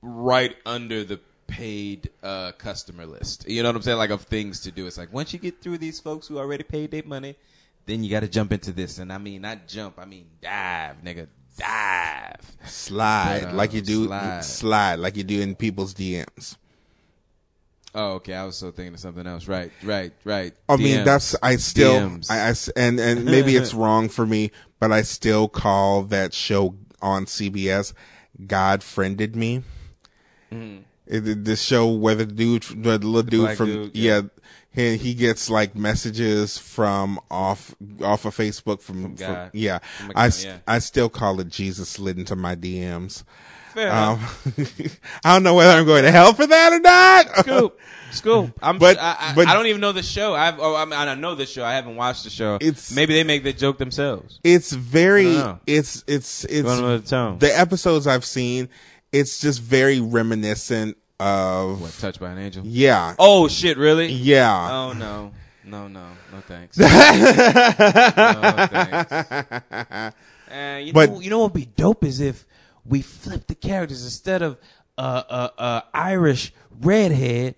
[0.02, 3.48] right under the paid uh, customer list.
[3.48, 3.98] You know what I'm saying?
[3.98, 4.88] Like of things to do.
[4.88, 7.36] It's like once you get through these folks who already paid their money,
[7.86, 8.98] then you got to jump into this.
[9.00, 10.00] And I mean, not jump.
[10.00, 11.28] I mean dive, nigga,
[11.58, 12.56] dive.
[12.66, 14.06] Slide But, uh, like you do.
[14.08, 14.44] slide.
[14.44, 14.96] Slide.
[15.00, 16.56] like you do in people's DMs.
[17.98, 18.34] Oh, okay.
[18.34, 19.48] I was so thinking of something else.
[19.48, 20.54] Right, right, right.
[20.68, 22.30] I mean, that's I still DMs.
[22.30, 26.76] I, I and and maybe it's wrong for me, but I still call that show
[27.02, 27.94] on CBS
[28.46, 29.64] "God Friended Me."
[30.52, 30.84] Mm.
[31.08, 34.16] It, it- this show where the dude, the little dude from dude, yeah.
[34.16, 34.22] yeah.
[34.72, 37.74] He, he gets like messages from off
[38.04, 39.80] off of Facebook from, from- yeah.
[39.80, 40.58] From God, s- yeah.
[40.68, 43.24] I still call it Jesus slid into my DMs.
[43.76, 44.20] Fair Um.
[45.24, 47.28] I don't know whether I'm going to hell for that or not.
[47.46, 47.80] Scoop.
[48.12, 48.52] Scoop.
[48.64, 50.34] I'm, But- I, I, but- I don't even know the show.
[50.34, 51.66] I've, oh, I, mean, I know the show.
[51.66, 52.56] I haven't watched the show.
[52.62, 54.40] It's- maybe they make the joke themselves.
[54.44, 55.28] It's very.
[55.28, 55.60] I don't know.
[55.68, 58.70] It's it's it's a the episodes I've seen.
[59.12, 61.92] It's just very reminiscent of What?
[62.00, 62.64] Touched by an angel.
[62.66, 63.78] yeah Oh shit!
[63.78, 64.08] Really?
[64.08, 64.70] yeah.
[64.72, 65.32] Oh no,
[65.64, 66.78] no, no, no thanks.
[66.78, 66.88] no
[68.68, 70.16] thanks.
[70.52, 72.46] Uh, you But- know, you know what would be dope is if
[72.86, 74.58] we flip the characters instead of
[74.98, 77.56] uh, uh, uh, Irish redhead,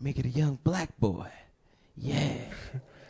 [0.00, 1.28] make it a young black boy.
[1.96, 2.36] Yeah,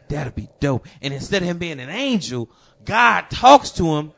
[0.08, 0.86] that'd be dope.
[1.00, 2.50] And instead of him being an angel,
[2.84, 4.12] God talks to him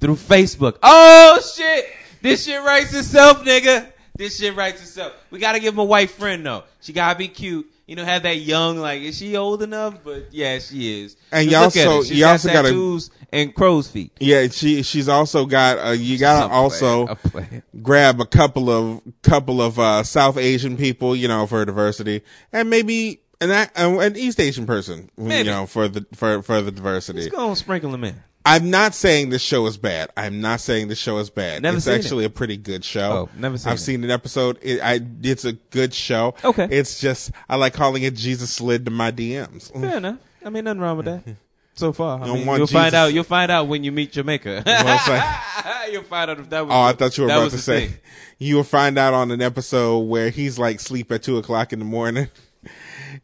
[0.00, 0.78] through Facebook.
[0.82, 1.86] Oh shit!
[2.22, 3.92] This shit writes itself, nigga.
[4.16, 5.12] This shit writes itself.
[5.30, 6.64] We gotta give him a white friend though.
[6.80, 7.70] She gotta be cute.
[7.86, 9.02] You know, have that young like.
[9.02, 9.98] Is she old enough?
[10.02, 11.16] But yeah, she is.
[11.30, 14.10] And you at also- you got also gotta- tattoos and crow's feet.
[14.18, 15.78] Yeah, she she's also got.
[15.78, 20.76] Uh, you gotta also player, a grab a couple of couple of uh, South Asian
[20.76, 22.22] people, you know, for diversity,
[22.52, 25.48] and maybe an a- an East Asian person, Maybe.
[25.48, 27.20] you know, for the for for the diversity.
[27.20, 28.20] Just gonna sprinkle them in.
[28.46, 30.10] I'm not saying this show is bad.
[30.16, 31.62] I'm not saying this show is bad.
[31.62, 33.28] Never it's actually a pretty good show.
[33.28, 33.80] Oh, never seen I've it.
[33.80, 34.58] seen an episode.
[34.62, 36.34] It, I it's a good show.
[36.44, 36.68] Okay.
[36.70, 39.72] It's just I like calling it Jesus slid to my DMs.
[39.72, 40.18] Fair enough.
[40.44, 41.24] I mean, nothing wrong with that.
[41.78, 43.12] So far, I mean, you'll find out.
[43.12, 44.62] You'll find out when you meet Jamaica.
[44.66, 46.74] Like- you'll find out if that was.
[46.74, 47.98] oh, I thought you were about to say thing.
[48.38, 51.78] you will find out on an episode where he's like sleep at two o'clock in
[51.80, 52.28] the morning,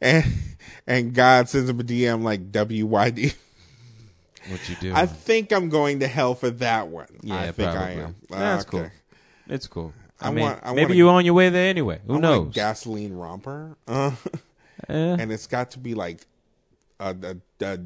[0.03, 0.27] and
[0.87, 3.35] and God sends him a DM like WYD.
[4.49, 4.93] What you do.
[4.95, 7.07] I think I'm going to hell for that one.
[7.23, 7.95] Yeah, I think I probably.
[8.03, 8.15] am.
[8.31, 8.79] That's Okay.
[8.79, 8.91] cool.
[9.49, 9.93] It's cool.
[10.21, 12.01] I, I mean, want- I maybe you're on your way there anyway.
[12.07, 12.55] Who I knows?
[12.55, 13.77] gasoline romper.
[13.87, 14.13] Uh,
[14.89, 16.27] Eh, and it's got to be like
[16.99, 17.15] a,
[17.61, 17.77] a, a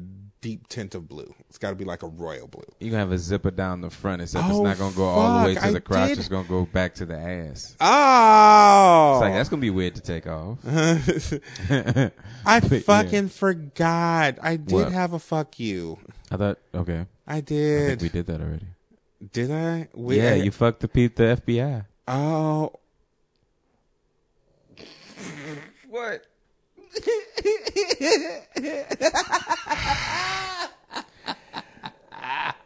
[0.41, 1.31] deep tint of blue.
[1.47, 2.63] It's got to be like a royal blue.
[2.79, 5.39] you're gonna have a zipper down the front, except Oh, it's not gonna go all
[5.41, 6.09] the way fuck, to I the crotch.
[6.09, 7.75] did- It's gonna go back to the ass.
[7.79, 10.57] Oh, It's like that's gonna be weird to take off.
[10.65, 10.99] I
[11.69, 12.79] yeah.
[12.79, 14.37] fucking forgot.
[14.41, 14.91] I did What?
[14.91, 15.99] have a fuck you.
[16.31, 18.01] I thought, okay, I I think did.
[18.01, 18.67] we did that already.
[19.31, 19.87] did I?
[19.93, 21.85] We, yeah, I- you fucked the peep, the FBI.
[22.07, 22.73] Oh.
[25.89, 26.25] What?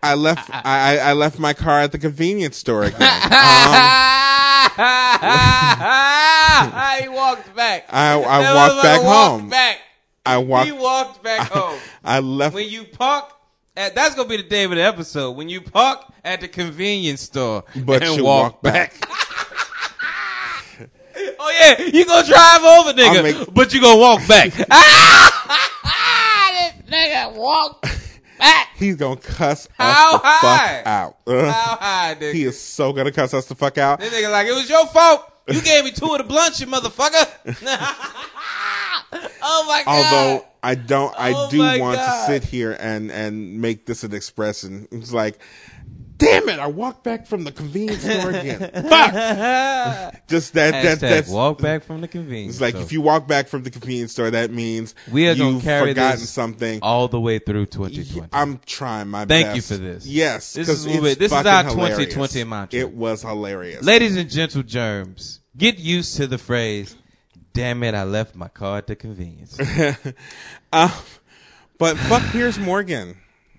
[0.03, 0.49] I left.
[0.51, 2.99] I, I I left my car at the convenience store again.
[4.73, 6.71] Um,
[7.01, 7.85] he walked back.
[7.89, 9.49] I I walked back walked home.
[9.49, 9.77] Back.
[10.25, 10.65] I walked.
[10.67, 11.79] He walked back home.
[12.03, 12.55] I left.
[12.55, 13.31] When you park,
[13.75, 15.31] at, that's gonna be the day of the episode.
[15.31, 18.93] When you park at the convenience store But and you walk, walk back.
[21.39, 24.51] oh yeah, you gonna drive over, nigga, make- but you gonna walk back.
[24.71, 27.81] ah, this nigga walk
[28.37, 28.69] back.
[28.75, 30.77] He's gonna cuss How us the high?
[30.77, 31.17] fuck out.
[31.27, 32.33] Uh, How high, nigga?
[32.33, 33.99] he is so gonna cuss us the fuck out.
[33.99, 35.27] This nigga like, it was your fault.
[35.47, 37.27] You gave me two of the blunts, you motherfucker.
[39.41, 39.87] oh my god.
[39.87, 42.27] Although I don't, I Oh do want God.
[42.27, 44.87] to sit here and and make this an expression.
[44.91, 45.39] It's like,
[46.17, 46.59] damn it!
[46.59, 48.59] I walked back from the convenience store again.
[48.89, 50.27] Fuck!
[50.27, 52.55] Just that that Hashtag that's walk back from the convenience.
[52.55, 52.83] It's like store.
[52.83, 55.89] if you walk back from the convenience store, that means we are gonna you've carry
[55.91, 56.79] forgotten this something.
[56.83, 58.29] all the way through 2020.
[58.31, 59.55] I'm trying my Thank best.
[59.55, 60.05] you for this.
[60.05, 61.97] Yes, This 'cause is what we- this is fucking our hilarious.
[62.13, 62.79] 2020 mantra.
[62.79, 63.83] It was hilarious.
[63.83, 66.95] Ladies and gentle germs, get used to the phrase,
[67.53, 69.59] damn it, I left my car at the convenience.
[70.73, 71.01] Uh,
[71.77, 73.17] but fuck Piers Morgan.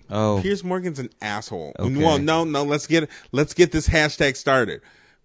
[0.09, 0.39] Oh.
[0.41, 1.73] Piers Morgan's an asshole.
[1.79, 1.95] Okay.
[1.95, 2.63] Well, no, no.
[2.63, 4.81] Let's get let's get this hashtag started.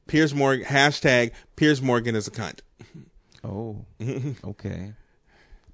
[0.06, 2.60] Piers Morgan hashtag Piers Morgan is a cunt.
[3.44, 3.84] Oh,
[4.44, 4.94] okay.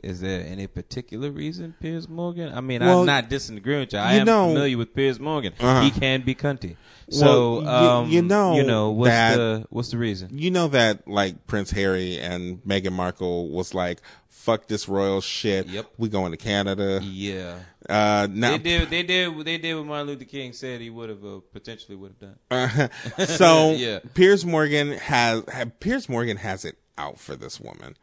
[0.04, 2.52] Is there any particular reason Piers Morgan?
[2.54, 3.98] I mean, Well, I'm not disagreeing with you.
[3.98, 5.52] I you am know- familiar with Piers Morgan.
[5.58, 5.80] Uh-huh.
[5.82, 6.76] He can be cunty.
[7.08, 10.30] So, Well, um, you know you know what's that- the what's the reason?
[10.38, 15.66] You know that like Prince Harry and Meghan Markle was like, "Fuck this royal shit.
[15.68, 15.86] Yep.
[15.98, 17.58] We going to Canada." Yeah,
[17.88, 18.90] Uh, now, they did.
[18.90, 19.44] They did.
[19.44, 22.90] They did what Martin Luther King said he would have uh, potentially would have done.
[23.26, 23.98] so Yeah.
[24.14, 27.96] Piers Morgan has ha, Piers Morgan has it out for this woman.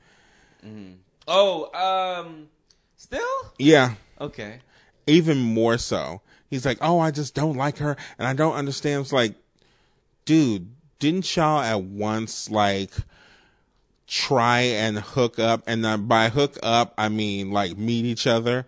[1.28, 1.72] Oh,
[2.24, 2.50] um,
[2.98, 4.60] still Yeah, okay.
[5.08, 6.22] even more so.
[6.50, 9.36] He's like, "Oh, I just don't like her, and I don't understand." It's like,
[10.26, 10.70] dude,
[11.00, 12.92] didn't y'all at once like
[14.08, 15.64] try and hook up?
[15.68, 18.66] And uh, by hook up, I mean like meet each other,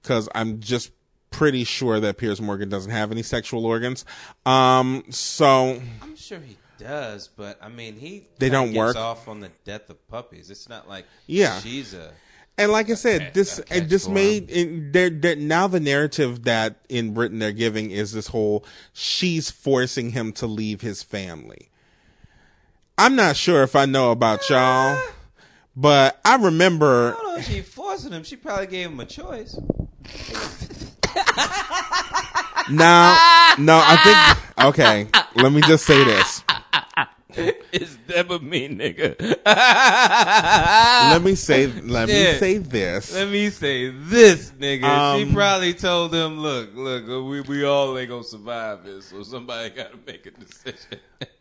[0.00, 0.90] because I'm just
[1.30, 4.04] pretty sure that Piers Morgan doesn't have any sexual organs.
[4.46, 8.96] Um, so I'm sure he does, but I mean, he They don't gets work?
[8.96, 10.50] off on the death of puppies.
[10.50, 11.60] It's not like Yeah.
[11.60, 12.12] she's a
[12.58, 16.44] And like I said, this and this for made it, they're, they're, now the narrative
[16.44, 21.68] that in Britain they're giving is this whole she's forcing him to leave his family.
[22.98, 24.92] I'm not sure if I know about ah.
[25.00, 25.12] y'all,
[25.74, 28.22] but I remember I don't know if she forcing him.
[28.22, 29.58] She probably gave him a choice.
[32.70, 33.16] now.
[33.58, 33.96] No, I
[34.56, 35.06] think okay.
[35.36, 36.42] Let me just say this.
[37.72, 39.18] It's never me, nigga.
[39.46, 41.66] Let me say.
[41.66, 43.14] Let me say this.
[43.14, 44.84] Let me say this, nigga.
[44.84, 49.22] Um, she probably told him, "Look, look, we we all ain't gonna survive this, so
[49.22, 51.00] somebody got to make a decision."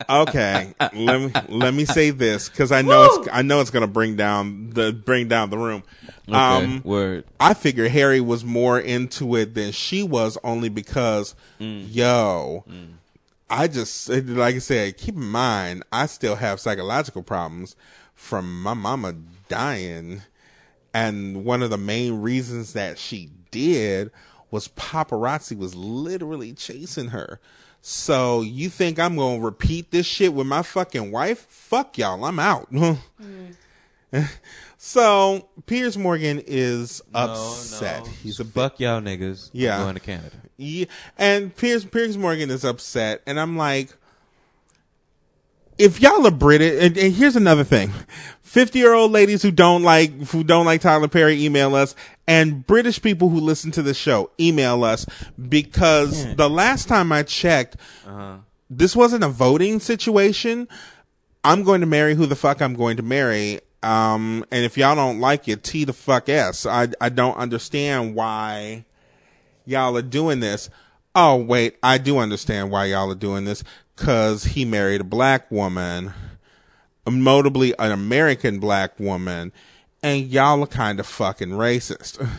[0.09, 3.87] okay let me let me say this because i know it's i know it's gonna
[3.87, 5.83] bring down the bring down the room
[6.31, 7.23] um word.
[7.39, 12.63] i figure harry was more into it than she was only because yo
[13.51, 17.75] i just like i said keep in mind i still have psychological problems
[18.15, 19.13] from my mama
[19.47, 20.21] dying
[20.93, 24.11] and one of the main reasons that she did
[24.49, 27.39] was paparazzi was literally chasing her.
[27.81, 31.47] So you think I'm going to repeat this shit with my fucking wife?
[31.49, 32.71] Fuck y'all, I'm out.
[33.21, 33.55] Mm.
[34.77, 38.07] so Piers Morgan is upset.
[38.07, 39.51] He's a fuck y'all niggas.
[39.53, 39.77] I'm Yeah.
[39.79, 40.35] going to Canada.
[40.57, 40.85] yeah,
[41.17, 43.95] and Piers Piers Morgan is upset, and I'm like,
[45.77, 47.91] if y'all are British, and, and here's another thing:
[48.41, 51.95] fifty year old ladies who don't like who don't like Tyler Perry, email us,
[52.27, 55.05] and British people who listen to the show, email us
[55.49, 58.38] because the last time I checked, uh-huh.
[58.69, 60.67] this wasn't a voting situation.
[61.43, 63.61] I'm going to marry who the fuck I'm going to marry.
[63.83, 66.65] Um, and if y'all don't like it, T the fuck S.
[66.65, 68.85] I I don't understand why
[69.65, 70.69] y'all are doing this.
[71.15, 73.63] Oh, wait, I do understand why y'all are doing this.
[73.95, 76.13] Cause he married a black woman,
[77.07, 79.51] notably an American black woman,
[80.01, 82.27] and y'all are kind of fucking racist.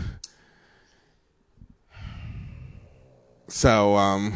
[3.49, 4.35] So, um,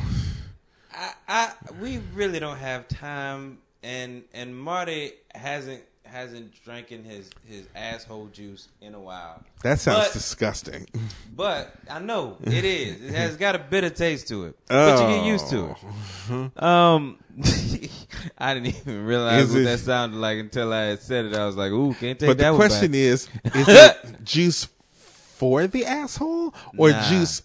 [0.93, 7.67] I, I we really don't have time, and and Marty hasn't hasn't drinking his his
[7.75, 9.43] asshole juice in a while.
[9.63, 10.87] that sounds But- disgusting.
[11.35, 13.03] But I know it is.
[13.03, 15.77] It has got a bitter taste to it, but you get used to
[16.31, 16.63] it.
[16.63, 17.19] Um,
[18.39, 21.35] I didn't even realize Is what it- that sounded like until I had said it.
[21.35, 24.25] I was like, "Ooh, can't take But that But the question back." is, is it
[24.25, 27.09] juice for the asshole or Nah.
[27.11, 27.41] juice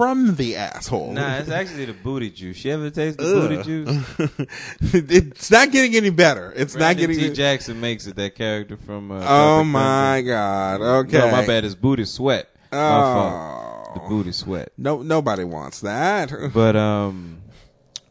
[0.00, 1.12] from the asshole?
[1.12, 2.64] Nah, it's actually the booty juice.
[2.64, 4.48] You ever taste the booty juice?
[5.10, 6.54] it's not getting any better.
[6.56, 7.30] It's not Brandon getting.
[7.32, 7.34] T.
[7.36, 8.16] Jackson makes it.
[8.16, 9.12] That character from.
[9.12, 10.80] Uh, oh my god.
[10.80, 11.18] Okay.
[11.18, 11.66] No, my bad.
[11.66, 12.48] It's booty sweat.
[12.72, 13.34] My fault.
[13.34, 13.92] Oh.
[13.92, 14.72] The booty sweat.
[14.78, 16.32] No, nobody wants that.
[16.54, 17.42] But um,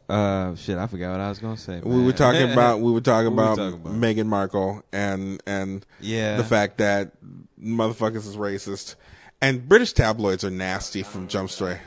[0.08, 1.80] uh, shit, I forgot what I was gonna say.
[1.84, 3.94] we were talking about we were talking What we about, talking about?
[3.96, 6.38] Meghan Markle and and Yeah.
[6.38, 7.14] the fact that
[7.60, 8.94] motherfuckers is racist
[9.42, 11.78] and British tabloids are nasty from Jump Street.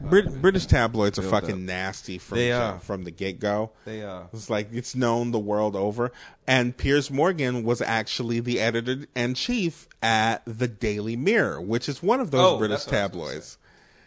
[0.00, 1.58] Brit- British tabloids are fucking up.
[1.58, 3.70] nasty from jump- from the get go.
[3.84, 4.28] They are.
[4.32, 6.10] It's like it's known the world over.
[6.44, 12.02] And Piers Morgan was actually the editor in chief at the Daily Mirror, which is
[12.02, 13.58] one of those Oh, British that's what I was gonna tabloids.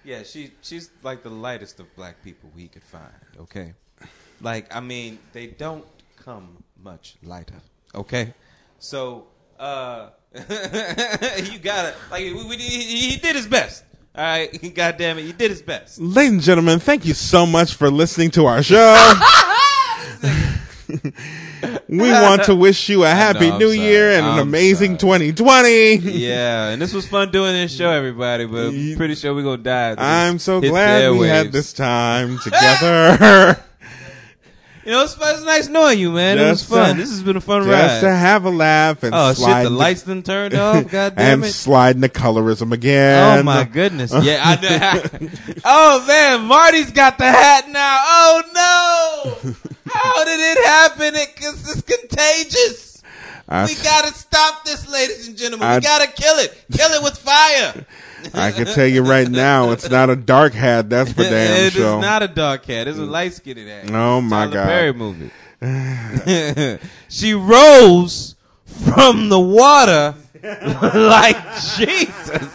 [0.03, 3.13] Yeah, she she's like the lightest of black people we could find.
[3.39, 3.73] Okay,
[4.41, 5.85] like I mean, they don't
[6.17, 7.61] come much lighter.
[7.95, 8.33] Okay,
[8.79, 9.27] so
[9.57, 10.09] uh,
[11.51, 13.85] you gotta like we, we, he, he did his best.
[14.13, 15.99] All right, God damn it, he did his best.
[15.99, 19.13] Ladies and gentlemen, thank you so much for listening to our show.
[21.87, 23.79] we want to wish you a happy I'm new sorry.
[23.79, 25.31] year and an I'm amazing sorry.
[25.31, 25.95] 2020.
[25.95, 28.45] yeah, and this was fun doing this show, everybody.
[28.45, 29.95] But I'm pretty sure we're gonna die.
[29.97, 33.57] I'm so glad we had this time together.
[34.85, 36.37] You know, it's, it's nice knowing you, man.
[36.37, 36.95] Just it was fun.
[36.95, 37.71] to- this has been a fun ride.
[37.87, 38.09] Just ride.
[38.09, 40.87] to have a laugh and oh shit, the lights done turned off.
[40.91, 41.51] God damn and it.
[41.53, 43.39] slide the colorism again.
[43.39, 44.13] Oh my goodness!
[44.21, 45.29] Yeah, I know.
[45.65, 47.97] oh man, Marty's got the hat now.
[47.99, 49.51] Oh no!
[49.91, 51.15] How did it happen?
[51.15, 52.94] It, cause it's contagious.
[53.47, 55.67] I, We gotta stop this, ladies and gentlemen.
[55.67, 56.65] I- we gotta kill it.
[56.71, 57.85] Kill it with fire.
[58.33, 60.89] I can tell you right now, it's not a dark hat.
[60.89, 61.55] That's for damn sure.
[61.55, 62.01] it is sure.
[62.01, 62.87] not a dark hat.
[62.87, 63.91] It's a light skinned hat.
[63.91, 64.65] Oh, my Tyler God.
[64.65, 65.31] Perry movie.
[67.09, 68.35] she rose
[68.65, 71.37] from the water like
[71.75, 72.49] Jesus.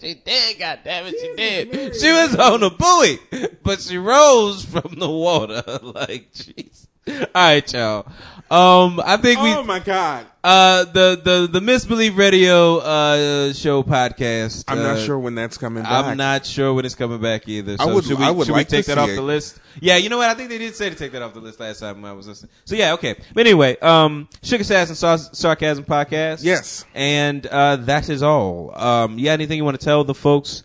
[0.00, 1.96] she did, God damn it, she did.
[1.96, 3.18] She was on a buoy,
[3.62, 6.83] but she rose from the water like Jesus.
[7.08, 8.06] All right, y'all.
[8.50, 10.26] Um, I think we oh my god!
[10.44, 14.64] uh the the the Misbelief Radio uh show podcast.
[14.68, 15.92] I'm not uh, sure when that's coming back.
[16.04, 17.76] I'm not sure when it's coming back either.
[17.78, 19.16] So I would- should we, I would should like we take that off it.
[19.16, 19.58] the list?
[19.80, 20.28] Yeah, you know what?
[20.28, 22.28] I think they did say to take that off the list last time I was
[22.28, 22.50] listening.
[22.66, 23.16] So yeah, okay.
[23.32, 26.44] But anyway, um, Sugar Sass and Sar- Sarcasm podcast.
[26.44, 26.84] Yes.
[26.94, 28.72] and uh, that is all.
[28.78, 30.62] Um, got anything you want to tell the folks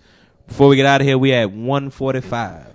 [0.48, 1.18] before we get out of here?
[1.18, 2.66] We at 145.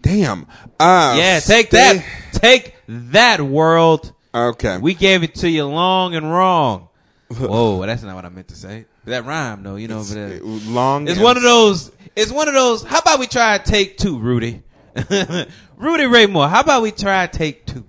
[0.00, 0.46] Damn.
[0.78, 2.04] Uh, Yeah, take stay- that.
[2.32, 4.12] Take that, world.
[4.34, 4.78] Okay.
[4.78, 6.88] We gave it to you long and wrong.
[7.28, 8.86] Whoa, that's not what I meant to say.
[9.04, 10.04] That rhyme though, you know.
[10.08, 11.08] But, uh, long.
[11.08, 11.90] it's one of those.
[12.16, 12.82] It's one of those.
[12.82, 14.62] How about we try take two, Rudy?
[15.76, 16.48] Rudy Ray Moore.
[16.48, 17.84] How about we try take two?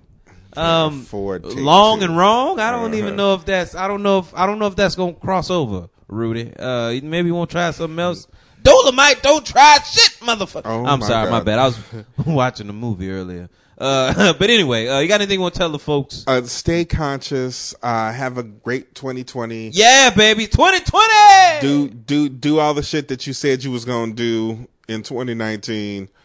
[0.56, 2.06] Um, Ford take long two.
[2.06, 2.58] and wrong.
[2.60, 3.16] I don't even Uh-huh.
[3.16, 3.74] know if that's.
[3.74, 4.34] I don't know if.
[4.34, 6.52] I don't know if that's gonna cross over, Rudy.
[6.58, 8.26] Uh, maybe we won't try something else.
[8.62, 10.62] Dolemite, don't try shit, motherfucker.
[10.64, 11.58] Oh, I'm my sorry, my bad.
[11.60, 11.78] I was
[12.26, 13.48] watching the movie earlier.
[13.78, 16.24] Uh, but anyway, uh, you got anything you want to tell the folks?
[16.26, 17.74] Uh, stay conscious.
[17.82, 19.70] Uh, have a great 2020.
[19.74, 21.60] Yeah, baby, 2020.
[21.60, 26.08] Do do do all the shit that you said you was gonna do in 2019.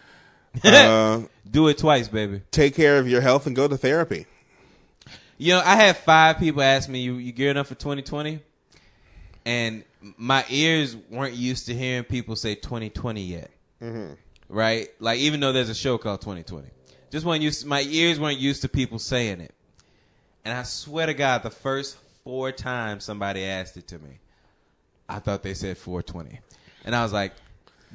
[0.65, 2.41] Uh, do it twice, baby.
[2.51, 4.25] take care of your health and go to therapy.
[5.37, 8.39] You know, I had five people ask me, "You you gearing up for 2020?"
[9.45, 9.85] And
[10.17, 13.49] my ears weren't used to hearing people say 2020 yet.
[14.49, 14.89] Right?
[14.99, 16.67] Like even though there's a show called 2020,
[17.11, 17.65] just weren't used.
[17.65, 19.53] my ears weren't used to people saying it.
[20.43, 24.19] And I swear to God, the first four times somebody asked it to me,
[25.07, 26.39] I thought they said 420,
[26.85, 27.33] and I was like,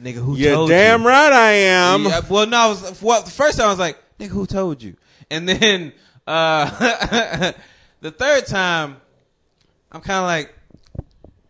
[0.00, 2.04] "Nigga, who You're told damn you?" right I am.
[2.04, 4.82] Yeah, well, no, I was well, the first time I was like, "Nigga, who told
[4.82, 4.96] you?"
[5.30, 5.92] And then
[6.26, 7.52] uh,
[8.00, 8.98] the third time,
[9.90, 10.54] I'm kind of like,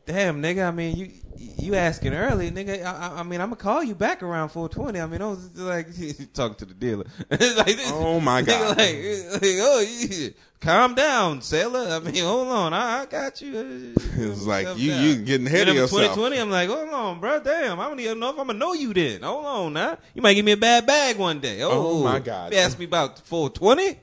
[0.06, 0.68] "Damn, nigga.
[0.68, 2.84] I mean, you you asking early, nigga.
[2.84, 5.00] I, I- mean, I'm gonna call you back around 420.
[5.00, 5.88] I mean, I was like
[6.34, 7.04] talking to the dealer.
[7.30, 7.40] Like
[7.76, 8.78] this, Oh, my nigga, God.
[8.78, 11.88] Like, like, oh, you, calm down, sailor.
[11.90, 12.72] I mean, hold on.
[12.72, 13.94] I, I got you.
[14.18, 15.02] It's like, you- down.
[15.04, 16.14] you getting ahead of yourself.
[16.14, 17.40] 2020, I'm like, hold on, bro.
[17.40, 19.22] Damn, I don't even know if I'm gonna know you then.
[19.22, 19.98] Hold on, now.
[20.14, 21.62] You might give me a bad bag one day.
[21.62, 22.52] Oh, Oh, my God.
[22.52, 23.98] You asked me about 420.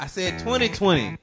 [0.00, 1.18] I said 2020.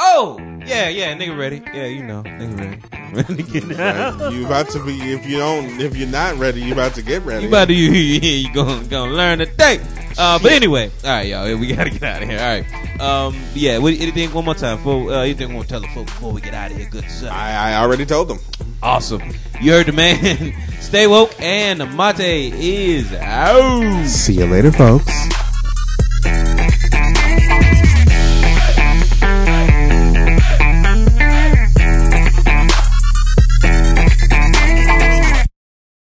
[0.00, 1.60] Oh, yeah, yeah, nigga ready.
[1.74, 2.82] Yeah, you know, nigga ready.
[3.08, 4.32] Ready to get out.
[4.34, 7.22] You about to be if you don't if you're not ready, you about to get
[7.22, 7.44] ready.
[7.44, 9.80] You about to you, you gonna gonna learn today.
[10.18, 12.38] Uh, but anyway, all right, y'all, we gotta get out of here.
[12.38, 13.78] All right, um, yeah.
[13.78, 14.76] What, anything one more time?
[14.76, 16.86] Before, uh, anything want to tell the folks before we get out of here?
[16.90, 17.32] Good stuff.
[17.32, 18.38] I, I already told them.
[18.82, 19.22] Awesome.
[19.58, 20.52] You heard the man.
[20.80, 24.06] Stay woke and Mate is out.
[24.06, 25.10] See you later, folks.